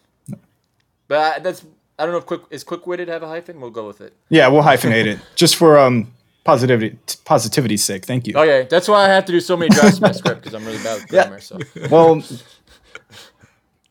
But 1.08 1.18
I, 1.20 1.40
that's 1.40 1.64
I 1.98 2.04
don't 2.04 2.12
know 2.12 2.18
if 2.20 2.26
quick 2.26 2.42
is 2.50 2.64
quick-witted 2.64 3.08
have 3.08 3.24
a 3.24 3.28
hyphen. 3.28 3.60
We'll 3.62 3.72
go 3.72 3.88
with 3.88 4.02
it. 4.02 4.14
Yeah, 4.30 4.50
we'll 4.50 4.62
hyphenate 4.64 5.06
it 5.06 5.20
just 5.36 5.56
for 5.56 5.78
um 5.80 6.12
positivity 6.44 6.98
positivity's 7.26 7.84
sake. 7.84 8.06
Thank 8.06 8.28
you. 8.28 8.36
Okay, 8.36 8.68
that's 8.70 8.88
why 8.90 9.06
I 9.06 9.10
have 9.10 9.26
to 9.26 9.32
do 9.32 9.40
so 9.40 9.56
many 9.58 9.70
drafts 9.74 9.98
in 9.98 10.02
my 10.04 10.12
script 10.12 10.42
because 10.42 10.54
I'm 10.54 10.66
really 10.66 10.84
bad 10.84 11.00
with 11.02 11.08
grammar. 11.10 11.40
So. 11.40 11.58
Well, 11.90 12.22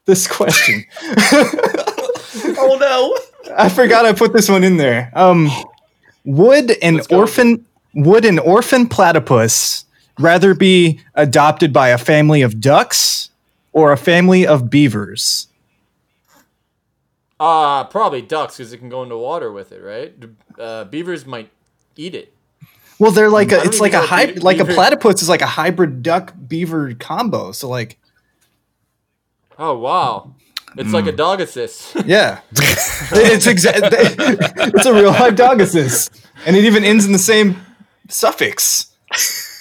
this 0.04 0.26
question. 0.26 0.84
Oh 2.58 2.76
no! 2.78 3.54
I 3.56 3.68
forgot 3.70 4.04
I 4.04 4.12
put 4.12 4.32
this 4.34 4.48
one 4.48 4.62
in 4.62 4.76
there. 4.76 5.10
Um, 5.14 5.48
would 6.26 6.72
an 6.82 7.00
orphan 7.10 7.64
would 7.94 8.26
an 8.26 8.38
orphan 8.38 8.86
platypus 8.86 9.86
rather 10.18 10.54
be 10.54 11.00
adopted 11.14 11.72
by 11.72 11.88
a 11.88 11.96
family 11.98 12.42
of 12.42 12.60
ducks 12.60 13.30
or 13.72 13.92
a 13.92 13.96
family 13.96 14.46
of 14.46 14.68
beavers? 14.68 15.48
Uh, 17.38 17.84
probably 17.84 18.22
ducks 18.22 18.56
because 18.56 18.72
it 18.72 18.78
can 18.78 18.88
go 18.88 19.02
into 19.02 19.16
water 19.16 19.52
with 19.52 19.72
it, 19.72 19.82
right? 19.82 20.14
Uh, 20.58 20.84
beavers 20.84 21.26
might 21.26 21.50
eat 21.96 22.14
it. 22.14 22.32
Well, 22.98 23.10
they're 23.10 23.28
like 23.28 23.52
a, 23.52 23.62
it's 23.62 23.78
like 23.78 23.92
a 23.92 24.00
hy- 24.00 24.32
be- 24.32 24.40
like 24.40 24.58
a 24.58 24.64
platypus 24.64 25.20
is 25.22 25.28
like 25.28 25.42
a 25.42 25.46
hybrid 25.46 26.02
duck 26.02 26.32
beaver 26.48 26.94
combo. 26.94 27.52
So 27.52 27.68
like, 27.68 27.98
Oh 29.58 29.76
wow! 29.78 30.34
It's 30.76 30.92
like 30.92 31.06
a 31.06 31.10
hmm. 31.10 31.16
dog 31.16 31.40
assist. 31.40 31.96
yeah, 32.06 32.40
it's 32.52 33.46
exact. 33.46 33.86
it's 33.92 34.86
a 34.86 34.92
real 34.92 35.10
life 35.10 35.34
dogasis, 35.34 36.10
and 36.44 36.54
it 36.54 36.64
even 36.64 36.84
ends 36.84 37.06
in 37.06 37.12
the 37.12 37.18
same 37.18 37.56
suffix. 38.08 38.92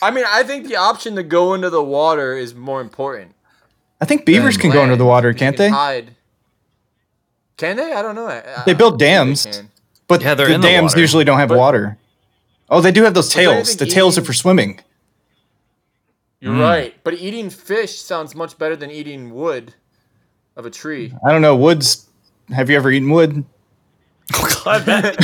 I 0.02 0.12
mean, 0.12 0.26
I 0.28 0.44
think 0.44 0.68
the 0.68 0.76
option 0.76 1.16
to 1.16 1.24
go 1.24 1.54
into 1.54 1.70
the 1.70 1.84
water 1.84 2.36
is 2.36 2.54
more 2.54 2.82
important. 2.82 3.34
I 4.02 4.06
think 4.06 4.26
beavers 4.26 4.58
than 4.58 4.62
can 4.62 4.72
go 4.72 4.84
under 4.84 4.98
the 4.98 5.06
water, 5.06 5.34
can't 5.34 5.56
can 5.56 5.72
they? 5.72 5.76
Hide. 5.76 6.16
Can 7.58 7.78
they? 7.78 7.94
I 7.94 8.02
don't 8.02 8.16
know. 8.16 8.28
I- 8.28 8.64
They 8.66 8.74
build 8.74 9.00
dams. 9.00 9.46
they. 9.46 9.70
But 10.08 10.22
Yeah, 10.22 10.34
the 10.34 10.54
in 10.54 10.62
the 10.62 10.68
dams 10.68 10.92
water. 10.92 11.00
usually 11.00 11.24
don't 11.24 11.40
have 11.40 11.50
But- 11.50 11.58
water. 11.58 11.98
Oh, 12.70 12.82
they 12.82 12.92
do 12.92 13.04
have 13.04 13.14
those 13.14 13.30
tails. 13.30 13.78
The 13.78 13.86
think 13.86 13.94
tails 13.94 14.18
are 14.18 14.24
for 14.24 14.34
swimming. 14.34 14.82
You're 16.42 16.54
hmm. 16.54 16.60
right, 16.60 16.96
but 17.04 17.14
eating 17.14 17.50
fish 17.50 18.02
sounds 18.02 18.36
much 18.36 18.58
better 18.58 18.76
than 18.76 18.92
eating 18.92 19.34
wood 19.34 19.74
of 20.56 20.66
a 20.66 20.70
tree. 20.70 21.14
I 21.26 21.32
don't 21.32 21.42
know. 21.42 21.56
Woods. 21.56 22.08
Have 22.50 22.70
you 22.70 22.76
ever 22.78 22.92
eaten 22.92 23.10
wood? 23.10 23.44
I 24.66 24.80
bet. 24.84 25.16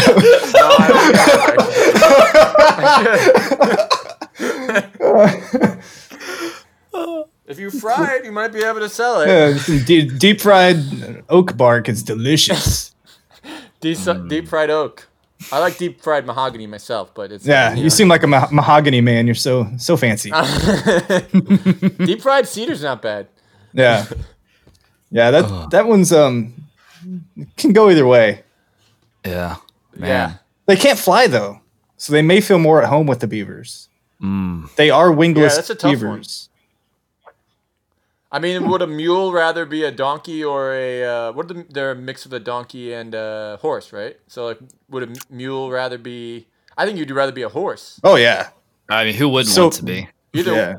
No, 6.94 7.26
if 7.48 7.60
you 7.60 7.70
fry 7.70 8.16
it, 8.16 8.26
you 8.26 8.32
might 8.32 8.52
be 8.54 8.64
able 8.64 8.80
to 8.80 8.90
sell 8.90 9.22
it. 9.22 9.28
Yeah, 9.28 9.58
some 9.58 9.80
deep, 9.84 10.18
deep 10.18 10.42
fried 10.42 10.78
oak 11.30 11.58
bark 11.58 11.90
is 11.90 12.04
delicious. 12.04 12.94
Deep, 13.82 13.98
deep 14.28 14.48
fried 14.48 14.70
oak. 14.70 15.08
I 15.52 15.58
like 15.58 15.80
deep 15.80 16.02
fried 16.02 16.28
mahogany 16.28 16.68
myself, 16.68 17.16
but 17.16 17.32
it's 17.32 17.48
Yeah, 17.48 17.74
you 17.74 17.90
seem 17.90 18.08
like 18.08 18.22
a 18.22 18.28
ma- 18.28 18.48
mahogany 18.52 19.02
man. 19.02 19.26
You're 19.26 19.34
so 19.34 19.68
so 19.78 19.98
fancy. 19.98 20.30
deep 22.06 22.22
fried 22.22 22.48
cedar's 22.48 22.84
not 22.84 23.02
bad. 23.02 23.28
Yeah, 23.74 24.06
yeah. 25.12 25.32
That 25.32 25.70
that 25.72 25.88
one's 25.88 26.12
um 26.12 26.54
can 27.58 27.74
go 27.74 27.90
either 27.90 28.06
way. 28.08 28.44
yeah. 29.26 29.58
Man. 29.96 30.08
Yeah. 30.10 30.34
They 30.68 30.76
can't 30.78 30.98
fly 30.98 31.28
though, 31.28 31.60
so 31.98 32.14
they 32.14 32.22
may 32.22 32.40
feel 32.42 32.58
more 32.60 32.82
at 32.82 32.88
home 32.90 33.08
with 33.08 33.20
the 33.20 33.28
beavers. 33.28 33.90
They 34.78 34.90
are 34.92 35.12
wingless 35.12 35.54
Yeah, 35.54 35.58
that's 35.58 35.70
a 35.72 35.76
tough 35.76 36.02
one. 36.04 36.24
I 38.32 38.40
mean, 38.40 38.70
would 38.70 38.82
a 38.82 38.88
mule 38.88 39.34
rather 39.34 39.66
be 39.66 39.84
a 39.84 39.92
donkey 39.92 40.44
or 40.44 40.74
a 40.74 41.04
uh, 41.04 41.32
what? 41.34 41.52
Are 41.52 41.54
the, 41.56 41.66
they're 41.70 41.92
a 41.92 41.96
mix 41.96 42.26
of 42.26 42.32
a 42.32 42.40
donkey 42.40 42.94
and 42.94 43.14
a 43.14 43.58
horse, 43.62 43.92
right? 43.92 44.18
So 44.28 44.46
like, 44.46 44.60
would 44.90 45.04
a 45.04 45.14
mule 45.34 45.70
rather 45.70 45.98
be? 45.98 46.48
I 46.78 46.86
think 46.86 46.98
you'd 46.98 47.12
rather 47.12 47.34
be 47.34 47.42
a 47.42 47.50
horse. 47.50 48.00
Oh 48.04 48.16
yeah, 48.16 48.50
I 48.88 49.04
mean, 49.04 49.16
who 49.16 49.28
wouldn't 49.28 49.54
So- 49.54 49.64
want 49.64 49.74
to 49.76 49.84
be? 49.84 50.08
Either. 50.34 50.54
yeah. 50.54 50.76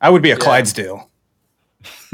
I 0.00 0.08
would 0.08 0.22
be 0.22 0.30
a 0.30 0.36
Clydesdale. 0.36 1.10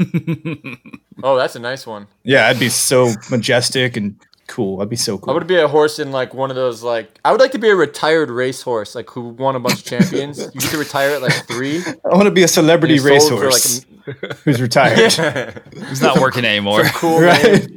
Oh, 1.23 1.37
that's 1.37 1.55
a 1.55 1.59
nice 1.59 1.85
one. 1.85 2.07
Yeah, 2.23 2.47
I'd 2.47 2.59
be 2.59 2.69
so 2.69 3.11
majestic 3.29 3.95
and 3.95 4.15
cool. 4.47 4.81
I'd 4.81 4.89
be 4.89 4.95
so 4.95 5.19
cool. 5.19 5.29
I 5.31 5.33
would 5.37 5.45
be 5.45 5.55
a 5.57 5.67
horse 5.67 5.99
in 5.99 6.11
like 6.11 6.33
one 6.33 6.49
of 6.49 6.55
those 6.55 6.81
like 6.81 7.19
I 7.23 7.31
would 7.31 7.39
like 7.39 7.51
to 7.51 7.59
be 7.59 7.69
a 7.69 7.75
retired 7.75 8.31
racehorse 8.31 8.95
like 8.95 9.07
who 9.11 9.29
won 9.29 9.55
a 9.55 9.59
bunch 9.59 9.79
of 9.79 9.85
champions. 9.85 10.39
you 10.39 10.59
get 10.59 10.71
to 10.71 10.77
retire 10.79 11.11
at 11.11 11.21
like 11.21 11.45
three. 11.47 11.83
I 12.05 12.15
want 12.15 12.23
to 12.23 12.31
be 12.31 12.41
a 12.41 12.47
celebrity 12.47 12.95
and 12.95 13.03
you're 13.05 13.19
sold 13.19 13.39
for, 13.39 13.45
racehorse 13.47 13.85
like, 14.07 14.37
who's 14.43 14.59
retired. 14.61 14.97
a- 15.19 15.61
He's 15.89 16.01
not 16.01 16.19
working 16.19 16.43
anymore. 16.43 16.83
cool 16.95 17.19
right? 17.21 17.67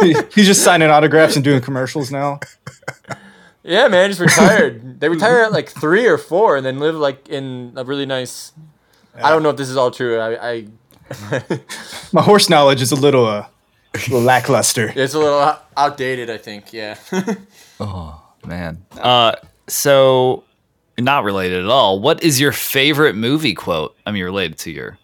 name. 0.00 0.16
He's 0.34 0.46
just 0.46 0.62
signing 0.64 0.88
autographs 0.88 1.36
and 1.36 1.44
doing 1.44 1.60
commercials 1.60 2.10
now. 2.10 2.40
Yeah, 3.64 3.86
man, 3.88 4.08
just 4.10 4.20
retired. 4.20 4.98
they 4.98 5.08
retire 5.10 5.42
at 5.42 5.52
like 5.52 5.68
three 5.68 6.06
or 6.06 6.16
four 6.16 6.56
and 6.56 6.64
then 6.64 6.78
live 6.80 6.94
like 6.96 7.28
in 7.28 7.74
a 7.76 7.84
really 7.84 8.06
nice. 8.06 8.52
I 9.14 9.28
don't 9.28 9.42
know 9.42 9.50
if 9.50 9.56
this 9.58 9.68
is 9.68 9.76
all 9.76 9.90
true. 9.90 10.18
I, 10.18 10.50
I 10.52 10.66
My 12.12 12.22
horse 12.22 12.48
knowledge 12.48 12.82
is 12.82 12.92
a 12.92 12.96
little, 12.96 13.26
uh, 13.26 13.46
a 13.94 13.98
little 13.98 14.20
lackluster. 14.20 14.92
it's 14.96 15.14
a 15.14 15.18
little 15.18 15.56
outdated. 15.76 16.30
I 16.30 16.38
think. 16.38 16.72
Yeah. 16.72 16.96
Oh 17.80 18.22
man. 18.46 18.84
Uh, 18.96 19.34
so 19.66 20.44
not 20.98 21.24
related 21.24 21.64
at 21.64 21.70
all. 21.70 21.98
What 21.98 22.22
is 22.22 22.40
your 22.40 22.52
favorite 22.52 23.16
movie 23.16 23.54
quote? 23.54 23.96
I 24.06 24.12
mean, 24.12 24.22
related 24.22 24.58
to 24.58 24.70
your 24.70 24.98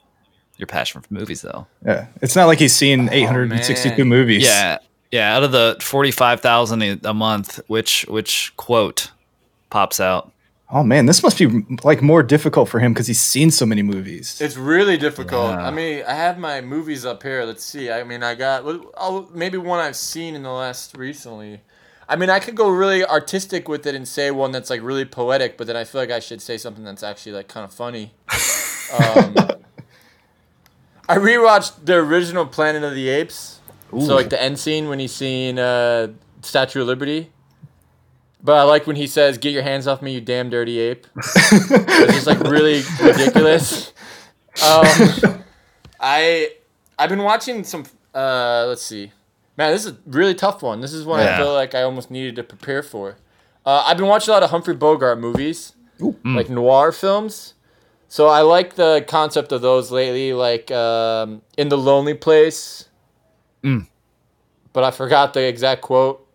your 0.59 0.67
passion 0.67 1.01
for 1.01 1.13
movies, 1.13 1.43
though. 1.43 1.67
Yeah, 1.85 2.07
it's 2.23 2.37
not 2.37 2.47
like 2.47 2.59
he's 2.59 2.75
seen 2.75 3.09
862 3.09 3.99
man. 3.99 4.09
movies. 4.09 4.45
Yeah, 4.45 4.79
yeah. 5.11 5.37
Out 5.37 5.43
of 5.43 5.51
the 5.53 5.77
forty 5.81 6.11
five 6.13 6.41
thousand 6.41 6.83
a 7.05 7.15
month, 7.15 7.59
which 7.67 8.05
which 8.09 8.53
quote 8.57 9.11
pops 9.71 9.99
out? 9.99 10.33
Oh 10.71 10.83
man, 10.83 11.07
this 11.07 11.23
must 11.23 11.39
be 11.39 11.65
like 11.83 12.03
more 12.03 12.23
difficult 12.23 12.69
for 12.69 12.79
him 12.79 12.93
because 12.93 13.07
he's 13.07 13.21
seen 13.21 13.51
so 13.51 13.65
many 13.65 13.83
movies. 13.83 14.39
It's 14.41 14.57
really 14.57 14.99
difficult. 14.99 15.53
Yeah. 15.53 15.67
I 15.67 15.71
mean, 15.71 16.05
I 16.07 16.13
have 16.13 16.39
my 16.39 16.61
movies 16.61 17.07
up 17.07 17.23
here. 17.23 17.45
Let's 17.45 17.65
see. 17.65 17.91
I 17.91 18.05
mean, 18.05 18.23
I 18.23 18.35
got 18.35 18.65
well, 18.65 18.93
I'll, 18.97 19.29
maybe 19.33 19.57
one 19.57 19.81
I've 19.81 19.97
seen 19.97 20.35
in 20.35 20.43
the 20.43 20.53
last 20.53 20.97
recently. 20.97 21.63
I 22.07 22.17
mean, 22.17 22.29
I 22.29 22.39
could 22.39 22.55
go 22.55 22.69
really 22.69 23.05
artistic 23.05 23.69
with 23.69 23.87
it 23.87 23.95
and 23.95 24.07
say 24.07 24.31
one 24.31 24.53
that's 24.53 24.69
like 24.69 24.83
really 24.83 25.05
poetic, 25.05 25.57
but 25.57 25.67
then 25.67 25.77
I 25.77 25.85
feel 25.85 26.01
like 26.01 26.11
I 26.11 26.21
should 26.21 26.43
say 26.43 26.59
something 26.59 26.85
that's 26.85 27.03
actually 27.03 27.33
like 27.33 27.49
kind 27.49 27.65
of 27.65 27.73
funny. 27.73 28.13
Um, 28.91 29.37
I 31.11 31.17
rewatched 31.17 31.85
the 31.85 31.97
original 31.97 32.47
Planet 32.47 32.83
of 32.83 32.95
the 32.95 33.11
Apes. 33.11 33.61
So 33.91 34.15
like 34.15 34.31
the 34.31 34.43
end 34.43 34.59
scene 34.59 34.89
when 34.89 34.99
he's 34.99 35.15
seeing 35.15 35.59
uh, 35.59 36.09
Statue 36.43 36.83
of 36.83 36.87
Liberty. 36.87 37.31
But 38.43 38.57
I 38.57 38.63
like 38.63 38.87
when 38.87 38.97
he 38.97 39.07
says, 39.07 39.39
"Get 39.39 39.53
your 39.53 39.63
hands 39.63 39.87
off 39.87 40.01
me, 40.01 40.13
you 40.15 40.21
damn 40.21 40.49
dirty 40.49 40.79
ape." 40.79 41.07
it's 41.17 42.15
just 42.15 42.27
like 42.27 42.41
really 42.41 42.83
ridiculous. 43.03 43.93
Um, 44.65 44.85
I 46.01 46.53
I've 46.99 47.11
been 47.11 47.23
watching 47.23 47.65
some. 47.65 47.85
Uh, 48.15 48.65
let's 48.69 48.83
see, 48.83 49.13
man, 49.57 49.73
this 49.73 49.85
is 49.85 49.93
a 49.93 49.97
really 50.07 50.35
tough 50.35 50.63
one. 50.63 50.81
This 50.81 50.93
is 50.93 51.05
one 51.05 51.21
I 51.21 51.37
feel 51.37 51.53
like 51.53 51.75
I 51.75 51.83
almost 51.83 52.11
needed 52.11 52.37
to 52.37 52.43
prepare 52.45 52.83
for. 52.83 53.17
Uh, 53.67 53.83
I've 53.87 53.97
been 53.99 54.07
watching 54.07 54.31
a 54.31 54.35
lot 54.35 54.43
of 54.43 54.51
Humphrey 54.51 54.75
Bogart 54.75 55.19
movies, 55.21 55.75
like 56.37 56.49
noir 56.49 56.93
films. 56.93 57.55
So 58.09 58.29
I 58.29 58.41
like 58.41 58.75
the 58.77 59.05
concept 59.07 59.53
of 59.53 59.61
those 59.61 59.91
lately, 59.91 60.33
like 60.33 60.71
um, 60.71 61.43
in 61.59 61.69
the 61.69 61.77
Lonely 61.77 62.15
Place. 62.15 62.89
But 64.73 64.85
I 64.85 64.91
forgot 64.93 65.35
the 65.35 65.43
exact 65.47 65.83
quote. 65.83 66.27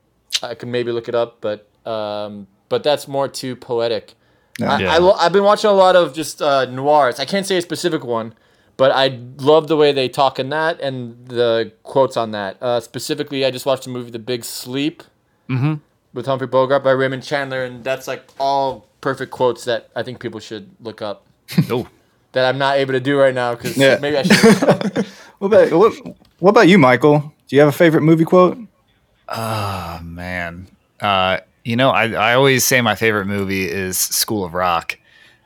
I 0.44 0.54
could 0.54 0.70
maybe 0.70 0.92
look 0.92 1.08
it 1.08 1.16
up, 1.16 1.38
but 1.42 1.68
um, 1.86 2.48
but 2.70 2.84
that's 2.84 3.08
more 3.08 3.28
too 3.28 3.56
poetic. 3.56 4.14
I, 4.62 4.82
Yeah. 4.82 4.94
I 4.94 4.98
lo- 5.00 5.14
I've 5.18 5.34
been 5.34 5.44
watching 5.44 5.70
a 5.70 5.74
lot 5.74 5.96
of 5.96 6.14
just 6.14 6.42
uh, 6.42 6.66
noirs. 6.66 7.20
I 7.20 7.26
can't 7.26 7.46
say 7.46 7.58
a 7.58 7.62
specific 7.62 8.04
one, 8.04 8.34
but 8.78 8.92
I 8.92 9.20
love 9.38 9.68
the 9.68 9.76
way 9.78 9.92
they 9.92 10.08
talk 10.10 10.40
in 10.40 10.50
that 10.50 10.80
and 10.80 11.28
the 11.28 11.72
quotes 11.84 12.18
on 12.18 12.32
that. 12.32 12.58
Uh, 12.62 12.80
specifically, 12.80 13.46
I 13.46 13.52
just 13.52 13.66
watched 13.66 13.84
the 13.86 13.90
movie 13.90 14.12
The 14.12 14.20
Big 14.20 14.44
Sleep 14.44 15.04
with 16.14 16.26
Humphrey 16.26 16.48
Bogart 16.48 16.84
by 16.84 16.92
Raymond 16.92 17.24
Chandler, 17.24 17.64
and 17.64 17.84
that's 17.84 18.08
like 18.08 18.24
all 18.40 18.88
perfect 19.02 19.32
quotes 19.32 19.66
that 19.66 19.90
I 19.96 20.04
think 20.04 20.20
people 20.20 20.40
should 20.40 20.70
look 20.80 21.02
up. 21.02 21.26
Oh, 21.70 21.88
That 22.32 22.46
I'm 22.46 22.58
not 22.58 22.78
able 22.78 22.94
to 22.94 23.00
do 23.00 23.18
right 23.20 23.34
now 23.36 23.54
because 23.56 23.78
Yeah. 23.78 23.98
maybe 24.02 24.18
I 24.18 24.24
should. 24.24 25.06
What 25.40 25.48
about 25.48 25.72
what, 25.78 25.94
what 26.40 26.50
about 26.52 26.68
you, 26.70 26.78
Michael? 26.78 27.20
Do 27.48 27.56
you 27.56 27.60
have 27.60 27.70
a 27.70 27.78
favorite 27.78 28.02
movie 28.02 28.24
quote? 28.24 28.58
oh 29.28 30.00
man. 30.04 30.68
Uh, 31.02 31.40
you 31.66 31.76
know, 31.76 31.90
I 31.90 32.12
I 32.12 32.34
always 32.36 32.64
say 32.66 32.82
my 32.82 32.96
favorite 32.96 33.26
movie 33.26 33.70
is 33.70 33.98
School 33.98 34.44
of 34.44 34.54
Rock. 34.54 34.98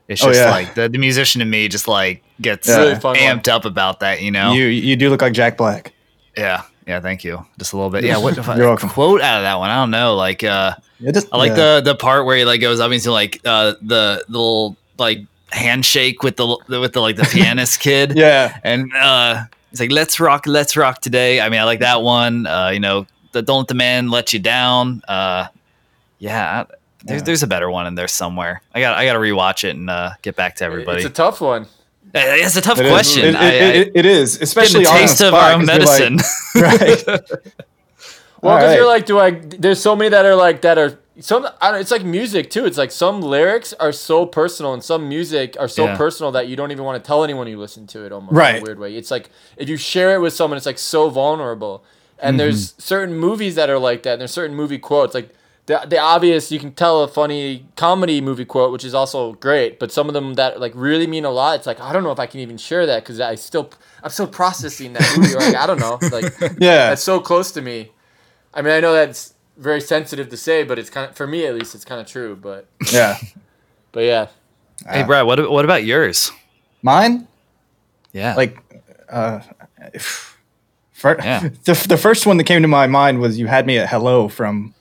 It's 0.07 0.23
Oh, 0.23 0.27
just 0.27 0.39
yeah. 0.39 0.49
like 0.51 0.73
the, 0.75 0.87
the 0.87 0.97
musician 0.97 1.41
in 1.41 1.49
me 1.49 1.67
just 1.67 1.87
like 1.87 2.23
gets 2.41 2.67
Yeah. 2.67 2.77
Really 2.77 2.95
fun 2.95 3.17
one. 3.17 3.19
amped 3.19 3.47
up 3.49 3.65
about 3.65 3.99
that. 3.99 4.21
You 4.21 4.31
know. 4.31 4.53
You 4.53 4.65
you 4.65 4.95
do 4.95 5.09
look 5.09 5.21
like 5.21 5.33
Jack 5.33 5.57
Black. 5.57 5.93
yeah. 6.37 6.63
Yeah. 6.87 7.01
Thank 7.01 7.25
you. 7.25 7.45
Just 7.59 7.73
a 7.73 7.75
little 7.75 7.91
bit. 7.91 8.03
Yeah. 8.05 8.17
What 8.17 8.37
if 8.37 8.47
I 8.47 8.55
quote 8.77 9.21
out 9.21 9.37
of 9.39 9.43
that 9.43 9.59
one? 9.59 9.69
I 9.69 9.75
don't 9.75 9.91
know. 9.91 10.15
Like. 10.15 10.43
uh 10.43 10.75
just- 11.11 11.27
I 11.31 11.37
like 11.37 11.49
yeah. 11.49 11.55
the 11.81 11.81
the 11.91 11.95
part 11.95 12.25
where 12.25 12.37
he 12.37 12.45
like 12.45 12.61
goes 12.61 12.79
up 12.79 12.91
into 12.91 13.11
like 13.11 13.39
uh 13.45 13.73
the, 13.81 14.23
the 14.27 14.31
little 14.31 14.77
like 14.97 15.19
handshake 15.51 16.23
with 16.23 16.37
the 16.37 16.57
with 16.69 16.93
the 16.93 17.01
like 17.01 17.17
the 17.17 17.23
pianist 17.25 17.79
kid. 17.81 18.13
yeah. 18.15 18.57
And 18.63 18.91
uh 18.95 19.43
he's 19.69 19.79
like, 19.81 19.91
Let's 19.91 20.19
rock, 20.19 20.47
let's 20.47 20.77
rock 20.77 21.01
today. 21.01 21.41
I 21.41 21.49
mean, 21.49 21.59
I 21.59 21.65
like 21.65 21.79
that 21.81 22.01
one. 22.01 22.47
Uh, 22.47 22.69
you 22.69 22.79
know, 22.79 23.05
the 23.33 23.41
don't 23.41 23.59
let 23.59 23.67
the 23.67 23.75
man 23.75 24.09
let 24.09 24.31
you 24.33 24.39
down. 24.39 25.01
Uh 25.07 25.47
yeah, 26.19 26.63
I- 26.69 26.73
There's, 27.03 27.23
there's 27.23 27.43
a 27.43 27.47
better 27.47 27.69
one 27.69 27.87
in 27.87 27.95
there 27.95 28.07
somewhere. 28.07 28.61
I 28.73 28.79
got 28.81 28.97
I 28.97 29.05
got 29.05 29.13
to 29.13 29.19
rewatch 29.19 29.63
it 29.63 29.75
and 29.75 29.89
uh, 29.89 30.11
get 30.23 30.35
back 30.35 30.55
to 30.57 30.65
everybody. 30.65 30.97
It's 30.97 31.05
a 31.05 31.09
tough 31.13 31.39
one. 31.41 31.67
Eh, 32.13 32.19
eh, 32.19 32.45
it's 32.45 32.55
a 32.55 32.61
tough 32.61 32.79
It 32.79 32.85
is. 32.87 32.91
question. 32.91 33.25
It- 33.25 33.35
it- 33.35 33.35
I- 33.35 33.45
I- 33.45 33.49
it- 33.81 33.91
it 33.95 34.05
is, 34.05 34.33
getting 34.33 34.43
especially 34.43 34.81
a 34.83 34.87
the 34.87 34.91
taste 34.93 35.21
of 35.21 35.33
our 35.33 35.51
own 35.53 35.65
'cause 35.67 35.99
you're 35.99 36.09
like- 36.09 36.25
medicine. 36.25 37.01
right. 37.07 37.29
Well, 38.41 38.53
All 38.53 38.59
because 38.59 38.75
you're 38.75 38.85
like, 38.87 39.05
do 39.05 39.19
I? 39.19 39.31
There's 39.31 39.81
so 39.81 39.95
many 39.95 40.09
that 40.09 40.25
are 40.25 40.35
like 40.35 40.61
that 40.61 40.77
are 40.77 40.99
some. 41.19 41.47
I 41.59 41.71
don't, 41.71 41.81
it's 41.81 41.89
like 41.91 42.03
music 42.05 42.49
too. 42.51 42.65
It's 42.65 42.77
like 42.77 42.91
some 42.91 43.21
lyrics 43.21 43.73
are 43.73 43.91
so 43.91 44.25
personal, 44.27 44.73
and 44.73 44.83
some 44.83 45.09
music 45.09 45.55
are 45.59 45.67
so 45.67 45.85
Yeah. 45.85 45.97
personal 45.97 46.31
that 46.33 46.47
you 46.47 46.55
don't 46.55 46.71
even 46.71 46.83
want 46.83 47.01
to 47.03 47.07
tell 47.07 47.23
anyone 47.23 47.47
you 47.47 47.57
listen 47.57 47.87
to 47.87 48.05
it. 48.05 48.11
Almost 48.11 48.31
in 48.31 48.37
Right. 48.37 48.59
a 48.59 48.63
weird 48.63 48.77
way. 48.79 48.95
It's 48.95 49.09
like 49.09 49.29
if 49.57 49.67
you 49.69 49.75
share 49.77 50.13
it 50.15 50.19
with 50.19 50.33
someone, 50.33 50.57
it's 50.57 50.65
like 50.67 50.77
so 50.77 51.09
vulnerable. 51.09 51.83
And 52.19 52.33
mm-hmm. 52.33 52.37
there's 52.37 52.75
certain 52.77 53.15
movies 53.15 53.55
that 53.55 53.69
are 53.71 53.79
like 53.79 54.03
that. 54.03 54.13
And 54.13 54.21
there's 54.21 54.31
certain 54.31 54.55
movie 54.55 54.77
quotes 54.79 55.13
like. 55.15 55.29
The, 55.67 55.85
the 55.85 55.99
obvious 55.99 56.49
you 56.51 56.59
can 56.59 56.71
tell 56.73 57.03
a 57.03 57.09
funny 57.09 57.65
comedy 57.75 58.21
movie 58.21 58.45
quote 58.45 58.71
which 58.71 58.85
is 58.85 58.93
also 58.93 59.33
great 59.33 59.79
but 59.79 59.91
some 59.91 60.07
of 60.07 60.13
them 60.13 60.35
that 60.35 60.61
like 60.61 60.71
really 60.75 61.07
mean 61.07 61.25
a 61.25 61.29
lot 61.29 61.57
it's 61.57 61.67
like 61.67 61.81
i 61.81 61.91
don't 61.91 62.03
know 62.03 62.11
if 62.13 62.19
i 62.19 62.25
can 62.25 62.39
even 62.39 62.57
share 62.57 62.85
that 62.85 63.03
because 63.03 63.19
i 63.19 63.35
still 63.35 63.69
i'm 64.01 64.09
still 64.09 64.27
processing 64.27 64.93
that 64.93 65.03
movie 65.17 65.33
or 65.35 65.39
like 65.39 65.55
i 65.55 65.67
don't 65.67 65.79
know 65.79 65.99
like 66.09 66.33
Yeah. 66.57 66.89
that's 66.91 67.03
so 67.03 67.19
close 67.19 67.51
to 67.51 67.61
me. 67.61 67.91
I 68.53 68.61
mean, 68.61 68.71
I 68.73 68.79
know 68.79 68.93
that's 68.93 69.33
very 69.57 69.81
sensitive 69.81 70.29
to 70.29 70.37
say, 70.37 70.63
but 70.63 70.79
it's 70.79 70.89
kind 70.89 71.09
of 71.11 71.17
for 71.17 71.27
me 71.27 71.45
at 71.45 71.53
least, 71.53 71.75
it's 71.75 71.83
kind 71.85 71.99
of 72.01 72.07
true. 72.07 72.35
But 72.37 72.65
Yeah. 72.93 73.17
but 73.91 74.03
yeah, 74.05 74.27
hey, 74.89 75.03
Brad, 75.03 75.25
what 75.27 75.51
what 75.51 75.65
about 75.65 75.83
yours? 75.83 76.31
Mine, 76.81 77.27
Yeah, 78.13 78.35
like, 78.35 78.57
uh, 79.09 79.41
fir- 80.93 81.17
Yeah. 81.21 81.49
the, 81.65 81.85
the 81.89 81.97
first 81.97 82.25
one 82.25 82.37
that 82.37 82.45
came 82.45 82.61
to 82.61 82.67
my 82.67 82.87
mind 82.87 83.19
was 83.19 83.37
"You 83.37 83.47
Had 83.47 83.65
Me 83.67 83.77
at 83.77 83.89
Hello" 83.89 84.27
from 84.29 84.73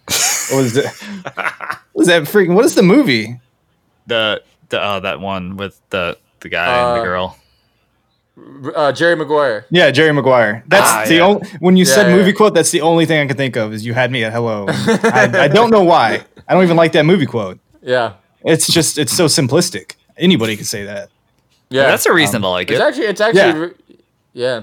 what 0.51 0.63
was 0.63 0.77
it? 0.77 0.87
what 1.35 1.79
was 1.95 2.07
that 2.09 2.23
freaking? 2.25 2.55
What 2.55 2.65
is 2.65 2.75
the 2.75 2.83
movie? 2.83 3.41
the 4.07 4.43
the 4.69 4.81
uh, 4.81 5.01
that 5.01 5.21
one 5.21 5.57
with 5.57 5.81
the 5.91 6.17
the 6.41 6.49
guy 6.49 6.67
and 6.67 6.87
Uh, 6.91 6.97
the 6.99 7.03
girl. 7.03 7.39
uh, 8.77 8.93
Jerry 8.93 9.17
Maguire. 9.17 9.67
Yeah, 9.71 9.91
Jerry 9.91 10.13
Maguire. 10.13 10.63
That's 10.69 10.89
Ah, 10.91 11.05
the 11.07 11.15
yeah. 11.17 11.21
only 11.23 11.49
when 11.59 11.77
you 11.77 11.85
Yeah, 11.85 11.95
said 11.95 12.07
yeah. 12.09 12.17
movie 12.17 12.33
quote. 12.33 12.55
That's 12.55 12.71
the 12.71 12.83
only 12.83 13.07
thing 13.07 13.21
I 13.21 13.27
can 13.27 13.37
think 13.37 13.57
of 13.57 13.73
is 13.73 13.85
"You 13.85 13.95
had 13.95 14.11
me 14.13 14.23
at 14.25 14.33
hello." 14.33 14.67
I, 14.69 15.29
I 15.35 15.49
don't 15.49 15.71
know 15.71 15.83
why. 15.83 16.23
I 16.49 16.55
don't 16.55 16.63
even 16.63 16.77
like 16.77 16.93
that 16.93 17.05
movie 17.05 17.27
quote. 17.27 17.59
Yeah, 17.83 18.15
It's 18.45 18.67
just 18.67 18.99
it's 18.99 19.13
so 19.17 19.27
simplistic. 19.27 19.95
Anybody 20.19 20.57
could 20.57 20.67
say 20.67 20.85
that. 20.85 21.09
yeah. 21.71 21.83
That's 21.91 22.07
a 22.07 22.13
reason 22.13 22.43
to 22.43 22.49
like 22.49 22.71
it's 22.71 22.81
it. 22.81 22.83
actually 22.83 23.07
it's 23.07 23.21
actually 23.21 23.41
Yeah. 23.41 23.59
re- 23.59 23.75
yeah. 24.33 24.63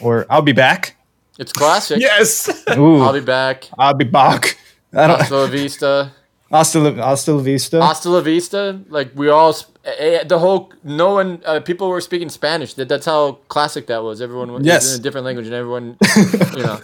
Or 0.00 0.26
I'll 0.30 0.42
be 0.42 0.52
back. 0.52 0.96
It's 1.38 1.52
classic. 1.52 2.00
yes. 2.00 2.48
Ooh, 2.76 3.02
I'll 3.02 3.12
be 3.12 3.20
back. 3.20 3.68
I'll 3.78 3.94
be 3.94 4.04
back. 4.04 4.58
I 4.96 5.06
don't. 5.06 5.20
Hasta 5.20 5.34
la 5.36 5.46
vista. 5.46 6.12
Hasta 6.50 6.78
la, 6.78 6.90
hasta 7.12 7.32
la 7.32 7.42
vista. 7.42 7.80
Hasta 7.82 8.08
la 8.08 8.20
vista. 8.20 8.80
Like 8.88 9.10
we 9.14 9.28
all, 9.28 9.52
sp- 9.52 9.76
eh, 9.84 10.18
eh, 10.20 10.24
the 10.24 10.38
whole 10.38 10.72
no 10.84 11.14
one, 11.14 11.40
uh, 11.44 11.60
people 11.60 11.88
were 11.88 12.00
speaking 12.00 12.28
Spanish. 12.30 12.74
That 12.74 12.88
that's 12.88 13.04
how 13.06 13.38
classic 13.48 13.86
that 13.88 14.02
was. 14.02 14.20
Everyone 14.22 14.52
was 14.52 14.64
Yes. 14.64 14.94
in 14.94 15.00
a 15.00 15.02
different 15.02 15.24
language, 15.26 15.46
and 15.46 15.54
everyone, 15.54 15.96
you 16.56 16.62
know, 16.62 16.80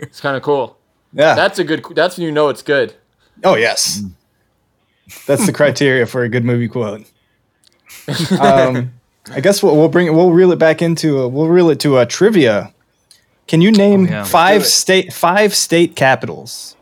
it's 0.00 0.20
kind 0.20 0.36
of 0.36 0.42
cool. 0.42 0.76
yeah. 1.12 1.34
That's 1.34 1.58
a 1.58 1.64
good. 1.64 1.84
That's 1.94 2.16
when 2.18 2.26
you 2.26 2.32
know 2.32 2.48
it's 2.50 2.62
good. 2.62 2.94
oh 3.44 3.54
yes. 3.56 4.02
That's 5.26 5.46
the 5.46 5.52
criteria 5.52 6.04
for 6.06 6.22
a 6.22 6.28
good 6.28 6.44
movie 6.44 6.68
quote. 6.68 7.06
Um, 8.40 8.92
I 9.30 9.40
guess 9.40 9.62
we'll, 9.62 9.76
we'll 9.76 9.88
bring 9.88 10.14
we'll 10.14 10.32
reel 10.32 10.52
it 10.52 10.58
back 10.58 10.82
into 10.82 11.20
a, 11.20 11.28
we'll 11.28 11.48
reel 11.48 11.70
it 11.70 11.80
to 11.80 11.98
a 11.98 12.04
trivia. 12.06 12.72
Can 13.46 13.60
you 13.62 13.70
name 13.70 14.06
Oh, 14.06 14.10
yeah. 14.10 14.24
five 14.24 14.66
state 14.66 15.12
five 15.12 15.54
state 15.54 15.96
capitals? 15.96 16.76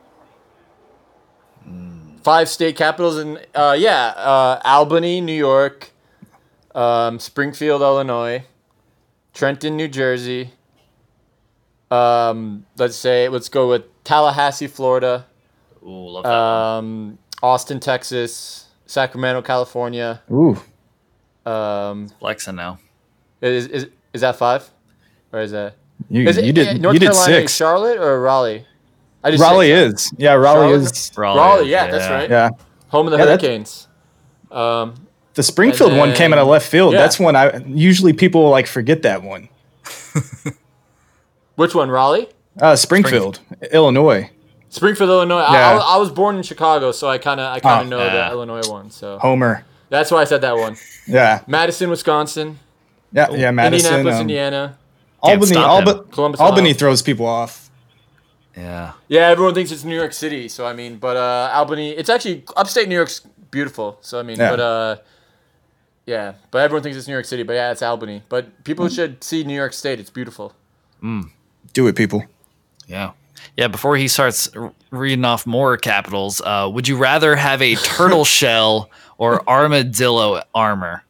Five 2.27 2.49
state 2.49 2.75
capitals 2.75 3.19
and 3.19 3.39
uh, 3.55 3.77
yeah 3.79 4.07
uh, 4.17 4.61
albany 4.65 5.21
new 5.21 5.33
york 5.33 5.93
um, 6.75 7.21
springfield 7.21 7.81
illinois 7.83 8.43
trenton 9.33 9.77
new 9.77 9.87
jersey 9.87 10.51
um, 11.93 12.67
let's 12.79 12.97
say 12.97 13.29
let's 13.29 13.49
go 13.49 13.69
with 13.69 13.85
tallahassee 14.03 14.67
florida 14.67 15.25
Ooh, 15.85 16.09
love 16.09 16.25
that. 16.25 16.33
um, 16.35 17.17
austin 17.45 17.79
texas 17.79 18.67
sacramento 18.87 19.41
california 19.41 20.21
Ooh, 20.29 20.61
um, 21.49 22.09
Flexing 22.19 22.57
now. 22.57 22.81
is, 23.41 23.69
is, 23.69 23.87
is 24.13 24.21
that 24.23 24.35
five 24.35 24.69
or 25.33 25.39
is 25.43 25.53
that 25.53 25.77
you, 26.11 26.27
is 26.29 26.39
it 26.39 26.45
you 26.45 26.53
did 26.53 26.83
north 26.83 26.95
you 26.95 26.99
did 26.99 27.07
carolina 27.13 27.35
six. 27.43 27.55
charlotte 27.55 27.99
or 27.99 28.21
raleigh 28.21 28.67
I 29.27 29.31
just 29.33 29.43
Raleigh 29.43 29.69
said- 29.71 29.95
is 29.95 30.13
yeah. 30.19 30.33
Raleigh 30.35 30.69
Charlotte? 30.73 30.93
is 30.93 31.13
Raleigh, 31.17 31.69
yeah, 31.71 31.91
that's 31.91 32.09
right. 32.11 32.31
yeah. 32.31 32.51
home 32.89 33.07
of 33.07 33.13
the 33.13 33.19
Yeah, 33.19 33.25
that's- 33.25 33.43
hurricanes 33.43 33.89
um, 34.51 34.95
The 35.35 35.43
Springfield 35.43 35.91
And 35.91 35.99
one 35.99 36.15
came 36.15 36.33
out 36.33 36.39
of 36.39 36.47
left 36.49 36.69
field. 36.69 36.93
yeah. 36.95 37.01
That's 37.01 37.19
one 37.19 37.35
I 37.37 37.59
usually 37.67 38.13
people 38.13 38.49
like 38.51 38.67
forget 38.67 39.03
that 39.03 39.23
one. 39.23 39.49
which 41.57 41.75
one 41.75 41.91
raleigh 41.91 42.29
Uh, 42.61 42.77
Springfield, 42.77 43.41
Illinois, 43.73 44.31
Springfield, 44.69 45.11
Illinois. 45.11 45.41
I- 45.41 45.53
Yeah. 45.53 45.79
I, 45.79 45.95
I 45.95 45.97
was 45.99 46.11
born 46.11 46.37
in 46.37 46.43
Chicago, 46.43 46.93
so 46.93 47.09
I 47.09 47.19
kind 47.19 47.41
of 47.41 47.53
I 47.53 47.61
kind 47.61 47.81
Oh, 47.81 47.83
of 47.83 47.89
know 47.89 47.99
yeah. 48.05 48.29
the 48.29 48.35
Illinois 48.35 48.69
one. 48.69 48.91
So 48.91 49.19
Homer. 49.19 49.65
that's 49.91 50.11
why 50.11 50.21
I 50.23 50.25
said 50.25 50.41
that 50.43 50.57
one. 50.57 50.77
Yeah, 51.07 51.41
Madison, 51.47 51.91
Wisconsin, 51.91 52.59
yeah, 53.13 53.31
yeah. 53.33 53.51
Madison, 53.51 53.87
Indianapolis, 53.87 54.15
um, 54.17 54.21
Indiana. 54.23 54.77
Can't 55.25 55.35
Albany, 55.41 55.47
stop 55.53 55.83
him. 55.83 55.89
Alba- 55.89 56.05
Columbus, 56.11 56.41
Albany 56.41 56.73
throws 56.75 57.03
people 57.03 57.27
off. 57.27 57.66
Yeah. 58.57 58.93
Yeah, 59.09 59.29
everyone 59.29 59.55
thinks 59.55 59.71
it's 59.71 59.85
New 59.85 59.95
York 59.95 60.13
City. 60.13 60.49
So 60.49 60.67
I 60.67 60.73
mean, 60.73 60.97
but 60.97 61.17
uh, 61.17 61.51
Albany, 61.53 61.91
it's 61.91 62.09
actually 62.09 62.45
upstate 62.57 62.89
New 62.89 62.95
York's 62.95 63.21
beautiful. 63.51 63.99
So 64.01 64.19
I 64.19 64.23
mean, 64.23 64.39
Yeah. 64.39 64.51
but 64.51 64.61
uh, 64.61 64.97
yeah, 66.07 66.35
but 66.51 66.59
everyone 66.63 66.83
thinks 66.83 66.97
it's 66.97 67.07
New 67.07 67.13
York 67.13 67.27
City. 67.27 67.43
But 67.43 67.55
yeah, 67.55 67.73
it's 67.73 67.83
Albany. 67.83 68.23
But 68.29 68.65
people 68.65 68.89
should 68.89 69.23
see 69.23 69.45
New 69.45 69.55
York 69.55 69.73
State. 69.73 70.01
It's 70.01 70.11
beautiful. 70.11 70.55
Do 71.03 71.87
it, 71.87 71.97
people. 71.97 72.25
Yeah. 72.87 73.13
Yeah, 73.57 73.69
before 73.69 73.97
he 73.97 74.09
starts 74.09 74.49
reading 74.91 75.25
off 75.25 75.47
more 75.47 75.77
capitals, 75.77 76.41
uh, 76.41 76.69
would 76.73 76.89
you 76.89 76.97
rather 76.97 77.37
have 77.37 77.61
a 77.61 77.75
turtle 77.77 78.25
shell 78.39 78.91
or 79.19 79.47
armadillo 79.49 80.43
armor? 80.55 81.05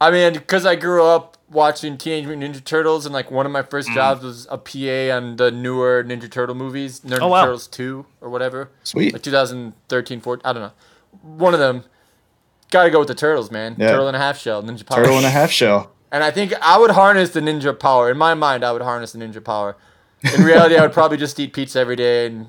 I 0.00 0.10
mean, 0.10 0.34
because 0.34 0.66
I 0.66 0.74
grew 0.76 1.04
up 1.04 1.36
watching 1.54 1.96
Teenage 1.96 2.26
Mutant 2.26 2.54
Ninja 2.56 2.62
Turtles, 2.64 3.06
and 3.06 3.14
like 3.14 3.30
one 3.30 3.46
of 3.46 3.52
my 3.52 3.62
first 3.62 3.88
Mm. 3.88 3.94
jobs 3.94 4.22
was 4.22 4.46
a 4.50 4.58
PA 4.58 5.10
on 5.16 5.36
the 5.36 5.50
newer 5.50 6.04
Ninja 6.04 6.30
Turtle 6.30 6.54
movies, 6.54 7.00
Ninja 7.00 7.20
Oh, 7.22 7.28
wow. 7.28 7.44
Turtles 7.44 7.66
two 7.66 8.04
or 8.20 8.28
whatever, 8.28 8.68
Sweet. 8.82 9.12
like 9.14 9.22
2013, 9.22 10.20
14. 10.20 10.42
I 10.44 10.52
don't 10.52 10.62
know. 10.62 10.72
One 11.22 11.54
of 11.54 11.60
them. 11.60 11.84
Got 12.70 12.84
to 12.84 12.90
go 12.90 12.98
with 12.98 13.08
the 13.08 13.14
turtles, 13.14 13.50
man. 13.52 13.76
Yeah. 13.78 13.90
Turtle 13.92 14.08
and 14.08 14.16
a 14.16 14.20
half 14.20 14.36
shell, 14.38 14.62
ninja 14.62 14.84
power. 14.84 14.98
Turtle 15.04 15.16
and 15.16 15.26
a 15.26 15.30
half 15.30 15.50
shell. 15.60 15.92
And 16.10 16.24
I 16.24 16.30
think 16.30 16.52
I 16.60 16.78
would 16.78 16.90
harness 16.92 17.30
the 17.30 17.40
ninja 17.40 17.78
power. 17.78 18.10
In 18.10 18.16
my 18.18 18.34
mind, 18.34 18.64
I 18.64 18.72
would 18.72 18.82
harness 18.82 19.12
the 19.12 19.18
ninja 19.20 19.42
power. 19.42 19.76
In 20.34 20.42
reality, 20.42 20.76
I 20.76 20.82
would 20.82 20.92
probably 20.92 21.16
just 21.18 21.38
eat 21.38 21.52
pizza 21.52 21.78
every 21.78 21.96
day 21.96 22.26
and 22.26 22.46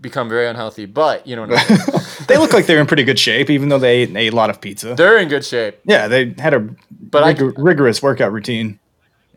become 0.00 0.28
very 0.28 0.46
unhealthy. 0.48 0.86
But 0.86 1.26
you 1.26 1.36
know, 1.36 1.42
what 1.46 1.58
I 1.70 1.74
mean. 1.74 2.00
They 2.28 2.36
look 2.36 2.52
like 2.52 2.66
they're 2.66 2.80
in 2.80 2.86
pretty 2.86 3.02
good 3.02 3.18
shape, 3.18 3.50
even 3.50 3.70
though 3.70 3.78
they 3.78 4.02
ate, 4.02 4.14
ate 4.14 4.32
a 4.32 4.36
lot 4.36 4.50
of 4.50 4.60
pizza. 4.60 4.94
they're 4.94 5.18
in 5.18 5.28
good 5.28 5.44
shape. 5.44 5.80
yeah, 5.84 6.06
they 6.06 6.32
had 6.38 6.54
a 6.54 6.60
But 6.90 7.24
I, 7.24 7.30
rigorous 7.56 8.00
workout 8.02 8.30
routine. 8.32 8.78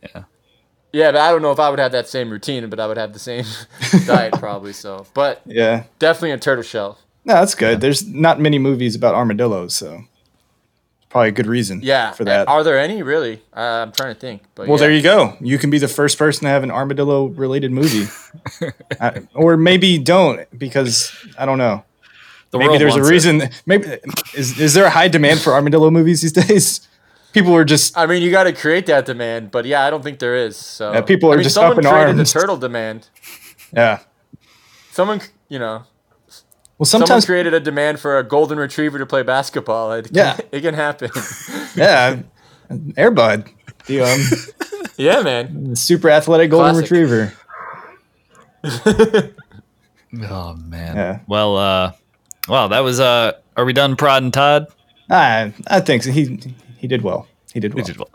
Yeah, 0.03 0.23
Yeah, 0.91 1.11
but 1.11 1.21
I 1.21 1.31
don't 1.31 1.41
know 1.41 1.51
if 1.51 1.59
I 1.59 1.69
would 1.71 1.79
have 1.79 1.91
that 1.93 2.07
same 2.07 2.29
routine, 2.29 2.69
but 2.69 2.79
I 2.79 2.85
would 2.85 2.97
have 2.97 3.13
the 3.13 3.19
same 3.19 3.45
diet 4.05 4.33
probably. 4.33 4.73
So, 4.73 5.07
but 5.15 5.41
Yeah, 5.45 5.83
definitely 5.97 6.31
a 6.31 6.37
turtle 6.37 6.63
shell. 6.63 6.99
no, 7.25 7.33
that's 7.35 7.55
good. 7.55 7.81
There's 7.81 8.05
not 8.05 8.39
many 8.39 8.59
movies 8.59 8.95
about 8.95 9.15
armadillos, 9.15 9.73
so 9.75 10.03
probably 11.13 11.29
a 11.29 11.31
good 11.31 11.47
reason. 11.47 11.79
Yeah, 11.81 12.11
for 12.11 12.25
that. 12.25 12.49
Are 12.49 12.63
there 12.63 12.77
any 12.77 13.01
really? 13.03 13.41
Uh, 13.55 13.61
I'm 13.85 13.91
trying 13.93 14.13
to 14.13 14.19
think. 14.19 14.41
But 14.55 14.67
Well, 14.67 14.77
yeah. 14.77 14.87
there 14.87 14.91
you 14.91 15.01
go. 15.01 15.37
You 15.39 15.57
can 15.57 15.69
be 15.69 15.77
the 15.79 15.87
first 15.87 16.17
person 16.17 16.43
to 16.43 16.49
have 16.49 16.63
an 16.63 16.71
armadillo 16.71 17.27
related 17.27 17.71
movie. 17.71 18.07
I, 18.99 19.21
or 19.33 19.55
maybe 19.55 19.97
don't 19.97 20.41
because 20.57 21.13
I 21.37 21.45
don't 21.45 21.57
know. 21.57 21.85
The 22.51 22.57
maybe 22.59 22.77
there's 22.77 22.95
a 22.95 22.99
wants 22.99 23.09
it. 23.09 23.13
reason. 23.13 23.49
Maybe 23.65 23.85
is 24.35 24.59
is 24.59 24.73
there 24.73 24.85
a 24.85 24.89
high 24.89 25.07
demand 25.07 25.39
for 25.39 25.53
armadillo 25.53 25.89
movies 25.89 26.21
these 26.21 26.33
days? 26.47 26.87
People 27.31 27.55
are 27.55 27.65
just 27.65 27.97
I 27.97 28.05
mean, 28.05 28.21
you 28.21 28.29
got 28.29 28.43
to 28.43 28.53
create 28.53 28.85
that 28.87 29.05
demand, 29.05 29.49
but 29.51 29.65
yeah, 29.65 29.85
I 29.85 29.89
don't 29.89 30.03
think 30.03 30.19
there 30.19 30.35
is. 30.35 30.57
So 30.57 30.91
Yeah, 30.93 31.01
people 31.01 31.29
I 31.29 31.33
are 31.33 31.37
mean, 31.37 31.43
just 31.45 31.55
someone 31.55 31.71
up 31.73 31.79
in 31.79 31.85
arms. 31.85 31.93
Someone 31.93 32.03
created 32.05 32.19
arms. 32.19 32.33
the 32.33 32.39
turtle 32.39 32.57
demand. 32.57 33.07
yeah. 33.71 33.99
Someone, 34.91 35.21
you 35.49 35.57
know, 35.57 35.83
Well, 36.77 36.85
someone 36.85 37.07
sometimes 37.07 37.25
created 37.25 37.53
a 37.53 37.59
demand 37.59 37.99
for 37.99 38.17
a 38.17 38.23
golden 38.23 38.57
retriever 38.57 38.97
to 38.97 39.05
play 39.05 39.21
basketball. 39.23 39.91
It 39.93 40.05
can, 40.05 40.15
Yeah. 40.15 40.37
it 40.51 40.61
can 40.61 40.73
happen. 40.73 41.11
yeah, 41.75 42.21
Air 42.97 43.11
Bud, 43.11 43.49
the 43.85 44.01
um, 44.01 44.19
yeah, 44.97 45.21
man. 45.21 45.75
super 45.75 46.09
athletic 46.09 46.49
golden 46.51 46.73
Classic. 46.75 46.91
retriever. 46.91 47.33
Oh 50.29 50.53
man. 50.55 50.95
Yeah. 50.95 51.19
Well, 51.27 51.57
uh, 51.57 51.91
well, 52.47 52.69
that 52.69 52.81
was. 52.81 52.99
Uh, 52.99 53.31
are 53.57 53.65
we 53.65 53.73
done, 53.73 53.95
Prod 53.95 54.21
and 54.21 54.31
Todd? 54.31 54.67
I 55.09 55.51
I 55.67 55.79
think 55.79 56.03
so. 56.03 56.11
he 56.11 56.39
he 56.77 56.87
did 56.87 57.01
well. 57.01 57.27
He 57.51 57.59
did 57.59 57.73
well. 57.73 57.83
We 57.83 57.91
did 57.91 57.97
well. 57.97 58.09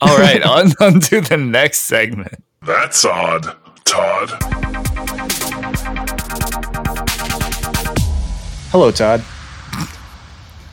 All 0.00 0.16
right, 0.18 0.42
on, 0.42 0.72
on 0.80 1.00
to 1.00 1.20
the 1.20 1.36
next 1.36 1.80
segment. 1.80 2.42
That's 2.62 3.04
odd, 3.04 3.56
Todd. 3.84 4.87
Hello, 8.70 8.90
Todd. 8.90 9.20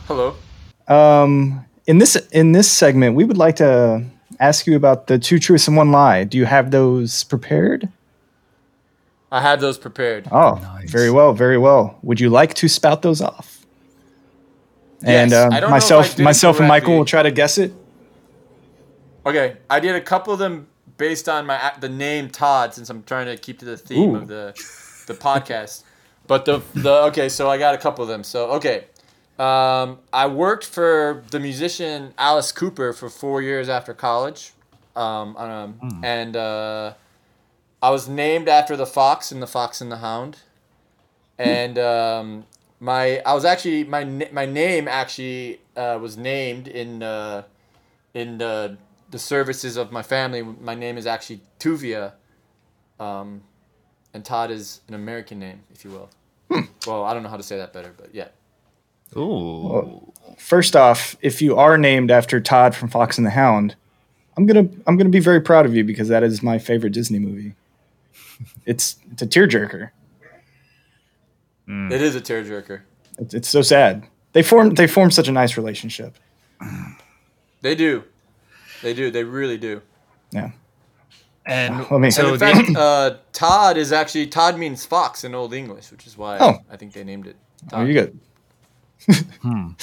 Hello. 0.08 0.36
Um, 0.88 1.66
in 1.88 1.98
this 1.98 2.16
in 2.32 2.52
this 2.52 2.70
segment, 2.70 3.16
we 3.16 3.24
would 3.24 3.38
like 3.38 3.56
to 3.58 4.04
ask 4.39 4.68
you 4.68 4.76
about 4.76 5.08
the 5.08 5.18
two 5.18 5.39
truths 5.39 5.68
and 5.68 5.78
one 5.78 5.91
lie. 5.91 6.26
Do 6.26 6.38
you 6.38 6.46
have 6.46 6.72
those 6.72 7.24
prepared? 7.24 7.88
I 9.32 9.41
have 9.41 9.62
those 9.62 9.78
prepared. 9.78 10.28
Oh, 10.32 10.56
Nice. 10.56 10.89
very 10.91 11.10
well, 11.10 11.34
very 11.34 11.58
well. 11.58 11.98
Would 12.04 12.20
you 12.20 12.30
like 12.30 12.54
to 12.56 12.68
spout 12.68 13.02
those 13.02 13.22
off? 13.22 13.66
and 15.04 15.32
Yes, 15.32 15.34
uh, 15.34 15.56
I 15.56 15.60
don't 15.60 15.62
know 15.62 15.68
if 15.68 15.70
I 15.70 15.70
myself, 15.72 16.10
did 16.12 16.20
it 16.20 16.24
myself, 16.24 16.60
and 16.60 16.68
Michael 16.68 16.98
will 16.98 17.06
try 17.06 17.24
to 17.24 17.32
guess 17.32 17.58
it. 17.58 17.74
Okay, 19.26 19.58
I 19.70 19.80
did 19.80 19.96
a 19.96 20.02
couple 20.02 20.34
of 20.34 20.39
them 20.39 20.68
based 20.98 21.28
on 21.28 21.46
my 21.46 21.74
the 21.80 21.89
name 21.89 22.30
Todd, 22.30 22.74
since 22.74 22.89
I'm 22.89 23.04
trying 23.04 23.28
to 23.28 23.38
keep 23.38 23.60
to 23.60 23.66
the 23.66 23.78
theme 23.78 24.12
Ooh. 24.12 24.16
of 24.18 24.28
the 24.28 24.54
the 25.08 25.14
podcast. 25.14 25.84
But 26.28 26.46
the 26.46 26.62
the 26.74 26.94
okay, 27.06 27.30
so 27.30 27.50
I 27.50 27.58
got 27.58 27.76
a 27.76 27.78
couple 27.78 28.04
of 28.04 28.10
them. 28.10 28.24
So 28.24 28.52
okay, 28.52 28.86
um, 29.38 30.00
I 30.12 30.28
worked 30.28 30.66
for 30.66 31.24
the 31.32 31.40
musician 31.40 32.14
Alice 32.18 32.52
Cooper 32.52 32.94
for 32.94 33.10
four 33.10 33.42
years 33.42 33.70
after 33.70 33.94
college, 33.94 34.54
um, 34.96 35.36
um, 35.38 36.02
and 36.04 36.36
uh, 36.36 36.94
I 37.82 37.90
was 37.90 38.08
named 38.08 38.48
after 38.48 38.76
the 38.76 38.86
fox 38.86 39.32
in 39.32 39.40
the 39.40 39.48
Fox 39.48 39.82
and 39.82 39.92
the 39.92 39.98
Hound, 39.98 40.38
and 41.38 41.78
um, 41.78 42.46
my 42.80 43.20
I 43.26 43.34
was 43.34 43.46
actually 43.46 43.84
my 43.84 44.04
my 44.32 44.46
name 44.46 44.88
actually 44.88 45.60
uh, 45.76 46.00
was 46.02 46.18
named 46.18 46.68
in 46.68 47.04
uh, 47.04 47.44
in 48.14 48.38
the 48.38 48.78
the 49.12 49.20
services 49.20 49.78
of 49.78 49.92
my 49.92 50.02
family. 50.02 50.42
My 50.42 50.76
name 50.76 50.98
is 50.98 51.06
actually 51.06 51.42
Tuvia, 51.60 52.14
um, 53.00 53.44
and 54.16 54.24
Todd 54.24 54.49
is 54.49 54.80
an 54.88 54.93
American 54.93 55.39
name, 55.39 55.59
if 55.74 55.84
you 55.84 55.91
will. 55.91 56.09
Hmm. 56.49 56.61
Well, 56.88 57.03
I 57.03 57.13
don't 57.13 57.22
know 57.22 57.28
how 57.28 57.36
to 57.36 57.43
say 57.43 57.57
that 57.57 57.74
better, 57.74 57.93
but 57.97 58.16
yeah. 58.16 58.30
Ooh. 59.18 60.13
First 60.38 60.76
off, 60.76 61.18
if 61.22 61.41
you 61.41 61.57
are 61.57 61.78
named 61.78 62.09
after 62.09 62.39
Todd 62.39 62.74
from 62.74 62.88
Fox 62.88 63.18
and 63.18 63.28
the 63.28 63.32
Hound, 63.32 63.76
I'm 64.38 64.45
gonna 64.45 64.70
I'm 64.88 64.97
gonna 64.97 65.09
be 65.09 65.20
very 65.20 65.41
proud 65.41 65.66
of 65.66 65.76
you 65.76 65.84
because 65.84 66.07
that 66.07 66.24
is 66.24 66.41
my 66.41 66.57
favorite 66.57 66.91
Disney 66.93 67.20
movie. 67.20 67.55
It's 68.66 68.95
it's 69.11 69.22
a 69.22 69.28
tearjerker. 69.28 69.91
Hmm. 71.66 71.91
It 71.91 72.01
is 72.01 72.16
a 72.16 72.22
tearjerker. 72.22 72.82
It's, 73.18 73.34
it's 73.34 73.49
so 73.49 73.61
sad. 73.61 74.07
They 74.32 74.43
formed 74.43 74.78
they 74.78 74.88
formed 74.88 75.13
such 75.13 75.28
a 75.28 75.32
nice 75.34 75.57
relationship. 75.57 76.18
They 77.61 77.76
do. 77.76 78.03
They 78.82 78.93
do. 78.93 79.11
They 79.11 79.26
really 79.26 79.57
do. 79.57 79.82
Yeah. 80.32 80.51
And 81.46 81.80
Let 81.91 82.00
me- 82.00 82.12
so 82.12 82.28
in 82.28 82.34
the, 82.34 82.39
fact, 82.39 82.70
uh, 82.76 83.18
Todd 83.34 83.78
is 83.78 83.91
actually 83.91 84.28
Todd 84.28 84.58
means 84.58 84.86
fox 84.86 85.24
in 85.24 85.36
Old 85.36 85.54
English, 85.54 85.91
which 85.91 86.08
is 86.08 86.18
why 86.18 86.38
Oh. 86.39 86.58
I 86.72 86.78
think 86.78 86.93
they 86.93 87.04
named 87.04 87.28
it. 87.28 87.36
Oh, 87.72 87.84
you 87.84 87.93
good? 87.93 88.20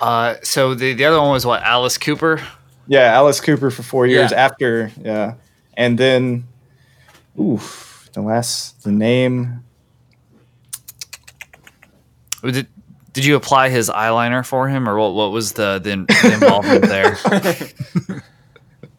uh, 0.00 0.34
so 0.42 0.74
the 0.74 0.92
the 0.94 1.04
other 1.04 1.20
one 1.20 1.30
was 1.30 1.44
what 1.46 1.62
Alice 1.62 1.98
Cooper. 1.98 2.40
Yeah, 2.86 3.12
Alice 3.14 3.40
Cooper 3.40 3.70
for 3.70 3.82
four 3.82 4.06
years 4.06 4.30
Yeah. 4.32 4.44
after. 4.44 4.90
Yeah, 5.00 5.34
and 5.74 5.96
then, 5.98 6.48
oof, 7.38 8.08
the 8.12 8.20
last 8.22 8.82
the 8.82 8.90
name. 8.92 9.62
Did, 12.42 12.66
did 13.12 13.24
you 13.24 13.36
apply 13.36 13.68
his 13.68 13.90
eyeliner 13.90 14.44
for 14.44 14.68
him, 14.68 14.88
or 14.88 14.98
what? 14.98 15.14
What 15.14 15.30
was 15.30 15.52
the 15.52 15.78
the, 15.78 15.90
the 16.22 16.32
involvement 16.34 16.82
there? 16.86 17.16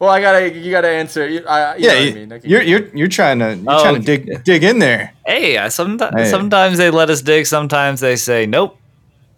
Well, 0.02 0.10
I 0.10 0.20
gotta 0.20 0.52
you 0.52 0.72
gotta 0.72 0.88
answer. 0.88 1.28
You, 1.28 1.46
I, 1.46 1.76
you 1.76 1.84
Yeah, 1.86 1.92
know 1.92 1.94
what 1.94 2.02
I 2.02 2.06
you- 2.08 2.14
mean. 2.16 2.32
I 2.32 2.38
can- 2.40 2.50
you're 2.50 2.62
you're 2.62 2.88
you're 2.92 3.06
trying 3.08 3.38
to 3.38 3.54
you're 3.54 3.64
Oh, 3.72 3.82
trying 3.84 4.02
to 4.02 4.16
dig 4.16 4.42
dig 4.42 4.64
in 4.64 4.80
there. 4.80 5.12
hey, 5.24 5.58
I 5.58 5.68
sometimes 5.68 6.16
Hey. 6.16 6.28
sometimes 6.28 6.78
they 6.78 6.90
let 6.90 7.08
us 7.08 7.22
dig. 7.22 7.46
Sometimes 7.46 8.00
they 8.00 8.16
say 8.16 8.44
nope. 8.44 8.76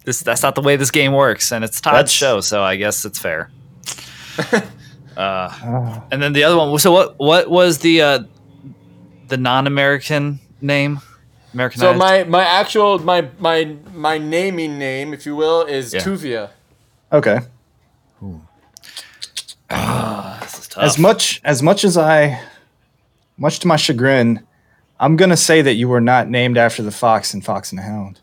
This 0.05 0.21
that's 0.21 0.41
not 0.41 0.55
the 0.55 0.61
way 0.63 0.75
this 0.75 0.89
game 0.89 1.13
works, 1.13 1.51
and 1.51 1.63
it's 1.63 1.79
Todd's 1.79 1.93
That's- 1.95 2.09
show, 2.11 2.41
so 2.41 2.63
I 2.63 2.77
guess 2.77 3.05
it's 3.05 3.19
fair. 3.19 3.51
uh, 5.15 6.01
and 6.11 6.19
then 6.23 6.33
the 6.33 6.43
other 6.43 6.57
one. 6.57 6.79
So 6.79 6.91
what? 6.91 7.19
What 7.19 7.47
was 7.47 7.77
the 7.85 8.01
uh, 8.01 8.19
the 9.27 9.37
non-American 9.37 10.39
name? 10.61 10.99
Americanized. 11.53 11.93
So 11.93 11.93
my 11.95 12.23
my 12.23 12.43
actual 12.43 12.97
my 12.97 13.27
my 13.37 13.75
my 13.93 14.17
naming 14.17 14.79
name, 14.79 15.13
if 15.13 15.27
you 15.27 15.35
will, 15.35 15.61
is 15.61 15.93
Yeah. 15.93 16.01
Tuvia. 16.01 16.49
Okay. 17.13 17.41
This 19.69 19.81
is 19.81 20.34
tough. 20.75 20.83
As 20.83 20.99
much 20.99 21.41
as 21.43 21.63
much 21.63 21.83
as 21.83 21.97
I, 21.97 22.39
much 23.37 23.59
to 23.59 23.67
my 23.67 23.75
chagrin, 23.75 24.45
I'm 24.99 25.15
gonna 25.15 25.37
say 25.37 25.61
that 25.61 25.73
you 25.73 25.87
were 25.87 26.01
not 26.01 26.29
named 26.29 26.57
after 26.57 26.83
the 26.83 26.91
fox 26.91 27.33
in 27.33 27.41
Fox 27.41 27.71
and 27.71 27.79
the 27.79 27.83
Hound. 27.83 28.19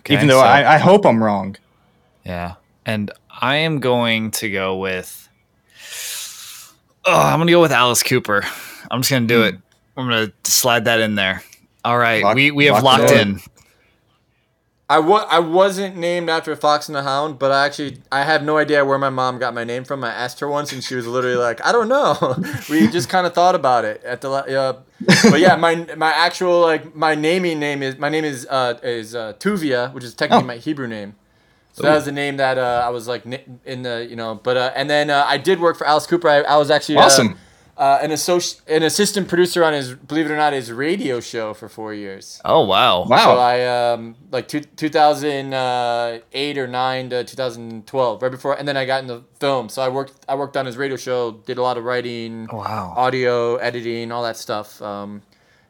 Okay, 0.00 0.14
Even 0.14 0.28
though 0.28 0.40
so- 0.40 0.46
I, 0.46 0.74
I 0.74 0.78
hope 0.78 1.04
I'm 1.04 1.22
wrong. 1.22 1.56
Yeah. 2.24 2.54
And 2.84 3.10
I 3.28 3.56
am 3.56 3.80
going 3.80 4.30
to 4.32 4.50
go 4.50 4.76
with. 4.76 5.28
Oh, 7.04 7.20
I'm 7.20 7.44
to 7.44 7.52
go 7.52 7.60
with 7.60 7.72
Alice 7.72 8.02
Cooper. 8.02 8.44
I'm 8.90 9.00
just 9.00 9.10
going 9.10 9.26
to 9.26 9.34
do 9.34 9.40
hmm. 9.40 9.48
it. 9.48 9.60
I'm 9.96 10.08
going 10.08 10.32
to 10.44 10.50
slide 10.50 10.84
that 10.84 11.00
in 11.00 11.14
there. 11.16 11.42
All 11.84 11.98
right. 11.98 12.22
Lock- 12.22 12.36
we, 12.36 12.50
we 12.50 12.66
have 12.66 12.82
locked 12.82 13.10
in. 13.10 13.40
I 14.88 15.00
wa- 15.00 15.26
I 15.28 15.40
wasn't 15.40 15.96
named 15.96 16.30
after 16.30 16.54
Fox 16.54 16.88
and 16.88 16.94
the 16.94 17.02
Hound, 17.02 17.40
but 17.40 17.50
I 17.50 17.66
actually 17.66 17.98
I 18.12 18.22
have 18.22 18.44
no 18.44 18.56
idea 18.56 18.84
where 18.84 18.98
my 18.98 19.10
mom 19.10 19.38
got 19.40 19.52
my 19.52 19.64
name 19.64 19.82
from. 19.84 20.04
I 20.04 20.10
asked 20.10 20.38
her 20.40 20.48
once, 20.48 20.72
and 20.72 20.82
she 20.84 20.94
was 20.94 21.06
literally 21.08 21.36
like, 21.36 21.64
"I 21.66 21.72
don't 21.72 21.88
know." 21.88 22.36
we 22.70 22.86
just 22.86 23.08
kind 23.08 23.26
of 23.26 23.34
thought 23.34 23.56
about 23.56 23.84
it 23.84 24.02
at 24.04 24.20
the 24.20 24.30
uh, 24.30 24.74
but 25.30 25.40
yeah, 25.40 25.56
my 25.56 25.86
my 25.96 26.10
actual 26.12 26.60
like 26.60 26.94
my 26.94 27.16
naming 27.16 27.58
name 27.58 27.82
is 27.82 27.98
my 27.98 28.08
name 28.08 28.24
is 28.24 28.46
uh 28.48 28.78
is 28.84 29.14
uh, 29.16 29.32
Tuvia, 29.40 29.92
which 29.92 30.04
is 30.04 30.14
technically 30.14 30.44
Oh. 30.44 30.46
my 30.46 30.56
Hebrew 30.58 30.86
name. 30.86 31.16
So 31.72 31.82
that 31.82 31.94
was 31.94 32.04
the 32.06 32.12
name 32.12 32.36
that 32.38 32.56
uh, 32.56 32.82
I 32.86 32.88
was 32.90 33.06
like 33.08 33.26
in 33.26 33.82
the 33.82 34.06
you 34.08 34.14
know, 34.16 34.36
but 34.42 34.56
uh, 34.56 34.72
and 34.76 34.88
then 34.88 35.10
uh, 35.10 35.24
I 35.26 35.36
did 35.36 35.60
work 35.60 35.76
for 35.76 35.86
Alice 35.86 36.06
Cooper. 36.06 36.28
I, 36.28 36.42
I 36.42 36.56
was 36.58 36.70
actually 36.70 36.96
uh, 36.98 37.02
Awesome. 37.02 37.38
Uh, 37.76 37.98
an 38.00 38.10
associ- 38.10 38.60
an 38.68 38.82
assistant 38.82 39.28
producer 39.28 39.62
on 39.62 39.72
his 39.74 39.92
believe 39.94 40.26
it 40.26 40.32
or 40.32 40.36
not 40.36 40.52
his 40.54 40.72
radio 40.72 41.20
show 41.20 41.52
for 41.52 41.68
four 41.68 41.92
years. 41.92 42.40
Oh, 42.44 42.64
wow. 42.64 43.04
Wow. 43.04 43.24
So 43.24 43.38
I 43.38 43.92
um 43.92 44.16
like 44.30 44.48
two, 44.48 44.60
2008 44.60 46.58
or 46.58 46.66
9 46.66 47.10
to 47.10 47.24
2012 47.24 48.22
right 48.22 48.30
before 48.30 48.54
and 48.58 48.66
then 48.66 48.76
I 48.76 48.86
got 48.86 49.02
into 49.02 49.24
film. 49.40 49.68
So 49.68 49.82
I 49.82 49.88
worked 49.88 50.24
I 50.28 50.34
worked 50.36 50.56
on 50.56 50.64
his 50.66 50.76
radio 50.76 50.96
show, 50.96 51.32
did 51.32 51.58
a 51.58 51.62
lot 51.62 51.76
of 51.76 51.84
writing, 51.84 52.48
Wow. 52.50 52.94
audio, 52.96 53.56
editing, 53.56 54.10
all 54.10 54.22
that 54.22 54.36
stuff. 54.36 54.80
Um, 54.80 55.22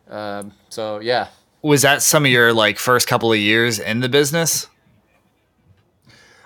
um 0.09 0.53
so 0.69 1.01
yeah. 1.01 1.29
Was 1.63 1.83
that 1.83 2.03
some 2.03 2.25
of 2.25 2.31
your 2.31 2.53
like 2.53 2.79
first 2.79 3.09
couple 3.09 3.33
of 3.33 3.39
years 3.39 3.81
in 3.81 3.99
the 4.01 4.09
business? 4.09 4.69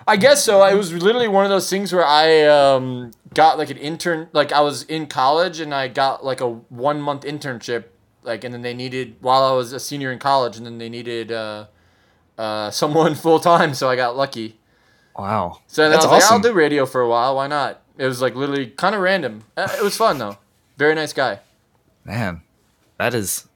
I 0.07 0.17
guess 0.17 0.43
so. 0.43 0.63
It 0.65 0.75
was 0.75 0.91
literally 0.91 1.27
one 1.27 1.45
of 1.45 1.51
those 1.51 1.69
things 1.69 1.93
where 1.93 2.05
I 2.05 2.43
um, 2.45 3.11
got 3.33 3.57
like 3.57 3.69
an 3.69 3.77
intern, 3.77 4.29
like 4.33 4.51
I 4.51 4.61
was 4.61 4.83
in 4.83 5.07
college 5.07 5.59
and 5.59 5.73
I 5.73 5.87
got 5.87 6.23
like 6.25 6.41
a 6.41 6.49
one 6.49 7.01
month 7.01 7.23
internship, 7.23 7.85
like, 8.23 8.43
and 8.43 8.53
then 8.53 8.61
they 8.61 8.73
needed 8.73 9.15
while 9.21 9.43
I 9.43 9.51
was 9.51 9.73
a 9.73 9.79
senior 9.79 10.11
in 10.11 10.19
college, 10.19 10.57
and 10.57 10.65
then 10.65 10.77
they 10.77 10.89
needed 10.89 11.31
uh, 11.31 11.67
uh, 12.37 12.71
someone 12.71 13.15
full 13.15 13.39
time, 13.39 13.73
so 13.73 13.89
I 13.89 13.95
got 13.95 14.15
lucky. 14.15 14.57
Wow. 15.17 15.59
So 15.67 15.83
then 15.83 15.91
That's 15.91 16.05
I 16.05 16.07
was 16.13 16.23
like, 16.23 16.31
I'll 16.31 16.39
do 16.39 16.53
radio 16.53 16.85
for 16.85 17.01
a 17.01 17.07
while. 17.09 17.35
Why 17.35 17.47
not? 17.47 17.81
It 17.97 18.05
was 18.05 18.21
like 18.21 18.35
literally 18.35 18.67
kind 18.67 18.95
of 18.95 19.01
random. 19.01 19.43
Uh, 19.57 19.67
It 19.77 19.83
was 19.83 19.95
fun 19.97 20.17
though. 20.17 20.37
Very 20.77 20.95
nice 20.95 21.13
guy. 21.13 21.39
Man, 22.05 22.41
that 22.97 23.13
is 23.13 23.47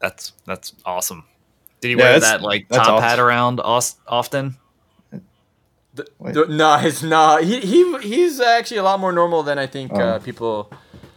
that's 0.00 0.32
that's 0.46 0.74
awesome. 0.84 1.24
Did 1.80 1.88
he 1.88 1.94
Yeah, 1.96 2.04
wear 2.04 2.20
that 2.20 2.42
like 2.42 2.68
top 2.68 2.80
awesome. 2.80 3.02
hat 3.02 3.18
around 3.18 3.60
often? 3.60 4.56
The, 6.20 6.32
the, 6.32 6.46
no, 6.48 6.76
it's 6.80 7.02
not. 7.02 7.44
He, 7.44 7.60
he 7.60 7.98
he's 8.00 8.40
actually 8.40 8.78
a 8.78 8.82
lot 8.82 9.00
more 9.00 9.12
normal 9.12 9.42
than 9.42 9.58
I 9.58 9.66
think 9.66 9.92
uh, 9.92 10.16
Oh. 10.16 10.18
people. 10.18 10.72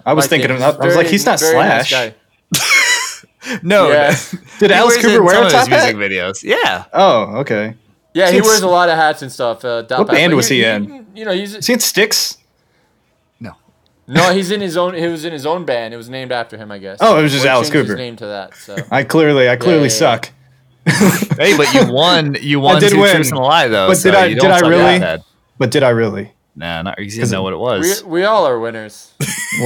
I 0.06 0.14
was 0.14 0.28
thinking 0.28 0.50
think. 0.50 0.62
of 0.62 0.80
I 0.82 0.86
was 0.86 0.96
like, 0.96 1.08
he's 1.08 1.26
not 1.26 1.40
very 1.40 1.56
nice 1.58 1.90
Slash. 1.90 2.14
No. 3.62 3.90
Yeah. 3.92 4.16
Did 4.60 4.72
he 4.72 4.76
Alice 4.76 4.98
Cooper 5.02 5.22
wear 5.24 5.36
some 5.36 5.44
a 5.44 5.48
of 5.48 5.52
top 5.52 5.68
his 5.68 5.78
hat? 5.78 5.96
music 5.96 6.12
videos? 6.12 6.44
Yeah. 6.44 6.86
Oh, 6.94 7.38
okay. 7.40 7.76
Yeah, 8.14 8.28
he 8.28 8.36
Since- 8.38 8.48
wears 8.48 8.62
a 8.62 8.68
lot 8.68 8.90
of 8.90 8.96
hats 8.96 9.22
and 9.22 9.32
stuff. 9.32 9.66
Uh, 9.66 9.84
top 9.84 10.00
What 10.00 10.08
hat, 10.10 10.16
band 10.16 10.32
but 10.32 10.38
was 10.38 10.48
he 10.48 10.64
in? 10.64 11.08
You 11.16 11.26
know, 11.26 11.32
he's 11.34 11.56
Is 11.56 11.68
he 11.68 11.74
in 11.74 11.80
Styx? 11.80 12.38
No. 13.40 13.54
no, 14.08 14.32
he's 14.34 14.50
in 14.52 14.62
his 14.62 14.78
own. 14.78 14.94
He 14.94 15.08
was 15.08 15.26
in 15.26 15.34
his 15.34 15.46
own 15.46 15.66
band. 15.66 15.94
It 15.94 15.98
was 15.98 16.10
named 16.10 16.32
after 16.32 16.58
him, 16.58 16.72
I 16.72 16.78
guess. 16.78 17.00
Oh, 17.02 17.18
it 17.20 17.22
was 17.24 17.32
just 17.32 17.46
Or 17.46 17.50
Alice 17.50 17.70
Cooper. 17.70 17.90
His 17.92 17.98
name 17.98 18.16
to 18.18 18.28
that. 18.28 18.56
So 18.56 18.78
I 18.92 19.04
clearly, 19.04 19.50
I 19.50 19.56
clearly 19.58 19.78
yeah, 19.80 19.84
yeah. 19.84 19.90
suck. 19.90 20.30
Hey, 21.38 21.56
but 21.58 21.74
you 21.74 21.92
won. 21.92 22.36
You 22.42 22.60
won 22.60 22.80
did 22.80 22.92
two 22.92 23.00
win. 23.02 23.16
truths 23.16 23.30
and 23.30 23.40
a 23.40 23.42
lie, 23.42 23.68
though. 23.68 23.88
But 23.88 23.98
so 23.98 24.12
did 24.12 24.18
I- 24.18 24.34
did 24.34 24.44
I 24.46 24.60
really? 24.60 25.24
But 25.58 25.72
did 25.72 25.84
I 25.84 25.90
really? 25.90 26.32
Nah, 26.56 26.84
not 26.84 27.00
you 27.00 27.10
didn't 27.10 27.32
know 27.32 27.42
what 27.42 27.54
it 27.54 27.58
was. 27.58 28.04
we 28.04 28.26
all 28.26 28.46
are 28.46 28.60
winners. 28.60 29.12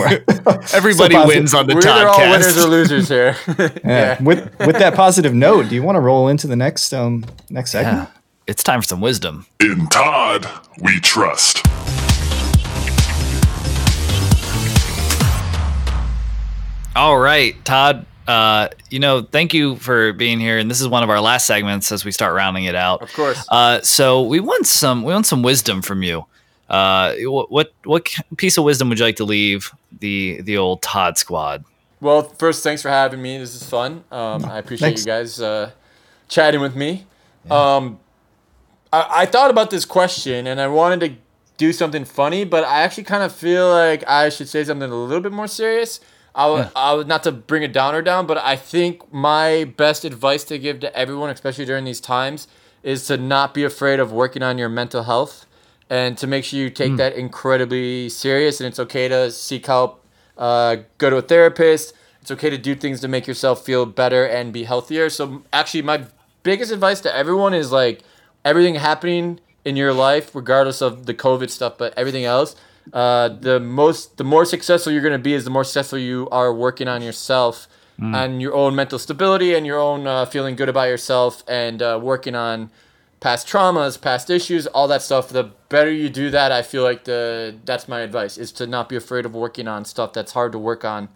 Everybody 0.74 1.16
So 1.16 1.28
wins 1.28 1.54
on 1.54 1.68
the 1.68 1.76
We're 1.76 1.82
either 1.88 2.08
all 2.08 2.20
winners 2.32 2.58
or 2.58 2.68
losers 2.70 3.10
here. 3.10 3.36
Yeah. 3.58 3.70
yeah. 3.84 4.24
With 4.24 4.58
with 4.60 4.78
that 4.80 4.94
positive 4.96 5.34
note, 5.34 5.68
do 5.70 5.76
you 5.76 5.84
want 5.84 5.98
to 5.98 6.00
roll 6.00 6.28
into 6.30 6.48
the 6.48 6.56
next 6.56 6.94
um 6.94 7.26
next 7.50 7.72
segment? 7.72 8.10
Yeah. 8.10 8.18
It's 8.48 8.64
time 8.64 8.82
for 8.82 8.88
some 8.88 9.02
wisdom. 9.02 9.46
In 9.60 9.88
Todd, 9.88 10.48
we 10.82 11.00
trust. 11.02 11.66
All 16.96 17.18
right, 17.20 17.54
Todd. 17.64 18.06
Uh, 18.28 18.70
you 18.90 19.00
know, 19.00 19.22
thank 19.22 19.54
you 19.54 19.78
for 19.78 20.14
being 20.14 20.40
here. 20.40 20.58
And 20.58 20.70
this 20.70 20.82
is 20.82 20.88
one 20.88 21.04
of 21.04 21.10
our 21.10 21.22
last 21.22 21.48
segments 21.48 21.92
as 21.92 22.04
we 22.04 22.12
start 22.12 22.36
rounding 22.36 22.66
it 22.66 22.76
out. 22.76 23.02
Of 23.02 23.14
course. 23.14 23.46
Uh, 23.50 23.82
so 23.82 24.22
we 24.24 24.40
want 24.40 24.68
some 24.68 25.04
we 25.04 25.14
want 25.14 25.26
some 25.26 25.44
wisdom 25.44 25.82
from 25.82 26.04
you. 26.04 26.26
Uh, 26.70 27.16
what 27.22 27.50
what 27.50 27.74
what 27.86 28.14
piece 28.38 28.58
of 28.58 28.64
wisdom 28.66 28.90
would 28.90 29.00
you 29.00 29.06
like 29.06 29.16
to 29.18 29.26
leave 29.26 29.72
the 30.00 30.42
the 30.42 30.58
old 30.58 30.82
Todd 30.82 31.18
squad? 31.18 31.64
Well, 32.00 32.24
first, 32.24 32.64
thanks 32.64 32.82
for 32.82 32.90
having 32.90 33.22
me. 33.22 33.38
This 33.38 33.56
is 33.56 33.68
fun. 33.68 34.04
Um, 34.12 34.46
I 34.46 34.60
appreciate 34.60 34.90
Thanks. 34.90 35.02
you 35.02 35.08
guys 35.08 35.42
uh, 35.42 35.72
chatting 36.28 36.62
with 36.62 36.76
me. 36.76 37.08
Um, 37.50 38.00
I, 38.94 39.22
I 39.22 39.26
thought 39.26 39.50
about 39.50 39.72
this 39.72 39.86
question 39.86 40.48
and 40.48 40.62
I 40.62 40.68
wanted 40.68 41.00
to 41.00 41.16
do 41.58 41.74
something 41.74 42.06
funny, 42.06 42.44
but 42.44 42.64
I 42.64 42.82
actually 42.82 43.06
kind 43.06 43.24
of 43.24 43.34
feel 43.34 43.70
like 43.70 44.08
I 44.08 44.30
should 44.30 44.48
say 44.48 44.64
something 44.64 44.92
a 44.92 44.96
little 44.96 45.22
bit 45.22 45.32
more 45.32 45.48
serious. 45.48 46.00
I 46.38 46.48
would, 46.48 46.70
I 46.76 46.94
would 46.94 47.08
not 47.08 47.24
to 47.24 47.32
bring 47.32 47.64
a 47.64 47.68
downer 47.68 48.04
down, 48.04 48.28
but 48.28 48.38
I 48.38 48.56
think 48.56 49.12
my 49.12 49.64
best 49.76 50.06
advice 50.06 50.44
to 50.46 50.60
give 50.60 50.80
to 50.82 50.96
everyone, 50.96 51.32
especially 51.32 51.66
during 51.66 51.84
these 51.84 52.00
times, 52.00 52.48
is 52.84 53.08
to 53.08 53.18
not 53.18 53.56
be 53.56 53.64
afraid 53.64 54.00
of 54.00 54.12
working 54.12 54.44
on 54.44 54.60
your 54.60 54.70
mental 54.70 55.04
health 55.04 55.48
and 55.90 56.16
to 56.20 56.28
make 56.28 56.44
sure 56.44 56.60
you 56.60 56.70
take 56.70 56.96
that 56.98 57.16
incredibly 57.16 58.08
serious. 58.08 58.62
And 58.62 58.68
it's 58.68 58.78
okay 58.80 59.08
to 59.08 59.32
seek 59.32 59.66
help, 59.66 60.06
uh, 60.38 60.78
go 61.00 61.10
to 61.10 61.18
a 61.18 61.22
therapist. 61.24 61.94
It's 62.22 62.30
okay 62.30 62.52
to 62.52 62.58
do 62.58 62.76
things 62.76 63.02
to 63.02 63.08
make 63.08 63.26
yourself 63.26 63.66
feel 63.66 63.88
better 63.88 64.24
and 64.24 64.54
be 64.54 64.66
healthier. 64.66 65.10
So, 65.10 65.44
actually, 65.52 65.82
my 65.82 66.06
biggest 66.44 66.72
advice 66.72 67.02
to 67.02 67.16
everyone 67.16 67.56
is 67.56 67.72
like 67.72 68.04
everything 68.46 68.76
happening 68.76 69.40
in 69.66 69.76
your 69.76 69.94
life, 69.94 70.36
regardless 70.36 70.82
of 70.82 71.08
the 71.08 71.14
COVID 71.14 71.50
stuff, 71.50 71.78
but 71.78 71.94
everything 71.98 72.26
else. 72.26 72.56
Uh, 72.94 73.30
the 73.30 73.60
most, 73.60 74.18
the 74.18 74.24
more 74.24 74.46
successful 74.46 74.92
you're 74.92 75.02
gonna 75.02 75.20
be 75.20 75.34
is 75.34 75.44
the 75.44 75.50
more 75.50 75.64
successful 75.64 76.00
you 76.00 76.28
are 76.32 76.54
working 76.54 76.88
on 76.88 77.02
yourself 77.02 77.68
and 78.00 78.44
your 78.44 78.54
own 78.54 78.76
mental 78.76 79.00
stability 79.00 79.56
and 79.56 79.66
your 79.66 79.80
own 79.80 80.06
uh, 80.06 80.24
feeling 80.26 80.56
good 80.56 80.70
about 80.70 80.84
yourself 80.84 81.44
and 81.48 81.82
uh, 81.82 82.00
working 82.00 82.36
on 82.36 82.70
past 83.20 83.48
traumas, 83.48 84.00
past 84.00 84.30
issues, 84.30 84.68
all 84.68 84.88
that 84.88 85.02
stuff. 85.02 85.30
The 85.30 85.46
better 85.70 85.92
you 85.92 86.08
do 86.08 86.30
that, 86.30 86.52
I 86.52 86.62
feel 86.62 86.84
like 86.84 87.06
the 87.06 87.56
that's 87.66 87.88
my 87.88 88.02
advice 88.02 88.38
is 88.38 88.52
to 88.52 88.68
not 88.68 88.88
be 88.88 88.96
afraid 88.96 89.26
of 89.26 89.34
working 89.34 89.68
on 89.68 89.84
stuff 89.84 90.14
that's 90.14 90.34
hard 90.34 90.52
to 90.52 90.60
work 90.60 90.86
on, 90.86 91.10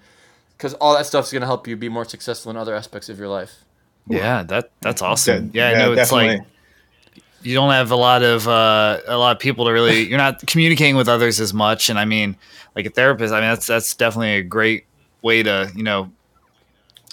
because 0.57 0.73
all 0.81 0.95
that 0.95 1.05
stuff 1.05 1.25
is 1.25 1.31
gonna 1.31 1.45
help 1.45 1.67
you 1.67 1.77
be 1.77 1.87
more 1.87 2.03
successful 2.03 2.49
in 2.49 2.57
other 2.57 2.73
aspects 2.73 3.09
of 3.09 3.19
your 3.19 3.27
life. 3.27 3.63
Yeah, 4.07 4.41
that 4.43 4.71
that's 4.81 5.03
awesome. 5.03 5.49
Good. 5.49 5.55
Yeah, 5.55 5.69
I 5.69 5.73
know 5.75 5.93
it's 5.93 6.11
like 6.11 6.41
you 7.43 7.53
don't 7.55 7.71
have 7.71 7.91
a 7.91 7.95
lot 7.95 8.23
of 8.23 8.47
uh, 8.47 8.99
a 9.07 9.17
lot 9.17 9.35
of 9.35 9.39
people 9.39 9.65
to 9.65 9.71
really 9.71 10.07
you're 10.07 10.17
not 10.17 10.45
communicating 10.47 10.95
with 10.95 11.07
others 11.09 11.39
as 11.39 11.53
much. 11.53 11.89
And 11.89 11.97
i 11.99 12.05
mean 12.05 12.35
like 12.75 12.85
a 12.85 12.89
therapist 12.89 13.33
i 13.33 13.39
mean 13.41 13.49
that's 13.49 13.67
that's 13.67 13.95
definitely 13.95 14.35
a 14.35 14.43
great 14.43 14.85
way 15.21 15.43
to 15.43 15.71
you 15.75 15.83
know 15.83 16.11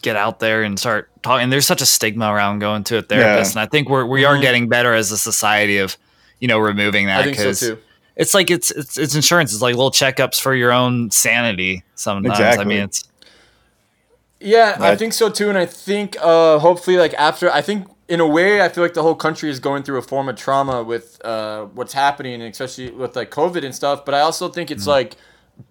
get 0.03 0.14
out 0.16 0.39
there 0.39 0.62
and 0.62 0.79
start 0.79 1.11
talking. 1.22 1.43
And 1.45 1.53
there's 1.53 1.66
such 1.66 1.83
a 1.83 1.87
stigma 1.87 2.33
around 2.33 2.61
going 2.61 2.85
to 2.85 2.99
a 2.99 3.03
therapist. 3.03 3.55
And 3.57 3.61
i 3.61 3.66
think 3.66 3.89
we're 3.89 4.07
we 4.07 4.24
are 4.24 4.37
Mhm. 4.37 4.43
getting 4.43 4.68
better 4.68 4.95
as 4.95 5.11
a 5.12 5.18
society 5.18 5.79
of 5.79 5.97
you 6.41 6.47
know 6.49 6.59
removing 6.59 7.07
that 7.07 7.20
I 7.20 7.24
think 7.24 7.37
so 7.37 7.53
too. 7.74 7.79
it's 8.16 8.33
like 8.35 8.51
it's, 8.51 8.70
it's 8.70 8.97
it's 8.99 9.14
insurance. 9.16 9.53
It's 9.53 9.62
like 9.62 9.74
little 9.74 9.91
checkups 9.91 10.41
for 10.41 10.55
your 10.55 10.72
own 10.72 11.11
sanity 11.11 11.83
sometimes. 11.97 12.59
I 12.59 12.64
mean 12.64 12.83
it's 12.85 13.03
Yeah, 14.41 14.76
I 14.79 14.95
think 14.95 15.12
so 15.14 15.31
too, 15.31 15.49
and 15.49 15.59
I 15.59 15.66
think 15.66 16.16
uh, 16.20 16.61
hopefully, 16.61 16.97
like 16.97 17.12
after, 17.14 17.51
I 17.51 17.61
think 17.61 17.89
in 18.09 18.20
a 18.20 18.26
way, 18.26 18.62
I 18.62 18.68
feel 18.68 18.82
like 18.82 18.94
the 18.94 19.02
whole 19.02 19.14
country 19.14 19.50
is 19.50 19.61
going 19.61 19.82
through 19.82 19.98
a 19.98 20.02
form 20.02 20.28
of 20.28 20.36
trauma 20.36 20.82
with 20.82 21.24
uh, 21.24 21.66
what's 21.66 21.92
happening, 21.92 22.40
especially 22.42 22.90
with 22.90 23.14
like 23.14 23.30
COVID 23.30 23.64
and 23.64 23.74
stuff. 23.74 24.04
But 24.04 24.14
I 24.14 24.20
also 24.20 24.48
think 24.48 24.70
it's 24.70 24.86
like 24.86 25.14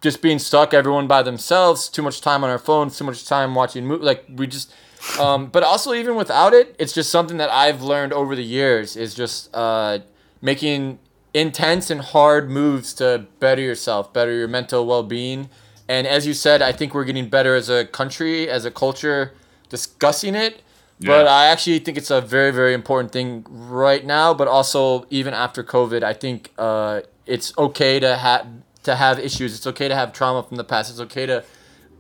just 0.01 0.21
being 0.21 0.38
stuck, 0.38 0.73
everyone 0.73 1.07
by 1.07 1.23
themselves, 1.23 1.89
too 1.89 2.03
much 2.03 2.21
time 2.21 2.43
on 2.43 2.49
our 2.49 2.59
phones, 2.59 2.97
too 2.97 3.05
much 3.05 3.25
time 3.25 3.55
watching 3.55 3.85
movies. 3.85 4.05
Like 4.05 4.25
we 4.29 4.45
just, 4.45 4.71
um, 5.19 5.47
but 5.47 5.63
also 5.63 5.93
even 5.93 6.15
without 6.15 6.53
it, 6.53 6.75
it's 6.77 6.93
just 6.93 7.09
something 7.09 7.38
that 7.38 7.49
I've 7.49 7.81
learned 7.81 8.13
over 8.13 8.35
the 8.35 8.43
years 8.43 8.95
is 8.95 9.15
just 9.15 9.49
uh, 9.55 9.99
making 10.41 10.99
intense 11.33 11.89
and 11.89 12.01
hard 12.01 12.51
moves 12.51 12.93
to 12.95 13.25
better 13.39 13.61
yourself, 13.61 14.13
better 14.13 14.33
your 14.33 14.47
mental 14.47 14.85
well 14.85 15.03
being. 15.03 15.49
And 15.88 16.05
as 16.05 16.27
you 16.27 16.33
said, 16.33 16.61
I 16.61 16.71
think 16.71 16.93
we're 16.93 17.05
getting 17.05 17.29
better 17.29 17.55
as 17.55 17.69
a 17.69 17.85
country, 17.85 18.49
as 18.49 18.65
a 18.65 18.71
culture, 18.71 19.33
discussing 19.69 20.35
it. 20.35 20.61
But 20.99 21.27
I 21.27 21.45
actually 21.47 21.79
think 21.79 21.97
it's 21.97 22.09
a 22.09 22.21
very, 22.21 22.51
very 22.51 22.73
important 22.73 23.11
thing 23.11 23.45
right 23.49 24.03
now. 24.05 24.33
But 24.33 24.47
also, 24.47 25.05
even 25.09 25.33
after 25.33 25.63
COVID, 25.63 26.01
I 26.03 26.13
think 26.13 26.51
uh, 26.57 27.01
it's 27.25 27.53
okay 27.57 27.99
to 27.99 28.17
have 28.17 28.47
to 28.83 28.95
have 28.95 29.19
issues. 29.19 29.55
It's 29.55 29.67
okay 29.67 29.87
to 29.87 29.95
have 29.95 30.11
trauma 30.11 30.41
from 30.43 30.57
the 30.57 30.63
past. 30.63 30.89
It's 30.89 30.99
okay 31.01 31.25
to 31.27 31.43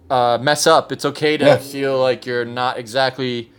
uh, 0.09 0.37
mess 0.41 0.65
up. 0.65 0.91
It's 0.91 1.05
okay 1.05 1.37
to 1.37 1.45
Yeah. 1.45 1.57
feel 1.57 1.99
like 1.99 2.25
you're 2.25 2.45
not 2.45 2.77
exactly 2.79 3.51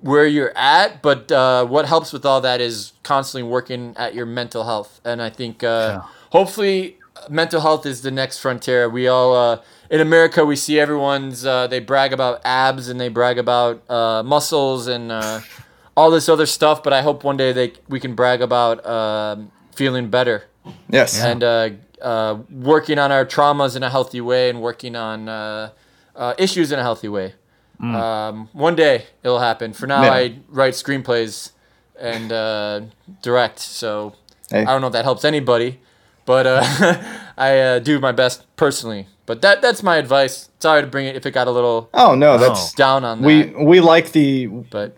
where 0.00 0.26
you're 0.26 0.56
at. 0.56 1.02
But 1.02 1.30
uh, 1.30 1.66
what 1.66 1.86
helps 1.86 2.12
with 2.12 2.24
all 2.24 2.40
that 2.40 2.60
is 2.60 2.92
constantly 3.02 3.48
working 3.48 3.94
at 3.96 4.14
your 4.14 4.24
mental 4.26 4.64
health. 4.64 5.00
And 5.04 5.20
I 5.20 5.28
think 5.30 5.62
uh, 5.62 6.00
hopefully 6.30 6.96
mental 7.28 7.60
health 7.60 7.84
is 7.84 8.00
the 8.00 8.10
next 8.10 8.38
frontier. 8.38 8.88
We 8.88 9.08
all 9.08 9.34
uh, 9.34 9.58
in 9.90 10.00
America 10.00 10.44
we 10.44 10.56
see 10.56 10.78
everyone's 10.80 11.44
uh, 11.44 11.66
they 11.66 11.80
brag 11.80 12.12
about 12.12 12.40
abs 12.44 12.88
and 12.88 13.00
they 13.00 13.08
brag 13.08 13.38
about 13.38 13.82
uh, 13.90 14.22
muscles 14.22 14.86
and 14.86 15.10
uh, 15.12 15.40
all 15.96 16.10
this 16.10 16.28
other 16.28 16.46
stuff. 16.46 16.82
But 16.82 16.92
I 16.92 17.02
hope 17.02 17.24
one 17.24 17.36
day 17.36 17.52
they 17.52 17.72
we 17.88 18.00
can 18.00 18.14
brag 18.14 18.40
about 18.40 18.84
um, 18.86 19.50
feeling 19.74 20.08
better 20.10 20.44
Yes. 20.88 21.20
and 21.22 21.42
uh, 21.42 21.70
uh, 22.02 22.38
working 22.50 22.98
on 22.98 23.10
our 23.12 23.24
traumas 23.26 23.76
in 23.76 23.82
a 23.82 23.90
healthy 23.90 24.20
way 24.20 24.48
and 24.50 24.60
working 24.62 24.94
on 24.94 25.28
uh, 25.28 25.70
uh, 26.14 26.34
issues 26.38 26.70
in 26.72 26.78
a 26.78 26.82
healthy 26.82 27.08
way. 27.08 27.34
Um, 27.82 28.50
one 28.52 28.76
day 28.76 29.06
it'll 29.22 29.38
happen. 29.38 29.72
For 29.72 29.86
now, 29.86 30.02
Yeah. 30.02 30.12
I 30.12 30.38
write 30.50 30.74
screenplays 30.74 31.52
and 31.98 32.30
uh, 32.30 32.82
direct, 33.22 33.58
so 33.58 34.14
Hey. 34.50 34.60
I 34.60 34.64
don't 34.66 34.82
know 34.82 34.88
if 34.88 34.92
that 34.92 35.04
helps 35.04 35.24
anybody, 35.24 35.80
but 36.26 36.46
uh, 36.46 36.60
I 37.38 37.58
uh, 37.58 37.78
do 37.78 37.98
my 37.98 38.12
best 38.12 38.44
personally. 38.56 39.06
But 39.30 39.42
that 39.42 39.62
that's 39.62 39.84
my 39.84 39.96
advice. 39.96 40.48
Sorry 40.58 40.80
to 40.80 40.88
bring 40.88 41.06
it 41.06 41.14
if 41.14 41.24
it 41.24 41.30
got 41.30 41.46
a 41.46 41.52
little 41.52 41.88
oh 41.94 42.16
no, 42.16 42.36
that's 42.36 42.72
oh. 42.72 42.76
down 42.76 43.04
on 43.04 43.22
that. 43.22 43.24
we 43.24 43.44
we 43.64 43.78
like 43.78 44.10
the 44.10 44.48
but 44.48 44.96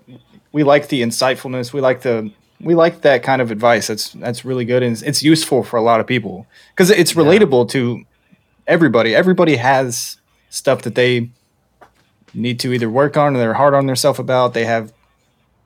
we 0.53 0.65
like 0.65 0.89
the 0.89 1.03
insightfulness. 1.03 1.75
We 1.75 1.83
like 1.83 2.01
the 2.01 2.33
we 2.59 2.75
like 2.75 3.03
that 3.03 3.23
kind 3.23 3.43
of 3.43 3.51
advice. 3.51 3.89
That's 3.89 4.13
that's 4.13 4.43
really 4.43 4.65
good 4.65 4.83
and 4.83 4.95
it's, 4.95 5.03
it's 5.03 5.23
useful 5.23 5.63
for 5.63 5.77
a 5.77 5.83
lot 5.83 6.01
of 6.01 6.07
people 6.07 6.47
because 6.71 6.89
it's 6.89 7.13
relatable 7.13 7.69
to 7.73 8.07
everybody. 8.67 9.15
Everybody 9.15 9.57
has 9.57 10.17
stuff 10.49 10.81
that 10.81 10.95
they 10.95 11.29
need 12.33 12.59
to 12.61 12.73
either 12.73 12.89
work 12.89 13.19
on 13.19 13.37
or 13.37 13.39
they're 13.39 13.53
hard 13.53 13.75
on 13.75 13.85
themselves 13.85 14.19
about. 14.19 14.55
They 14.55 14.65
have 14.65 14.95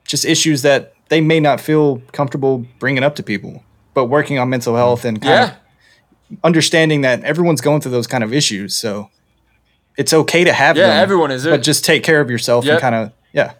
just 0.03 0.25
issues 0.25 0.61
that 0.63 0.93
they 1.07 1.21
may 1.21 1.39
not 1.39 1.61
feel 1.61 2.01
comfortable 2.11 2.65
bringing 2.79 3.05
up 3.05 3.15
to 3.15 3.23
people. 3.23 3.63
But 3.93 4.07
working 4.07 4.37
on 4.39 4.49
mental 4.49 4.75
health 4.75 5.05
and 5.05 5.21
kind 5.21 5.33
yeah, 5.33 5.51
of 5.51 5.57
understanding 6.43 7.01
that 7.01 7.23
everyone's 7.23 7.61
going 7.61 7.81
through 7.81 7.91
those 7.91 8.07
kind 8.07 8.23
of 8.23 8.33
issues, 8.33 8.75
so 8.75 9.09
it's 9.97 10.13
okay 10.13 10.43
to 10.43 10.53
have 10.53 10.75
them, 10.75 10.83
yeah, 10.83 10.95
them. 10.95 11.03
everyone 11.03 11.31
is. 11.31 11.43
but 11.45 11.63
just 11.63 11.83
take 11.85 12.03
care 12.03 12.21
of 12.21 12.29
yourself 12.29 12.65
Yep. 12.65 12.73
and 12.73 12.81
kind 12.81 12.95
of 12.95 13.11
yeah. 13.33 13.53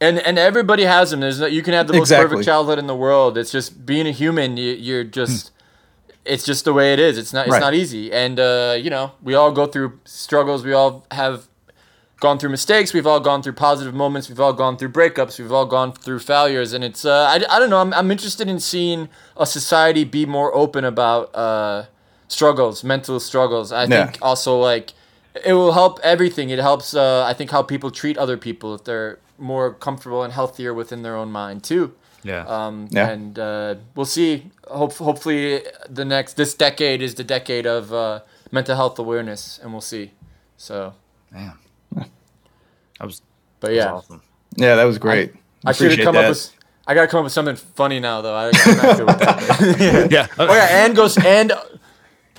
and 0.00 0.18
and 0.20 0.38
everybody 0.38 0.84
has 0.84 1.10
them. 1.10 1.20
There's 1.20 1.40
no, 1.40 1.46
you 1.46 1.62
can 1.62 1.74
have 1.74 1.86
the 1.88 1.94
most 1.94 2.02
Exactly. 2.02 2.28
perfect 2.28 2.44
childhood 2.46 2.78
in 2.78 2.86
the 2.86 2.94
world. 2.96 3.36
It's 3.36 3.50
just 3.50 3.84
being 3.84 4.06
a 4.06 4.12
human. 4.12 4.56
You, 4.56 4.72
you're 4.72 5.04
just, 5.04 5.50
it's 6.24 6.44
just 6.44 6.64
the 6.64 6.72
way 6.72 6.92
it 6.92 6.98
is. 7.00 7.18
It's 7.18 7.32
not 7.32 7.46
it's 7.46 7.52
Right. 7.52 7.60
not 7.60 7.74
easy. 7.74 8.12
And 8.12 8.38
uh, 8.38 8.76
you 8.80 8.90
know, 8.90 9.12
we 9.22 9.34
all 9.34 9.50
go 9.52 9.66
through 9.66 9.98
struggles. 10.04 10.64
We 10.64 10.72
all 10.72 11.04
have 11.10 11.48
gone 12.20 12.38
through 12.38 12.50
mistakes. 12.50 12.92
We've 12.92 13.06
all 13.06 13.20
gone 13.20 13.42
through 13.42 13.52
positive 13.54 13.94
moments. 13.94 14.28
We've 14.28 14.40
all 14.40 14.52
gone 14.52 14.76
through 14.76 14.90
breakups. 14.90 15.38
We've 15.38 15.52
all 15.52 15.66
gone 15.66 15.92
through 15.92 16.18
failures. 16.20 16.72
And 16.72 16.82
it's 16.84 17.04
uh, 17.04 17.26
I, 17.32 17.34
I 17.54 17.58
don't 17.58 17.70
know. 17.70 17.78
I'm 17.80 17.92
I'm 17.94 18.10
interested 18.10 18.48
in 18.48 18.60
seeing 18.60 19.08
a 19.36 19.46
society 19.46 20.04
be 20.04 20.26
more 20.26 20.54
open 20.54 20.84
about 20.84 21.34
uh, 21.34 21.86
struggles, 22.28 22.82
mental 22.84 23.20
struggles. 23.20 23.72
I 23.72 23.84
Yeah. 23.84 24.06
think 24.06 24.18
also 24.22 24.58
like 24.58 24.92
it 25.44 25.52
will 25.52 25.72
help 25.72 26.00
everything. 26.02 26.50
It 26.50 26.58
helps. 26.58 26.94
Uh, 26.94 27.24
I 27.24 27.34
think 27.34 27.50
how 27.50 27.62
people 27.62 27.90
treat 27.90 28.18
other 28.18 28.36
people 28.36 28.74
if 28.74 28.82
they're 28.84 29.18
more 29.38 29.72
comfortable 29.72 30.24
and 30.24 30.32
healthier 30.32 30.74
within 30.74 31.02
their 31.02 31.14
own 31.16 31.30
mind 31.30 31.62
too. 31.62 31.92
yeah 32.24 32.42
Um, 32.56 32.88
Yeah. 32.90 33.08
And 33.12 33.38
uh, 33.38 33.74
we'll 33.94 34.06
see. 34.18 34.50
Hope, 34.66 34.92
hopefully, 34.94 35.62
the 35.88 36.04
next 36.04 36.34
this 36.36 36.54
decade 36.54 37.00
is 37.00 37.14
the 37.14 37.24
decade 37.24 37.66
of 37.66 37.92
uh, 37.92 38.20
mental 38.50 38.74
health 38.74 38.98
awareness, 38.98 39.60
and 39.62 39.70
we'll 39.72 39.80
see. 39.94 40.10
So, 40.56 40.94
man 41.30 41.52
that 42.98 43.06
was, 43.06 43.22
but 43.60 43.68
that 43.68 43.72
was 43.72 43.76
yeah, 43.76 43.92
awesome 43.92 44.22
Yeah, 44.56 44.74
that 44.76 44.84
was 44.84 44.98
great. 44.98 45.32
I 45.64 45.72
should 45.72 45.90
have 45.92 46.04
come 46.04 46.14
that. 46.14 46.24
up 46.24 46.30
with. 46.30 46.52
I 46.86 46.94
gotta 46.94 47.06
come 47.08 47.18
up 47.18 47.24
with 47.24 47.32
something 47.32 47.56
funny 47.56 48.00
now, 48.00 48.22
though. 48.22 48.34
I, 48.34 48.46
I'm 48.46 48.76
not 48.76 48.96
good 48.96 49.06
with 49.06 49.18
that. 49.18 50.08
yeah 50.10 50.26
oh 50.38 50.52
yeah, 50.54 50.84
and 50.84 50.96
goes 50.96 51.16
and 51.18 51.52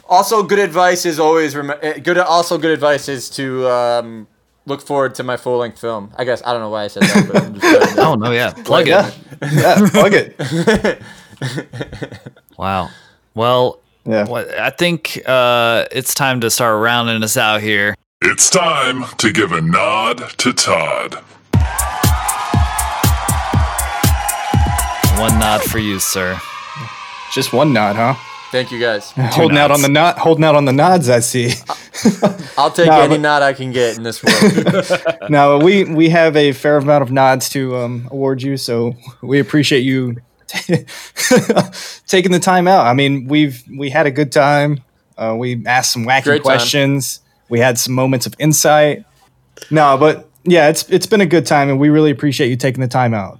also 0.07 0.41
good 0.43 0.59
advice 0.59 1.05
is 1.05 1.19
always 1.19 1.55
rem- 1.55 1.73
eh, 1.81 1.99
good. 1.99 2.17
Also 2.17 2.57
good 2.57 2.71
advice 2.71 3.07
is 3.09 3.29
to 3.31 3.67
um, 3.69 4.27
look 4.65 4.81
forward 4.81 5.13
to 5.15 5.23
my 5.23 5.37
full 5.37 5.57
length 5.59 5.79
film. 5.79 6.11
I 6.17 6.23
guess 6.23 6.41
I 6.45 6.51
don't 6.53 6.61
know 6.61 6.69
why 6.69 6.85
I 6.85 6.87
said 6.87 7.03
that, 7.03 7.27
but 7.31 7.43
I'm 7.43 7.59
just 7.59 7.97
oh 7.99 8.15
no 8.15 8.31
yeah 8.31 8.51
plug 8.53 8.87
it 8.87 8.91
Yeah, 8.91 9.11
yeah, 9.41 9.89
plug 9.91 10.13
it. 10.13 11.01
wow 12.57 12.89
well 13.35 13.79
Yeah. 14.05 14.25
I 14.59 14.71
think 14.71 15.21
uh, 15.27 15.85
it's 15.91 16.13
time 16.15 16.41
to 16.41 16.49
start 16.49 16.81
rounding 16.81 17.21
us 17.23 17.37
out 17.37 17.61
here. 17.61 17.93
It's 18.21 18.49
time 18.49 19.05
to 19.17 19.31
give 19.31 19.53
a 19.53 19.61
nod 19.61 20.17
to 20.39 20.51
Todd. 20.51 21.13
One 25.17 25.39
nod 25.39 25.61
for 25.61 25.79
you, 25.79 25.99
sir. 25.99 26.37
Just 27.33 27.53
one 27.53 27.71
nod, 27.71 27.95
huh? 27.95 28.15
Thank 28.51 28.71
you 28.73 28.79
guys. 28.79 29.11
holding 29.15 29.57
out 29.57 29.71
on 29.71 29.81
the 29.81 29.87
nod, 29.87 30.17
holding 30.17 30.43
out 30.43 30.55
on 30.55 30.65
the 30.65 30.73
nods. 30.73 31.07
I 31.07 31.21
see. 31.21 31.53
I'll 32.57 32.71
take 32.71 32.87
No, 32.89 32.99
any 32.99 33.15
but- 33.15 33.21
nod 33.21 33.41
I 33.41 33.53
can 33.53 33.71
get 33.71 33.95
in 33.95 34.03
this 34.03 34.21
world. 34.21 35.01
now 35.29 35.57
we 35.57 35.85
we 35.85 36.09
have 36.09 36.35
a 36.35 36.51
fair 36.51 36.75
amount 36.75 37.03
of 37.03 37.11
nods 37.13 37.47
to 37.51 37.77
um, 37.77 38.09
award 38.11 38.41
you, 38.41 38.57
so 38.57 38.95
we 39.21 39.39
appreciate 39.39 39.81
you 39.85 40.17
taking 42.07 42.33
the 42.33 42.39
time 42.41 42.67
out. 42.67 42.85
I 42.85 42.93
mean, 42.93 43.27
we've 43.29 43.63
we 43.77 43.89
had 43.89 44.07
a 44.07 44.11
good 44.11 44.33
time. 44.33 44.83
Uh, 45.17 45.35
we 45.37 45.65
asked 45.65 45.93
some 45.93 46.05
wacky 46.05 46.23
Great 46.23 46.43
time. 46.43 46.99
Questions. 47.49 47.51
We 47.51 47.59
had 47.59 47.77
some 47.77 47.93
moments 47.93 48.25
of 48.25 48.35
insight. 48.39 49.05
No, 49.71 49.97
but 49.97 50.29
yeah, 50.43 50.69
it's 50.69 50.87
it's 50.89 51.05
been 51.07 51.21
a 51.21 51.25
good 51.25 51.45
time, 51.45 51.69
and 51.69 51.79
we 51.79 51.89
really 51.89 52.11
appreciate 52.11 52.49
you 52.49 52.55
taking 52.55 52.81
the 52.81 52.87
time 52.87 53.13
out. 53.13 53.39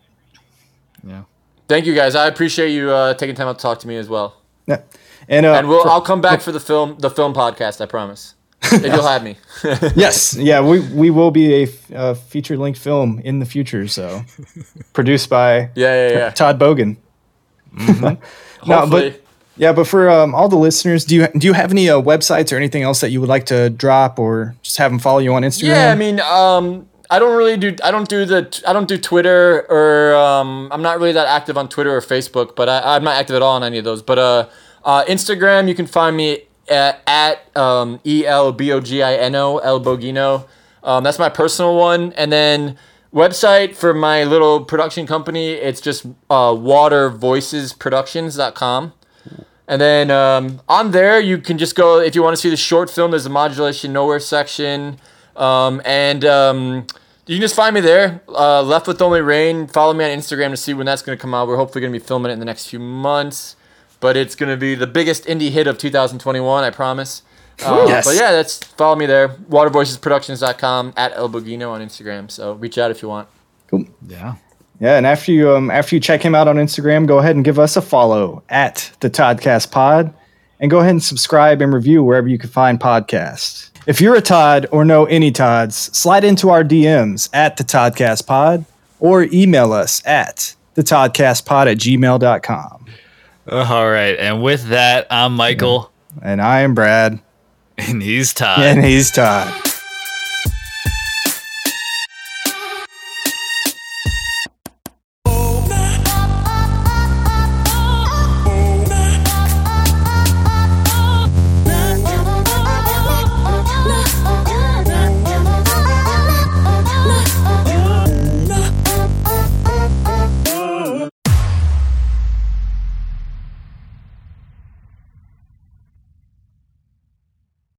Yeah. 1.08 1.24
Thank 1.68 1.86
you 1.86 1.96
guys. 1.96 2.16
I 2.16 2.28
appreciate 2.28 2.72
you 2.72 2.90
uh, 2.92 3.14
taking 3.14 3.36
time 3.36 3.48
out 3.48 3.58
to 3.60 3.62
talk 3.62 3.80
to 3.80 3.88
me 3.88 3.96
as 3.96 4.10
well. 4.10 4.36
Yeah. 4.68 4.82
And, 5.28 5.46
uh, 5.46 5.54
And 5.54 5.68
we'll 5.70 5.84
for- 5.84 5.90
I'll 5.90 6.02
come 6.02 6.22
back 6.22 6.42
for 6.42 6.52
the 6.52 6.60
film 6.60 6.98
the 7.00 7.10
film 7.10 7.34
podcast. 7.34 7.80
I 7.82 7.86
promise. 7.86 8.36
If 8.62 8.84
you'll 8.84 9.08
have 9.08 9.24
me. 9.24 9.38
yes, 9.96 10.36
yeah, 10.36 10.60
we 10.62 10.80
we 10.94 11.10
will 11.10 11.32
be 11.32 11.64
a, 11.64 11.68
uh, 11.96 12.14
feature 12.14 12.58
length 12.58 12.80
film 12.80 13.22
in 13.24 13.40
the 13.40 13.46
future. 13.46 13.88
So 13.88 14.22
produced 14.94 15.30
by 15.30 15.70
Yeah, 15.76 16.10
yeah, 16.10 16.12
yeah. 16.18 16.30
Todd 16.32 16.60
Bogan. 16.60 16.98
no, 18.02 18.18
Hopefully. 18.62 19.12
but 19.12 19.22
yeah, 19.60 19.74
but 19.74 19.88
for 19.88 20.10
um, 20.10 20.34
all 20.34 20.48
the 20.48 20.56
listeners, 20.56 21.04
do 21.04 21.16
you 21.16 21.28
do 21.38 21.46
you 21.46 21.54
have 21.54 21.72
any 21.72 21.90
uh, 21.90 22.02
websites 22.02 22.54
or 22.54 22.56
anything 22.56 22.82
else 22.82 23.02
that 23.02 23.12
you 23.12 23.20
would 23.20 23.28
like 23.28 23.46
to 23.48 23.70
drop, 23.70 24.18
or 24.18 24.56
just 24.62 24.78
have 24.78 24.90
them 24.90 25.00
follow 25.00 25.20
you 25.20 25.34
on 25.34 25.44
Instagram? 25.44 25.68
Yeah, 25.68 25.92
I 25.92 25.96
mean, 25.96 26.22
um, 26.22 26.88
I 27.10 27.20
don't 27.20 27.36
really 27.36 27.58
do. 27.58 27.76
I 27.84 27.92
don't 27.92 28.08
do 28.08 28.24
the. 28.24 28.64
I 28.66 28.72
don't 28.72 28.88
do 28.88 28.98
Twitter 28.98 29.70
or. 29.70 30.16
Um, 30.16 30.70
I'm 30.72 30.82
not 30.82 30.98
really 30.98 31.12
that 31.12 31.28
active 31.28 31.58
on 31.58 31.68
Twitter 31.68 31.94
or 31.94 32.00
Facebook, 32.00 32.56
but 32.56 32.70
I, 32.70 32.96
I'm 32.96 33.04
not 33.04 33.18
active 33.18 33.36
at 33.36 33.42
all 33.42 33.56
on 33.56 33.64
any 33.64 33.78
of 33.78 33.84
those. 33.84 34.02
But 34.02 34.18
uh, 34.18 34.48
uh, 34.86 35.04
Instagram, 35.06 35.68
you 35.68 35.76
can 35.76 35.88
find 35.88 36.16
me 36.16 36.44
at, 36.70 37.02
at 37.06 37.58
um, 37.58 38.00
e 38.06 38.26
l 38.26 38.54
b 38.54 38.72
o 38.72 38.80
g 38.80 39.04
i 39.04 39.14
n 39.14 39.36
o 39.36 39.58
el 39.58 39.82
bogino. 39.82 40.48
Um, 40.86 41.04
that's 41.04 41.20
my 41.20 41.28
personal 41.28 41.76
one, 41.76 42.14
and 42.14 42.32
then 42.32 42.78
website 43.14 43.76
for 43.76 43.94
my 43.94 44.24
little 44.24 44.64
production 44.64 45.06
company. 45.06 45.50
It's 45.50 45.82
just 45.82 46.06
uh, 46.30 46.54
watervoicesproductions.com. 46.54 48.94
And 49.70 49.80
then 49.80 50.10
um, 50.10 50.60
on 50.68 50.92
there, 50.92 51.20
you 51.20 51.38
can 51.38 51.58
just 51.60 51.76
go 51.76 52.00
if 52.00 52.16
you 52.16 52.24
want 52.24 52.36
to 52.36 52.42
see 52.42 52.50
the 52.50 52.58
short 52.58 52.90
film. 52.90 53.12
There's 53.12 53.28
a 53.28 53.30
modulation 53.30 53.94
nowhere 53.94 54.20
section, 54.20 54.98
um, 55.36 55.80
and 55.86 56.26
um, 56.26 56.88
you 57.28 57.36
can 57.36 57.42
just 57.42 57.56
find 57.56 57.76
me 57.76 57.80
there. 57.80 58.22
Uh, 58.28 58.64
Left 58.64 58.88
with 58.88 59.00
Only 59.00 59.22
Rain. 59.22 59.68
Follow 59.68 59.94
me 59.94 60.04
on 60.04 60.10
Instagram 60.18 60.50
to 60.50 60.58
see 60.58 60.74
when 60.74 60.88
that's 60.88 61.04
going 61.04 61.16
to 61.16 61.22
come 61.22 61.36
out. 61.36 61.48
We're 61.48 61.58
hopefully 61.58 61.82
going 61.82 61.94
to 61.94 62.00
be 62.00 62.04
filming 62.04 62.32
it 62.32 62.34
in 62.34 62.40
the 62.40 62.46
next 62.46 62.66
few 62.68 62.80
months, 62.80 63.56
but 64.00 64.18
it's 64.18 64.34
going 64.34 64.50
to 64.50 64.58
be 64.58 64.74
the 64.74 64.88
biggest 64.88 65.26
indie 65.26 65.52
hit 65.52 65.68
of 65.68 65.78
2021. 65.78 66.64
I 66.64 66.72
promise. 66.72 67.22
Uh, 67.64 67.86
Yes. 67.88 68.06
But 68.06 68.16
yeah, 68.16 68.32
that's 68.32 68.58
follow 68.58 68.96
me 68.96 69.06
there. 69.06 69.28
Watervoicesproductions.com 69.28 70.94
at 70.98 71.14
El 71.14 71.30
Bogino 71.30 71.70
on 71.72 71.82
Instagram. 71.82 72.32
So 72.32 72.54
reach 72.54 72.78
out 72.80 72.90
if 72.90 73.02
you 73.04 73.10
want. 73.10 73.28
Cool. 73.68 73.86
Yeah. 74.08 74.36
Yeah, 74.80 74.96
and 74.98 75.06
after 75.06 75.32
you 75.32 75.52
um 75.52 75.70
after 75.72 75.96
you 75.96 76.00
check 76.00 76.22
him 76.24 76.34
out 76.36 76.48
on 76.48 76.56
Instagram, 76.56 77.06
go 77.06 77.20
ahead 77.20 77.36
and 77.36 77.44
give 77.44 77.60
us 77.60 77.76
a 77.76 77.82
follow 77.82 78.44
at 78.50 78.92
the 79.02 79.10
Toddcast 79.10 79.72
Pod, 79.72 80.14
and 80.60 80.72
go 80.72 80.80
ahead 80.80 80.92
and 80.92 81.04
subscribe 81.04 81.62
and 81.62 81.74
review 81.74 82.04
wherever 82.04 82.28
you 82.28 82.38
can 82.38 82.50
find 82.50 82.80
podcasts. 82.80 83.70
If 83.88 84.00
you're 84.02 84.16
a 84.16 84.22
Todd 84.22 84.68
or 84.72 84.86
know 84.86 85.06
any 85.06 85.32
Todds, 85.32 85.76
slide 85.76 86.24
into 86.24 86.50
our 86.50 86.64
DMs 86.64 87.30
at 87.34 87.58
the 87.58 87.64
Toddcast 87.64 88.26
Pod 88.28 88.66
or 89.00 89.24
email 89.34 89.74
us 89.74 90.02
at 90.06 90.56
the 90.76 90.82
Toddcastpod 90.84 91.72
at 91.72 91.78
gmail.com. 91.78 92.86
All 93.52 93.90
right. 93.90 94.16
And 94.20 94.44
with 94.44 94.68
that, 94.68 95.08
I'm 95.10 95.36
Michael, 95.36 95.92
And 96.22 96.42
I 96.42 96.60
am 96.62 96.76
Brad, 96.76 97.20
and 97.78 98.02
he's 98.04 98.34
Todd. 98.34 98.60
and 98.60 98.84
he's 98.86 99.12
Todd. 99.12 99.54